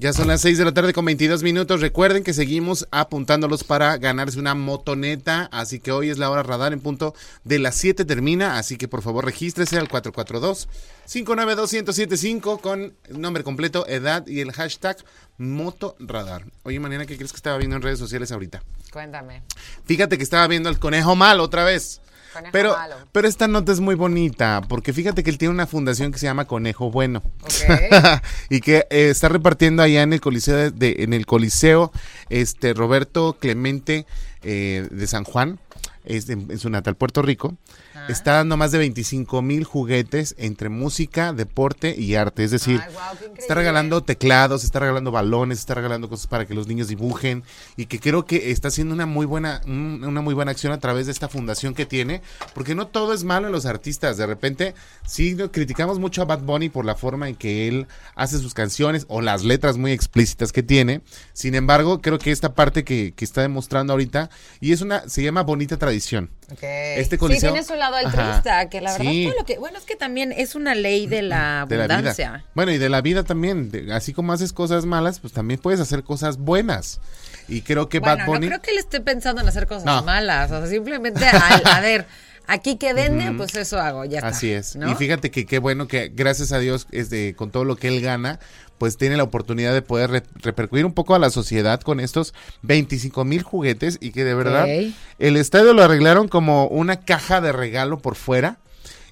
Ya 0.00 0.12
son 0.14 0.28
las 0.28 0.40
6 0.40 0.56
de 0.56 0.64
la 0.64 0.72
tarde 0.72 0.94
con 0.94 1.04
22 1.04 1.42
minutos. 1.42 1.82
Recuerden 1.82 2.24
que 2.24 2.32
seguimos 2.32 2.88
apuntándolos 2.90 3.64
para 3.64 3.98
ganarse 3.98 4.38
una 4.38 4.54
motoneta. 4.54 5.50
Así 5.52 5.78
que 5.78 5.92
hoy 5.92 6.08
es 6.08 6.16
la 6.16 6.30
hora 6.30 6.42
radar 6.42 6.72
en 6.72 6.80
punto 6.80 7.14
de 7.44 7.58
las 7.58 7.74
7 7.74 8.06
termina. 8.06 8.56
Así 8.56 8.78
que 8.78 8.88
por 8.88 9.02
favor 9.02 9.26
regístrese 9.26 9.76
al 9.76 9.90
442-592-1075 9.90 12.62
con 12.62 12.94
nombre 13.10 13.44
completo, 13.44 13.86
edad 13.88 14.26
y 14.26 14.40
el 14.40 14.52
hashtag 14.52 14.96
motorradar. 15.36 16.46
Oye, 16.62 16.80
Mariana, 16.80 17.04
¿qué 17.04 17.16
crees 17.16 17.32
que 17.32 17.36
estaba 17.36 17.58
viendo 17.58 17.76
en 17.76 17.82
redes 17.82 17.98
sociales 17.98 18.32
ahorita? 18.32 18.62
Cuéntame. 18.90 19.42
Fíjate 19.84 20.16
que 20.16 20.24
estaba 20.24 20.46
viendo 20.46 20.70
al 20.70 20.78
conejo 20.78 21.14
malo 21.14 21.42
otra 21.42 21.64
vez. 21.64 22.00
Conejo 22.32 22.52
pero, 22.52 22.72
malo. 22.76 22.96
pero 23.12 23.28
esta 23.28 23.48
nota 23.48 23.72
es 23.72 23.80
muy 23.80 23.94
bonita, 23.94 24.62
porque 24.68 24.92
fíjate 24.92 25.22
que 25.22 25.30
él 25.30 25.38
tiene 25.38 25.54
una 25.54 25.66
fundación 25.66 26.12
que 26.12 26.18
se 26.18 26.26
llama 26.26 26.44
Conejo 26.46 26.90
Bueno. 26.90 27.22
Y 28.50 28.60
que 28.60 28.86
eh, 28.90 29.10
está 29.10 29.28
repartiendo 29.28 29.82
allá 29.82 30.02
en 30.02 30.12
el 30.12 30.20
Coliseo 30.20 30.56
de, 30.56 30.70
de- 30.70 31.02
en 31.02 31.12
el 31.12 31.26
Coliseo 31.26 31.92
este 32.28 32.74
Roberto 32.74 33.36
Clemente 33.38 34.06
eh, 34.42 34.86
de 34.90 35.06
San 35.06 35.24
Juan, 35.24 35.58
es 36.04 36.26
de- 36.26 36.34
en 36.34 36.58
su 36.58 36.70
natal 36.70 36.96
Puerto 36.96 37.22
Rico. 37.22 37.56
Está 38.10 38.34
dando 38.34 38.56
más 38.56 38.72
de 38.72 38.78
25 38.78 39.42
mil 39.42 39.64
juguetes 39.64 40.34
entre 40.38 40.68
música, 40.68 41.32
deporte 41.32 41.94
y 41.96 42.14
arte. 42.14 42.44
Es 42.44 42.50
decir, 42.50 42.80
Ay, 42.84 42.94
está 43.38 43.54
regalando 43.54 44.02
teclados, 44.02 44.64
está 44.64 44.80
regalando 44.80 45.10
balones, 45.10 45.58
está 45.58 45.74
regalando 45.74 46.08
cosas 46.08 46.26
para 46.26 46.46
que 46.46 46.54
los 46.54 46.66
niños 46.66 46.88
dibujen 46.88 47.42
y 47.76 47.86
que 47.86 48.00
creo 48.00 48.24
que 48.26 48.50
está 48.50 48.68
haciendo 48.68 48.94
una 48.94 49.06
muy 49.06 49.26
buena 49.26 49.60
un- 49.66 50.02
una 50.04 50.20
muy 50.20 50.34
buena 50.34 50.50
acción 50.50 50.72
a 50.72 50.78
través 50.78 51.06
de 51.06 51.12
esta 51.12 51.28
fundación 51.28 51.74
que 51.74 51.86
tiene, 51.86 52.22
porque 52.54 52.74
no 52.74 52.86
todo 52.86 53.12
es 53.14 53.24
malo 53.24 53.46
en 53.46 53.52
los 53.52 53.66
artistas. 53.66 54.16
De 54.16 54.26
repente, 54.26 54.74
sí 55.06 55.36
criticamos 55.52 55.98
mucho 55.98 56.22
a 56.22 56.24
Bad 56.24 56.40
Bunny 56.40 56.68
por 56.68 56.84
la 56.84 56.94
forma 56.96 57.28
en 57.28 57.36
que 57.36 57.68
él 57.68 57.86
hace 58.14 58.38
sus 58.38 58.54
canciones 58.54 59.06
o 59.08 59.20
las 59.20 59.44
letras 59.44 59.76
muy 59.76 59.92
explícitas 59.92 60.52
que 60.52 60.62
tiene. 60.62 61.00
Sin 61.32 61.54
embargo, 61.54 62.00
creo 62.00 62.18
que 62.18 62.30
esta 62.32 62.54
parte 62.54 62.84
que, 62.84 63.12
que 63.14 63.24
está 63.24 63.42
demostrando 63.42 63.92
ahorita 63.92 64.30
y 64.60 64.72
es 64.72 64.80
una 64.80 65.08
se 65.08 65.22
llama 65.22 65.42
bonita 65.42 65.76
tradición. 65.76 66.30
Este 66.52 67.16
sí, 67.16 67.20
coliseo- 67.20 67.52
tiene 67.52 67.62
su 67.64 67.74
lado 67.74 67.96
Ajá. 67.96 68.06
altruista, 68.08 68.68
que 68.68 68.80
la 68.80 68.92
verdad 68.92 69.10
Sí. 69.10 69.24
todo 69.28 69.38
lo 69.40 69.44
que... 69.46 69.58
Bueno, 69.58 69.78
es 69.78 69.84
que 69.84 69.96
también 69.96 70.32
es 70.32 70.54
una 70.54 70.74
ley 70.74 71.06
de 71.06 71.22
la 71.22 71.66
de 71.68 71.76
la 71.76 71.84
abundancia. 71.84 72.30
vida. 72.30 72.44
Bueno, 72.54 72.72
y 72.72 72.78
de 72.78 72.88
la 72.88 73.00
vida 73.00 73.24
también. 73.24 73.70
de- 73.70 73.92
así 73.92 74.12
como 74.12 74.32
haces 74.32 74.52
cosas 74.52 74.84
malas, 74.86 75.20
pues 75.20 75.32
también 75.32 75.60
puedes 75.60 75.80
hacer 75.80 76.02
cosas 76.04 76.36
buenas. 76.38 77.00
Y 77.48 77.62
creo 77.62 77.88
que 77.88 77.98
Bueno, 77.98 78.16
Bad 78.18 78.26
Bunny. 78.26 78.46
no 78.46 78.50
creo 78.50 78.62
que 78.62 78.70
él 78.70 78.78
esté 78.78 79.00
pensando 79.00 79.42
en 79.42 79.48
hacer 79.48 79.66
cosas 79.66 79.84
No. 79.84 80.02
malas. 80.02 80.50
O 80.52 80.58
sea, 80.60 80.66
simplemente, 80.68 81.24
al- 81.26 81.62
a 81.66 81.80
ver, 81.80 82.06
aquí 82.46 82.76
que 82.76 82.92
vende, 82.92 83.32
pues 83.36 83.54
eso 83.54 83.78
hago, 83.80 84.04
ya 84.04 84.18
está. 84.18 84.28
Así 84.28 84.50
es. 84.50 84.76
¿no? 84.76 84.90
Y 84.90 84.94
fíjate 84.94 85.30
que 85.30 85.46
qué 85.46 85.58
bueno 85.58 85.86
que 85.88 86.10
gracias 86.14 86.52
a 86.52 86.58
Dios 86.58 86.86
este, 86.90 87.34
con 87.34 87.50
todo 87.50 87.64
lo 87.64 87.76
que 87.76 87.88
él 87.88 88.00
gana, 88.00 88.40
pues 88.78 88.96
tiene 88.96 89.16
la 89.16 89.22
oportunidad 89.24 89.72
de 89.74 89.82
poder 89.82 90.10
re- 90.10 90.22
repercutir 90.36 90.86
un 90.86 90.94
poco 90.94 91.14
a 91.14 91.18
la 91.18 91.30
sociedad 91.30 91.80
con 91.82 92.00
estos 92.00 92.32
25 92.62 93.24
mil 93.24 93.42
juguetes 93.42 93.98
y 94.00 94.10
que 94.12 94.24
de 94.24 94.34
verdad 94.34 94.64
el 95.18 95.36
estadio 95.36 95.74
lo 95.74 95.82
arreglaron 95.82 96.28
como 96.28 96.66
una 96.66 97.00
caja 97.00 97.40
de 97.40 97.52
regalo 97.52 97.98
por 97.98 98.14
fuera. 98.16 98.58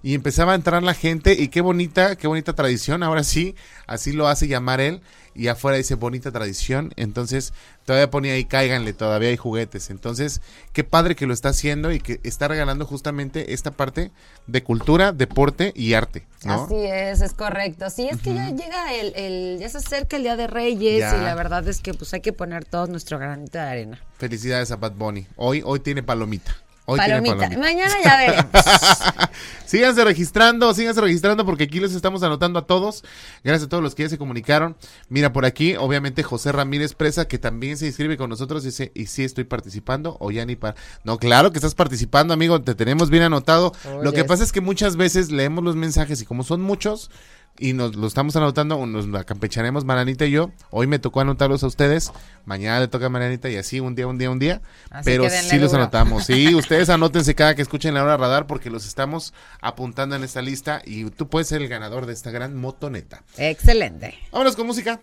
Y 0.02 0.14
empezaba 0.14 0.52
a 0.52 0.54
entrar 0.54 0.82
la 0.82 0.94
gente 0.94 1.32
y 1.34 1.48
qué 1.48 1.60
bonita, 1.60 2.16
qué 2.16 2.26
bonita 2.28 2.52
tradición. 2.54 3.02
Ahora 3.02 3.24
sí, 3.24 3.54
así 3.86 4.12
lo 4.12 4.28
hace 4.28 4.46
llamar 4.48 4.80
él. 4.80 5.00
Y 5.34 5.46
afuera 5.46 5.76
dice 5.76 5.94
bonita 5.94 6.32
tradición. 6.32 6.92
Entonces, 6.96 7.52
todavía 7.84 8.10
ponía 8.10 8.32
ahí, 8.32 8.44
cáiganle, 8.44 8.92
todavía 8.92 9.28
hay 9.28 9.36
juguetes. 9.36 9.88
Entonces, 9.90 10.40
qué 10.72 10.82
padre 10.82 11.14
que 11.14 11.26
lo 11.26 11.32
está 11.34 11.50
haciendo 11.50 11.92
y 11.92 12.00
que 12.00 12.18
está 12.24 12.48
regalando 12.48 12.84
justamente 12.86 13.52
esta 13.52 13.70
parte 13.70 14.10
de 14.48 14.62
cultura, 14.64 15.12
deporte 15.12 15.72
y 15.76 15.92
arte. 15.94 16.26
¿no? 16.44 16.64
Así 16.64 16.74
es, 16.76 17.20
es 17.20 17.34
correcto. 17.34 17.88
Sí, 17.88 18.08
es 18.10 18.20
que 18.20 18.34
ya 18.34 18.50
llega 18.50 18.94
el, 18.94 19.12
el- 19.14 19.58
ya 19.60 19.68
se 19.68 19.78
acerca 19.78 20.16
el 20.16 20.22
Día 20.24 20.34
de 20.36 20.48
Reyes 20.48 20.98
Ya. 21.00 21.16
y 21.16 21.20
la 21.20 21.36
verdad 21.36 21.66
es 21.68 21.80
que 21.82 21.94
pues 21.94 22.12
hay 22.14 22.20
que 22.20 22.32
poner 22.32 22.64
todo 22.64 22.88
nuestro 22.88 23.18
granito 23.20 23.58
de 23.58 23.64
arena. 23.64 24.00
Felicidades 24.18 24.72
a 24.72 24.76
Bad 24.76 24.92
Bunny. 24.92 25.26
Hoy, 25.36 25.62
hoy 25.64 25.78
tiene 25.78 26.02
palomita. 26.02 26.56
Hoy 26.90 26.98
tiene 27.00 27.20
palomita. 27.20 27.36
palomita. 27.36 27.60
Mañana 27.60 27.94
ya 28.02 28.16
veremos. 28.16 28.46
síganse 29.66 30.04
registrando, 30.04 30.72
síganse 30.72 31.02
registrando 31.02 31.44
porque 31.44 31.64
aquí 31.64 31.80
los 31.80 31.92
estamos 31.92 32.22
anotando 32.22 32.58
a 32.58 32.66
todos. 32.66 33.04
Gracias 33.44 33.66
a 33.66 33.68
todos 33.68 33.82
los 33.82 33.94
que 33.94 34.04
ya 34.04 34.08
se 34.08 34.16
comunicaron. 34.16 34.74
Mira, 35.10 35.30
por 35.34 35.44
aquí, 35.44 35.76
obviamente, 35.76 36.22
José 36.22 36.50
Ramírez 36.50 36.94
Presa, 36.94 37.28
que 37.28 37.36
también 37.36 37.76
se 37.76 37.84
inscribe 37.84 38.16
con 38.16 38.30
nosotros, 38.30 38.62
dice, 38.62 38.90
¿y 38.94 39.04
si 39.04 39.22
estoy 39.22 39.44
participando 39.44 40.16
o 40.18 40.30
ya 40.30 40.46
ni 40.46 40.56
para? 40.56 40.76
No, 41.04 41.18
claro 41.18 41.52
que 41.52 41.58
estás 41.58 41.74
participando, 41.74 42.32
amigo, 42.32 42.62
te 42.62 42.74
tenemos 42.74 43.10
bien 43.10 43.24
anotado. 43.24 43.74
Lo 44.02 44.14
que 44.14 44.24
pasa 44.24 44.42
es 44.42 44.50
que 44.50 44.62
muchas 44.62 44.96
veces 44.96 45.30
leemos 45.30 45.62
los 45.62 45.76
mensajes 45.76 46.22
y 46.22 46.24
como 46.24 46.42
son 46.42 46.62
muchos 46.62 47.10
y 47.58 47.72
nos 47.72 47.96
lo 47.96 48.06
estamos 48.06 48.36
anotando, 48.36 48.84
nos 48.86 49.08
la 49.08 49.24
campecharemos 49.24 49.84
Maranita 49.84 50.26
y 50.26 50.30
yo. 50.30 50.50
Hoy 50.70 50.86
me 50.86 50.98
tocó 50.98 51.20
anotarlos 51.20 51.62
a 51.62 51.66
ustedes, 51.66 52.12
mañana 52.44 52.80
le 52.80 52.88
toca 52.88 53.06
a 53.06 53.08
Maranita 53.08 53.50
y 53.50 53.56
así 53.56 53.80
un 53.80 53.94
día, 53.94 54.06
un 54.06 54.18
día, 54.18 54.30
un 54.30 54.38
día. 54.38 54.62
Así 54.90 55.04
pero 55.04 55.28
sí 55.28 55.58
los 55.58 55.74
anotamos. 55.74 56.24
Sí, 56.24 56.54
ustedes 56.54 56.88
anótense 56.88 57.34
cada 57.34 57.54
que 57.54 57.62
escuchen 57.62 57.94
la 57.94 58.02
hora 58.02 58.16
radar 58.16 58.46
porque 58.46 58.70
los 58.70 58.86
estamos 58.86 59.34
apuntando 59.60 60.16
en 60.16 60.24
esta 60.24 60.42
lista 60.42 60.80
y 60.84 61.04
tú 61.10 61.28
puedes 61.28 61.48
ser 61.48 61.62
el 61.62 61.68
ganador 61.68 62.06
de 62.06 62.12
esta 62.12 62.30
gran 62.30 62.56
motoneta. 62.56 63.22
Excelente. 63.36 64.18
Vámonos 64.32 64.56
con 64.56 64.66
música. 64.66 65.00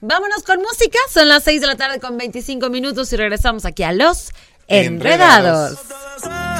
Vámonos 0.00 0.42
con 0.44 0.58
música. 0.60 0.98
Son 1.10 1.28
las 1.28 1.42
6 1.44 1.60
de 1.60 1.66
la 1.66 1.76
tarde 1.76 1.98
con 2.00 2.16
25 2.16 2.70
minutos 2.70 3.12
y 3.12 3.16
regresamos 3.16 3.64
aquí 3.64 3.82
a 3.82 3.92
Los 3.92 4.32
Enredados. 4.68 5.78
Enredados. 5.78 6.58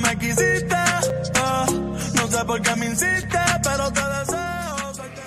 Me 0.00 0.18
quisiste. 0.18 0.74
eh. 0.74 1.66
No 2.14 2.26
sé 2.28 2.44
por 2.44 2.60
qué 2.62 2.76
me 2.76 2.86
insiste, 2.86 3.38
pero 3.62 3.90
te 3.92 4.00
deseo. 4.00 4.94
suerte. 4.94 5.20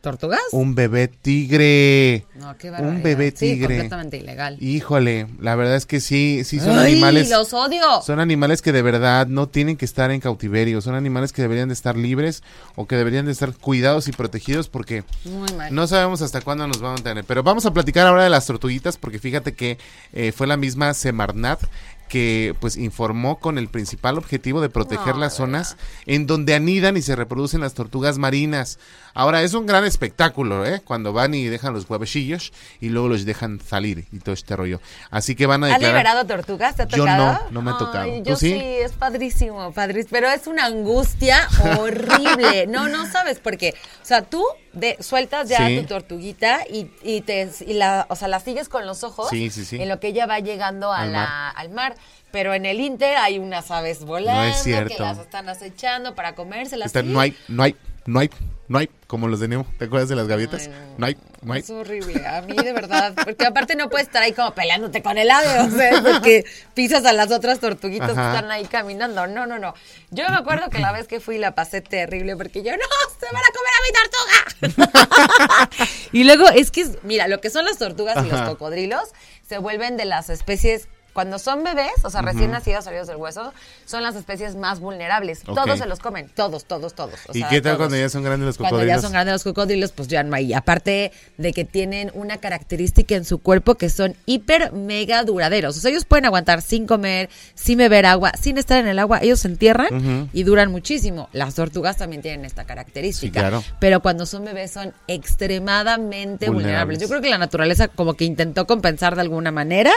¿Tortugas? 0.00 0.40
Un 0.52 0.74
bebé 0.74 1.08
tigre. 1.08 2.26
No, 2.36 2.56
qué 2.56 2.70
un 2.70 3.02
bebé 3.02 3.30
Sí, 3.30 3.52
tigre. 3.52 3.66
completamente 3.76 4.16
ilegal. 4.18 4.56
Híjole, 4.62 5.26
la 5.40 5.54
verdad 5.56 5.76
es 5.76 5.86
que 5.86 6.00
sí, 6.00 6.42
sí 6.44 6.60
son 6.60 6.78
Ay, 6.78 6.92
animales. 6.92 7.30
los 7.30 7.52
odio. 7.52 7.82
Son 8.04 8.20
animales 8.20 8.62
que 8.62 8.72
de 8.72 8.82
verdad 8.82 9.26
no 9.26 9.48
tienen 9.48 9.76
que 9.76 9.84
estar 9.84 10.10
en 10.10 10.20
cautiverio, 10.20 10.80
son 10.80 10.94
animales 10.94 11.32
que 11.32 11.42
deberían 11.42 11.68
de 11.68 11.74
estar 11.74 11.96
libres 11.96 12.42
o 12.76 12.86
que 12.86 12.96
deberían 12.96 13.26
de 13.26 13.32
estar 13.32 13.52
cuidados 13.54 14.08
y 14.08 14.12
protegidos 14.12 14.68
porque 14.68 15.04
Muy 15.24 15.52
mal. 15.56 15.74
no 15.74 15.86
sabemos 15.86 16.22
hasta 16.22 16.40
cuándo 16.40 16.66
nos 16.66 16.80
van 16.80 16.98
a 16.98 17.02
tener. 17.02 17.24
Pero 17.24 17.42
vamos 17.42 17.66
a 17.66 17.72
platicar 17.72 18.06
ahora 18.06 18.24
de 18.24 18.30
las 18.30 18.46
tortuguitas 18.46 18.96
porque 18.96 19.18
fíjate 19.18 19.54
que 19.54 19.78
eh, 20.12 20.32
fue 20.32 20.46
la 20.46 20.56
misma 20.56 20.94
Semarnat 20.94 21.60
que 22.08 22.54
pues 22.58 22.78
informó 22.78 23.38
con 23.38 23.58
el 23.58 23.68
principal 23.68 24.16
objetivo 24.16 24.62
de 24.62 24.70
proteger 24.70 25.14
No, 25.16 25.20
las 25.20 25.34
zonas 25.34 25.76
en 26.06 26.26
donde 26.26 26.54
anidan 26.54 26.96
y 26.96 27.02
se 27.02 27.14
reproducen 27.14 27.60
las 27.60 27.74
tortugas 27.74 28.16
marinas. 28.16 28.78
Ahora 29.18 29.42
es 29.42 29.52
un 29.54 29.66
gran 29.66 29.84
espectáculo, 29.84 30.64
¿eh? 30.64 30.80
Cuando 30.84 31.12
van 31.12 31.34
y 31.34 31.46
dejan 31.46 31.74
los 31.74 31.90
huevecillos 31.90 32.52
y 32.80 32.88
luego 32.90 33.08
los 33.08 33.24
dejan 33.24 33.60
salir 33.60 34.06
y 34.12 34.20
todo 34.20 34.32
este 34.32 34.54
rollo. 34.54 34.80
Así 35.10 35.34
que 35.34 35.46
van 35.46 35.64
a 35.64 35.66
¿Has 35.66 35.72
declarar 35.74 35.96
liberado 35.96 36.26
tortugas? 36.26 36.76
¿Te 36.76 36.82
ha 36.82 36.86
Yo 36.86 36.98
tocado? 36.98 37.32
no, 37.32 37.50
no 37.50 37.62
me 37.62 37.70
ha 37.72 37.78
tocado. 37.78 38.04
Ay, 38.04 38.22
¿Tú 38.22 38.30
yo 38.30 38.36
sí? 38.36 38.52
sí? 38.52 38.60
es 38.60 38.92
padrísimo, 38.92 39.72
padrísimo. 39.72 40.10
Pero 40.12 40.28
es 40.30 40.46
una 40.46 40.66
angustia 40.66 41.48
horrible. 41.78 42.66
No, 42.68 42.88
no 42.88 43.10
sabes 43.10 43.40
por 43.40 43.56
qué. 43.56 43.74
O 44.02 44.04
sea, 44.04 44.22
tú 44.22 44.44
de, 44.72 44.96
sueltas 45.00 45.48
ya 45.48 45.66
Sí. 45.66 45.80
tu 45.80 45.86
tortuguita 45.86 46.60
y, 46.70 46.88
y 47.02 47.22
te, 47.22 47.50
y 47.66 47.72
la, 47.72 48.06
o 48.10 48.14
sea, 48.16 48.28
la 48.28 48.38
sigues 48.40 48.68
con 48.68 48.86
los 48.86 49.02
ojos 49.02 49.28
Sí, 49.30 49.50
sí, 49.50 49.64
sí. 49.64 49.82
en 49.82 49.88
lo 49.88 49.98
que 49.98 50.08
ella 50.08 50.26
va 50.26 50.38
llegando 50.38 50.92
a 50.92 51.00
Al 51.00 51.12
la- 51.12 51.18
mar. 51.26 51.52
al 51.56 51.70
mar. 51.70 51.94
Pero 52.30 52.54
en 52.54 52.66
el 52.66 52.78
Inter 52.78 53.16
hay 53.16 53.38
unas 53.38 53.70
aves 53.70 54.04
volando 54.04 54.54
cierto. 54.58 54.94
que 54.96 55.02
las 55.02 55.18
están 55.18 55.48
acechando 55.48 56.14
para 56.14 56.34
comérselas. 56.34 56.86
Está- 56.86 57.02
no 57.02 57.18
hay, 57.20 57.36
no 57.48 57.62
hay, 57.64 57.74
no 58.06 58.20
hay, 58.20 58.30
no 58.68 58.78
hay, 58.78 58.88
como 59.06 59.28
los 59.28 59.40
de 59.40 59.48
Nemo. 59.48 59.66
¿Te 59.78 59.86
acuerdas 59.86 60.08
de 60.10 60.16
las 60.16 60.28
gaviotas? 60.28 60.66
Ay, 60.68 60.94
No 60.98 61.06
hay, 61.06 61.16
no 61.42 61.52
hay. 61.54 61.60
Es 61.60 61.70
horrible, 61.70 62.26
a 62.26 62.42
mí 62.42 62.54
de 62.54 62.72
verdad, 62.72 63.14
porque 63.24 63.46
aparte 63.46 63.74
no 63.76 63.88
puedes 63.88 64.06
estar 64.06 64.22
ahí 64.22 64.32
como 64.32 64.52
peleándote 64.54 65.02
con 65.02 65.16
el 65.18 65.30
ave, 65.30 65.60
o 65.60 65.70
sea, 65.70 66.02
porque 66.02 66.44
pisas 66.74 67.04
a 67.06 67.12
las 67.12 67.30
otras 67.32 67.60
tortuguitas 67.60 68.08
que 68.08 68.12
están 68.14 68.50
ahí 68.50 68.66
caminando. 68.66 69.26
No, 69.26 69.46
no, 69.46 69.58
no. 69.58 69.74
Yo 70.10 70.28
me 70.28 70.36
acuerdo 70.36 70.68
que 70.70 70.78
la 70.78 70.92
vez 70.92 71.08
que 71.08 71.20
fui 71.20 71.38
la 71.38 71.54
pasé 71.54 71.80
terrible 71.80 72.36
porque 72.36 72.62
yo, 72.62 72.72
no, 72.72 72.78
se 73.18 73.26
van 73.32 73.42
a 73.42 73.52
comer 73.56 73.72
a 73.74 74.68
mi 74.68 74.78
tortuga. 74.78 75.68
y 76.12 76.24
luego 76.24 76.48
es 76.48 76.70
que, 76.70 76.82
es- 76.82 76.98
mira, 77.02 77.28
lo 77.28 77.40
que 77.40 77.50
son 77.50 77.64
las 77.64 77.78
tortugas 77.78 78.24
y 78.24 78.28
los 78.28 78.42
cocodrilos 78.42 79.08
se 79.48 79.58
vuelven 79.58 79.96
de 79.96 80.04
las 80.04 80.28
especies... 80.30 80.88
Cuando 81.18 81.40
son 81.40 81.64
bebés, 81.64 82.04
o 82.04 82.10
sea, 82.10 82.22
recién 82.22 82.52
nacidos, 82.52 82.84
salidos 82.84 83.08
del 83.08 83.16
hueso, 83.16 83.52
son 83.86 84.04
las 84.04 84.14
especies 84.14 84.54
más 84.54 84.78
vulnerables. 84.78 85.42
Todos 85.42 85.76
se 85.76 85.86
los 85.86 85.98
comen, 85.98 86.28
todos, 86.32 86.64
todos, 86.64 86.94
todos. 86.94 87.18
o 87.26 87.32
¿Y 87.36 87.40
sea, 87.40 87.48
qué 87.48 87.56
tal 87.60 87.72
todos. 87.72 87.78
cuando 87.78 87.96
ya 87.96 88.08
son 88.08 88.22
grandes 88.22 88.46
los 88.46 88.56
Cuando 88.56 88.76
cocodrilos? 88.76 88.96
ya 88.98 89.02
son 89.02 89.10
grandes 89.12 89.32
los 89.32 89.42
cocodrilos, 89.42 89.90
pues 89.90 90.06
ya 90.06 90.22
no 90.22 90.36
hay. 90.36 90.54
Aparte 90.54 91.10
de 91.36 91.52
que 91.52 91.64
tienen 91.64 92.12
una 92.14 92.36
característica 92.36 93.16
en 93.16 93.24
su 93.24 93.38
cuerpo 93.38 93.74
que 93.74 93.90
son 93.90 94.14
hiper 94.26 94.70
mega 94.70 95.24
duraderos. 95.24 95.76
O 95.76 95.80
sea, 95.80 95.90
ellos 95.90 96.04
pueden 96.04 96.24
aguantar 96.24 96.62
sin 96.62 96.86
comer, 96.86 97.30
sin 97.56 97.78
beber 97.78 98.06
agua, 98.06 98.30
sin 98.40 98.56
estar 98.56 98.78
en 98.78 98.86
el 98.86 99.00
agua. 99.00 99.18
Ellos 99.20 99.40
se 99.40 99.48
entierran 99.48 100.28
y 100.32 100.44
duran 100.44 100.70
muchísimo. 100.70 101.28
Las 101.32 101.56
tortugas 101.56 101.96
también 101.96 102.22
tienen 102.22 102.44
esta 102.44 102.62
característica. 102.62 103.40
Sí, 103.40 103.48
claro. 103.48 103.64
Pero 103.80 104.02
cuando 104.02 104.24
son 104.24 104.44
bebés 104.44 104.70
son 104.70 104.94
extremadamente 105.08 106.46
vulnerables. 106.46 106.52
Vulnerables. 106.52 106.98
Yo 107.00 107.08
creo 107.08 107.20
que 107.20 107.28
la 107.28 107.38
naturaleza 107.38 107.88
como 107.88 108.14
que 108.14 108.24
intentó 108.24 108.68
compensar 108.68 109.16
de 109.16 109.22
alguna 109.22 109.50
manera 109.50 109.90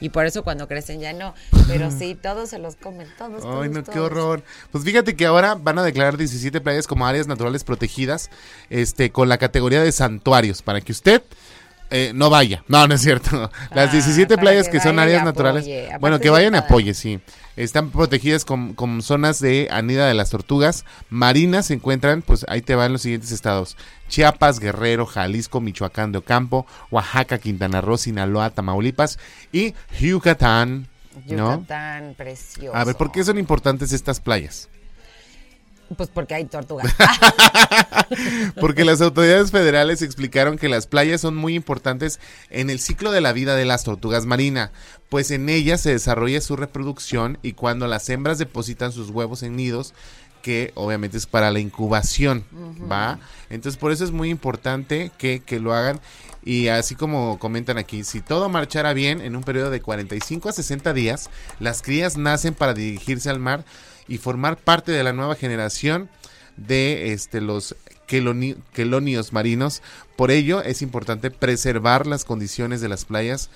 y 0.00 0.08
por 0.08 0.24
eso 0.24 0.42
cuando 0.42 0.61
crecen 0.68 1.00
ya 1.00 1.12
no. 1.12 1.34
Pero 1.68 1.90
sí, 1.90 2.14
todos 2.14 2.50
se 2.50 2.58
los 2.58 2.76
comen, 2.76 3.08
todos, 3.18 3.42
todos, 3.42 3.64
Ay, 3.64 3.70
no, 3.70 3.82
qué 3.84 4.00
horror. 4.00 4.42
Pues 4.70 4.84
fíjate 4.84 5.16
que 5.16 5.26
ahora 5.26 5.54
van 5.54 5.78
a 5.78 5.82
declarar 5.82 6.16
17 6.16 6.60
playas 6.60 6.86
como 6.86 7.06
áreas 7.06 7.26
naturales 7.26 7.64
protegidas, 7.64 8.30
este, 8.70 9.10
con 9.10 9.28
la 9.28 9.38
categoría 9.38 9.82
de 9.82 9.92
santuarios, 9.92 10.62
para 10.62 10.80
que 10.80 10.92
usted 10.92 11.22
eh, 11.92 12.12
no 12.14 12.30
vaya. 12.30 12.64
No, 12.68 12.88
no 12.88 12.94
es 12.94 13.02
cierto. 13.02 13.50
Las 13.74 13.90
Ah, 13.90 13.92
17 13.92 14.34
para 14.34 14.40
playas 14.42 14.66
que 14.66 14.72
que, 14.72 14.80
son 14.80 14.98
áreas 14.98 15.24
naturales. 15.24 15.64
Aparte 15.64 15.98
Bueno, 16.00 16.18
que 16.20 16.30
vayan 16.30 16.54
apoye, 16.54 16.94
sí. 16.94 17.20
Están 17.54 17.90
protegidas 17.90 18.46
con, 18.46 18.72
con 18.72 19.02
zonas 19.02 19.38
de 19.38 19.68
anida 19.70 20.08
de 20.08 20.14
las 20.14 20.30
tortugas. 20.30 20.86
Marinas 21.10 21.66
se 21.66 21.74
encuentran, 21.74 22.22
pues 22.22 22.46
ahí 22.48 22.62
te 22.62 22.74
van 22.74 22.92
los 22.92 23.02
siguientes 23.02 23.30
estados. 23.30 23.76
Chiapas, 24.08 24.58
Guerrero, 24.58 25.04
Jalisco, 25.04 25.60
Michoacán 25.60 26.12
de 26.12 26.18
Ocampo, 26.18 26.66
Oaxaca, 26.90 27.38
Quintana 27.38 27.82
Roo, 27.82 27.98
Sinaloa, 27.98 28.50
Tamaulipas 28.50 29.18
y 29.52 29.74
Yucatán. 30.00 30.88
¿no? 31.28 31.56
Yucatán, 31.56 32.14
precioso. 32.16 32.74
A 32.74 32.84
ver, 32.84 32.96
¿por 32.96 33.12
qué 33.12 33.22
son 33.22 33.38
importantes 33.38 33.92
estas 33.92 34.20
playas? 34.20 34.70
Pues 35.96 36.08
porque 36.08 36.34
hay 36.34 36.44
tortugas. 36.44 36.92
Porque 38.60 38.84
las 38.84 39.00
autoridades 39.00 39.50
federales 39.50 40.02
explicaron 40.02 40.58
que 40.58 40.68
las 40.68 40.86
playas 40.86 41.20
son 41.20 41.34
muy 41.34 41.54
importantes 41.54 42.20
en 42.50 42.70
el 42.70 42.78
ciclo 42.78 43.10
de 43.10 43.20
la 43.20 43.32
vida 43.32 43.56
de 43.56 43.64
las 43.64 43.84
tortugas 43.84 44.26
marinas, 44.26 44.70
pues 45.08 45.30
en 45.30 45.48
ellas 45.48 45.80
se 45.80 45.90
desarrolla 45.90 46.40
su 46.40 46.56
reproducción 46.56 47.38
y 47.42 47.52
cuando 47.52 47.86
las 47.86 48.08
hembras 48.08 48.38
depositan 48.38 48.92
sus 48.92 49.10
huevos 49.10 49.42
en 49.42 49.56
nidos, 49.56 49.94
que 50.42 50.72
obviamente 50.74 51.16
es 51.16 51.26
para 51.26 51.50
la 51.50 51.60
incubación, 51.60 52.44
¿va? 52.90 53.18
Entonces 53.48 53.78
por 53.78 53.92
eso 53.92 54.04
es 54.04 54.10
muy 54.10 54.28
importante 54.28 55.10
que, 55.18 55.40
que 55.40 55.60
lo 55.60 55.72
hagan 55.72 56.00
y 56.44 56.68
así 56.68 56.96
como 56.96 57.38
comentan 57.38 57.78
aquí, 57.78 58.02
si 58.02 58.20
todo 58.20 58.48
marchara 58.48 58.92
bien 58.92 59.20
en 59.20 59.36
un 59.36 59.44
periodo 59.44 59.70
de 59.70 59.80
45 59.80 60.48
a 60.48 60.52
60 60.52 60.92
días, 60.92 61.30
las 61.60 61.82
crías 61.82 62.16
nacen 62.16 62.54
para 62.54 62.74
dirigirse 62.74 63.30
al 63.30 63.38
mar 63.38 63.64
y 64.08 64.18
formar 64.18 64.56
parte 64.56 64.92
de 64.92 65.02
la 65.02 65.12
nueva 65.12 65.34
generación 65.34 66.08
de 66.56 67.12
este 67.12 67.40
los 67.40 67.76
queloni- 68.08 68.56
quelonios 68.72 69.32
marinos. 69.32 69.82
Por 70.16 70.30
ello 70.30 70.62
es 70.62 70.82
importante 70.82 71.30
preservar 71.30 72.06
las 72.06 72.24
condiciones 72.24 72.80
de 72.80 72.88
las 72.88 73.04
playas 73.04 73.50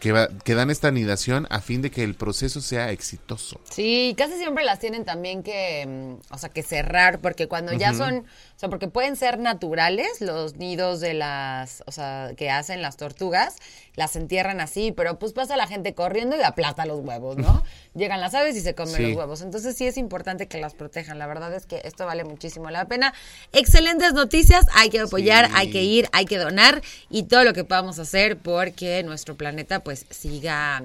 que, 0.00 0.12
va- 0.12 0.28
que 0.44 0.54
dan 0.54 0.70
esta 0.70 0.88
anidación 0.88 1.46
a 1.50 1.60
fin 1.60 1.82
de 1.82 1.90
que 1.90 2.02
el 2.04 2.14
proceso 2.14 2.60
sea 2.60 2.90
exitoso. 2.92 3.60
Sí, 3.70 4.14
casi 4.16 4.34
siempre 4.38 4.64
las 4.64 4.78
tienen 4.78 5.04
también 5.04 5.42
que, 5.42 5.86
mm, 5.86 6.32
o 6.34 6.38
sea, 6.38 6.48
que 6.50 6.62
cerrar, 6.62 7.20
porque 7.20 7.48
cuando 7.48 7.72
ya 7.72 7.92
son, 7.94 8.18
o 8.18 8.58
sea, 8.58 8.68
porque 8.68 8.88
pueden 8.88 9.16
ser 9.16 9.38
naturales 9.38 10.20
los 10.20 10.56
nidos 10.56 11.00
de 11.00 11.14
las, 11.14 11.82
o 11.86 11.92
sea, 11.92 12.32
que 12.36 12.50
hacen 12.50 12.82
las 12.82 12.96
tortugas, 12.96 13.56
las 13.96 14.14
entierran 14.14 14.60
así, 14.60 14.92
pero 14.92 15.18
pues 15.18 15.32
pasa 15.32 15.56
la 15.56 15.66
gente 15.66 15.92
corriendo 15.94 16.36
y 16.36 16.42
aplasta 16.42 16.86
los 16.86 17.00
huevos, 17.00 17.36
¿no? 17.36 17.64
Llegan 17.94 18.20
las 18.20 18.34
aves 18.34 18.54
y 18.56 18.60
se 18.60 18.74
comen 18.76 18.94
Sí. 18.94 19.02
los 19.08 19.16
huevos. 19.16 19.42
Entonces 19.42 19.76
sí 19.76 19.86
es 19.86 19.96
importante 19.96 20.46
que 20.46 20.58
las 20.58 20.74
protejan. 20.74 21.18
La 21.18 21.26
verdad 21.26 21.52
es 21.52 21.66
que 21.66 21.80
esto 21.84 22.06
vale 22.06 22.22
muchísimo 22.22 22.70
la 22.70 22.84
pena. 22.86 23.12
Excelentes 23.52 24.12
noticias, 24.12 24.66
hay 24.74 24.88
que 24.90 25.00
apoyar, 25.00 25.46
Sí. 25.46 25.52
hay 25.56 25.70
que 25.70 25.82
ir, 25.82 26.08
hay 26.12 26.24
que 26.26 26.38
donar 26.38 26.80
y 27.10 27.24
todo 27.24 27.42
lo 27.42 27.52
que 27.54 27.64
podamos 27.64 27.98
hacer 27.98 28.38
porque 28.38 29.02
nuestro 29.02 29.36
planeta 29.36 29.80
pues 29.88 30.04
siga, 30.10 30.82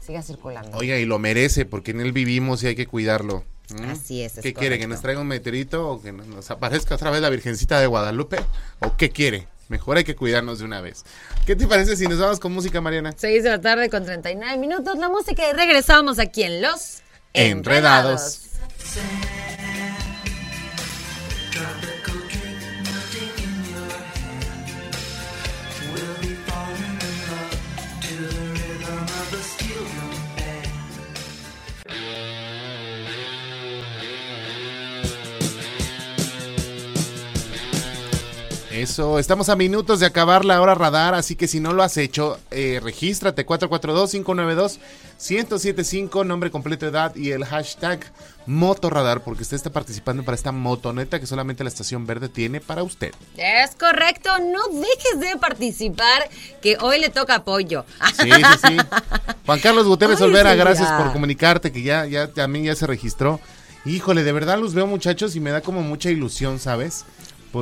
siga 0.00 0.22
circulando. 0.22 0.78
Oiga, 0.78 0.96
y 0.96 1.04
lo 1.04 1.18
merece 1.18 1.66
porque 1.66 1.90
en 1.90 2.00
él 2.00 2.12
vivimos 2.12 2.62
y 2.62 2.68
hay 2.68 2.74
que 2.74 2.86
cuidarlo. 2.86 3.44
¿Mm? 3.68 3.90
Así 3.90 4.22
es, 4.22 4.38
es 4.38 4.42
¿Qué 4.42 4.54
quiere? 4.54 4.78
¿Que 4.78 4.86
nos 4.86 5.02
traiga 5.02 5.20
un 5.20 5.26
meteorito 5.26 5.86
o 5.90 6.00
que 6.00 6.10
nos- 6.10 6.50
aparezca 6.50 6.94
otra 6.94 7.10
vez 7.10 7.20
la 7.20 7.28
Virgencita 7.28 7.78
de 7.78 7.86
Guadalupe? 7.86 8.38
¿O 8.80 8.96
qué 8.96 9.10
quiere? 9.10 9.46
Mejor 9.68 9.98
hay 9.98 10.04
que 10.04 10.16
cuidarnos 10.16 10.60
de 10.60 10.64
una 10.64 10.80
vez. 10.80 11.04
¿Qué 11.44 11.54
te 11.54 11.66
parece 11.66 11.96
si 11.98 12.06
nos 12.06 12.18
vamos 12.18 12.40
con 12.40 12.50
música, 12.54 12.80
Mariana? 12.80 13.12
6 13.14 13.44
de 13.44 13.50
la 13.50 13.60
tarde 13.60 13.90
con 13.90 14.06
39 14.06 14.56
minutos 14.56 14.96
la 14.96 15.10
música 15.10 15.42
y 15.50 15.52
regresamos 15.52 16.18
aquí 16.18 16.44
en 16.44 16.62
Los 16.62 17.02
Enredados. 17.34 18.40
Eso, 38.76 39.18
estamos 39.18 39.48
a 39.48 39.56
minutos 39.56 39.98
de 40.00 40.06
acabar 40.06 40.44
la 40.44 40.60
hora 40.60 40.74
radar, 40.74 41.14
así 41.14 41.34
que 41.34 41.48
si 41.48 41.60
no 41.60 41.72
lo 41.72 41.82
has 41.82 41.96
hecho, 41.96 42.38
eh, 42.50 42.78
regístrate 42.82 43.46
442-592-1075, 43.46 46.26
nombre 46.26 46.50
completo, 46.50 46.86
edad 46.86 47.16
y 47.16 47.30
el 47.30 47.46
hashtag 47.46 48.00
Motorradar, 48.44 49.24
porque 49.24 49.44
usted 49.44 49.56
está 49.56 49.70
participando 49.70 50.24
para 50.24 50.34
esta 50.34 50.52
motoneta 50.52 51.18
que 51.18 51.26
solamente 51.26 51.64
la 51.64 51.70
estación 51.70 52.06
verde 52.06 52.28
tiene 52.28 52.60
para 52.60 52.82
usted. 52.82 53.14
Es 53.38 53.74
correcto, 53.76 54.28
no 54.40 54.68
dejes 54.68 55.20
de 55.20 55.38
participar, 55.38 56.28
que 56.60 56.76
hoy 56.78 57.00
le 57.00 57.08
toca 57.08 57.36
apoyo. 57.36 57.86
Sí, 58.20 58.30
sí, 58.30 58.42
sí. 58.68 58.76
Juan 59.46 59.60
Carlos 59.60 59.86
Gutiérrez 59.86 60.20
Ay, 60.20 60.26
Olvera, 60.26 60.52
sí, 60.52 60.58
gracias 60.58 60.92
por 60.92 61.14
comunicarte, 61.14 61.72
que 61.72 61.80
ya, 61.80 62.04
ya 62.04 62.28
también 62.28 62.66
ya 62.66 62.76
se 62.76 62.86
registró. 62.86 63.40
Híjole, 63.86 64.22
de 64.22 64.32
verdad 64.32 64.58
los 64.58 64.74
veo 64.74 64.86
muchachos 64.86 65.34
y 65.34 65.40
me 65.40 65.50
da 65.50 65.62
como 65.62 65.80
mucha 65.80 66.10
ilusión, 66.10 66.58
¿sabes? 66.58 67.06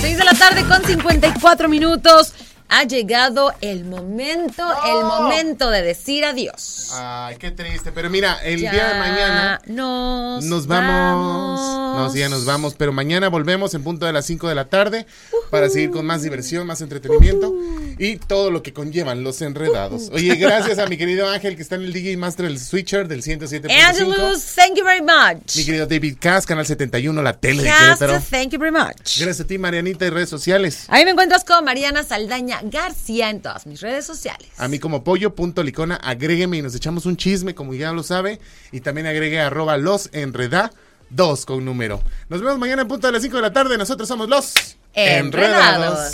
6 0.00 0.16
de 0.16 0.24
la 0.24 0.34
tarde 0.34 0.64
con 0.64 0.84
54 0.84 1.68
minutos. 1.68 2.34
Ha 2.74 2.84
llegado 2.84 3.52
el 3.60 3.84
momento, 3.84 4.64
el 4.86 5.04
momento 5.04 5.68
de 5.68 5.82
decir 5.82 6.24
adiós. 6.24 6.90
Ay, 6.94 7.36
qué 7.36 7.50
triste. 7.50 7.92
Pero 7.92 8.08
mira, 8.08 8.38
el 8.42 8.60
Ya 8.62 8.72
día 8.72 8.88
de 8.88 8.98
mañana 8.98 9.60
nos, 9.66 10.42
nos 10.44 10.66
vamos. 10.66 11.60
No, 11.60 12.10
sí, 12.10 12.20
ya 12.20 12.30
nos 12.30 12.46
vamos. 12.46 12.74
Pero 12.74 12.90
mañana 12.90 13.28
volvemos 13.28 13.74
en 13.74 13.84
punto 13.84 14.06
de 14.06 14.14
las 14.14 14.24
5 14.24 14.48
de 14.48 14.54
la 14.54 14.64
tarde 14.70 15.06
para 15.50 15.68
seguir 15.68 15.90
con 15.90 16.06
más 16.06 16.22
diversión, 16.22 16.66
más 16.66 16.80
entretenimiento 16.80 17.52
y 17.98 18.16
todo 18.16 18.50
lo 18.50 18.62
que 18.62 18.72
conllevan 18.72 19.22
los 19.22 19.42
enredados. 19.42 20.08
Oye, 20.10 20.34
gracias 20.36 20.78
a 20.78 20.86
mi 20.88 20.96
querido 20.96 21.28
Ángel 21.28 21.56
que 21.56 21.62
está 21.62 21.74
en 21.74 21.82
el 21.82 21.92
DJ 21.92 22.16
Master 22.16 22.46
del 22.46 22.58
Switcher 22.58 23.06
del 23.06 23.22
107.5. 23.22 23.70
Angelus, 23.70 24.44
thank 24.54 24.76
you 24.76 24.84
very 24.84 25.02
much. 25.02 25.56
Mi 25.56 25.64
querido 25.66 25.86
David 25.86 26.16
Cass, 26.18 26.46
Canal 26.46 26.64
71, 26.64 27.20
la 27.22 27.34
tele 27.34 27.64
de 27.64 27.68
Cast, 27.68 28.00
Querétaro. 28.00 28.22
thank 28.30 28.48
you 28.52 28.58
very 28.58 28.72
much. 28.72 29.18
Gracias 29.18 29.40
a 29.40 29.46
ti, 29.46 29.58
Marianita, 29.58 30.06
y 30.06 30.10
redes 30.10 30.30
sociales. 30.30 30.84
Ahí 30.88 31.04
me 31.04 31.10
encuentras 31.10 31.44
con 31.44 31.62
Mariana 31.66 32.02
Saldaña 32.02 32.61
García 32.64 33.30
en 33.30 33.42
todas 33.42 33.66
mis 33.66 33.80
redes 33.80 34.04
sociales. 34.04 34.48
A 34.58 34.68
mí 34.68 34.78
como 34.78 35.04
pollo.licona, 35.04 35.96
agrégueme 35.96 36.58
y 36.58 36.62
nos 36.62 36.74
echamos 36.74 37.06
un 37.06 37.16
chisme, 37.16 37.54
como 37.54 37.74
ya 37.74 37.92
lo 37.92 38.02
sabe. 38.02 38.40
Y 38.70 38.80
también 38.80 39.06
agregue 39.06 39.40
arroba 39.40 39.76
los 39.76 40.10
enreda 40.12 40.72
2 41.10 41.46
con 41.46 41.64
número. 41.64 42.02
Nos 42.28 42.40
vemos 42.40 42.58
mañana 42.58 42.82
en 42.82 42.88
punto 42.88 43.06
de 43.06 43.12
las 43.12 43.22
5 43.22 43.36
de 43.36 43.42
la 43.42 43.52
tarde. 43.52 43.76
Nosotros 43.78 44.08
somos 44.08 44.28
los 44.28 44.76
Enredados. 44.94 46.12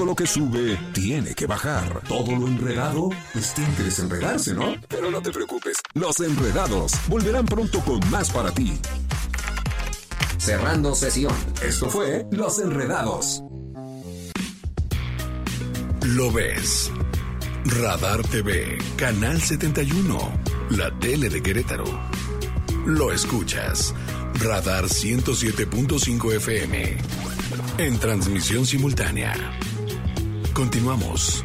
Todo 0.00 0.08
lo 0.12 0.16
que 0.16 0.26
sube 0.26 0.78
tiene 0.94 1.34
que 1.34 1.44
bajar. 1.44 2.00
Todo 2.08 2.34
lo 2.34 2.46
enredado, 2.46 3.10
pues 3.34 3.52
tiene 3.52 3.74
que 3.74 3.82
desenredarse, 3.82 4.54
¿no? 4.54 4.74
Pero 4.88 5.10
no 5.10 5.20
te 5.20 5.30
preocupes, 5.30 5.76
los 5.92 6.18
enredados 6.20 6.92
volverán 7.06 7.44
pronto 7.44 7.80
con 7.80 8.00
más 8.08 8.30
para 8.30 8.50
ti. 8.50 8.80
Cerrando 10.38 10.94
sesión. 10.94 11.34
Esto 11.62 11.90
fue 11.90 12.24
Los 12.30 12.60
Enredados. 12.60 13.42
Lo 16.06 16.32
ves. 16.32 16.90
Radar 17.66 18.22
TV, 18.22 18.78
Canal 18.96 19.42
71, 19.42 20.18
la 20.70 20.98
tele 20.98 21.28
de 21.28 21.42
Querétaro. 21.42 21.84
Lo 22.86 23.12
escuchas. 23.12 23.94
Radar 24.42 24.84
107.5 24.84 26.36
FM. 26.36 26.96
En 27.76 27.98
transmisión 27.98 28.64
simultánea. 28.64 29.34
Continuamos. 30.54 31.44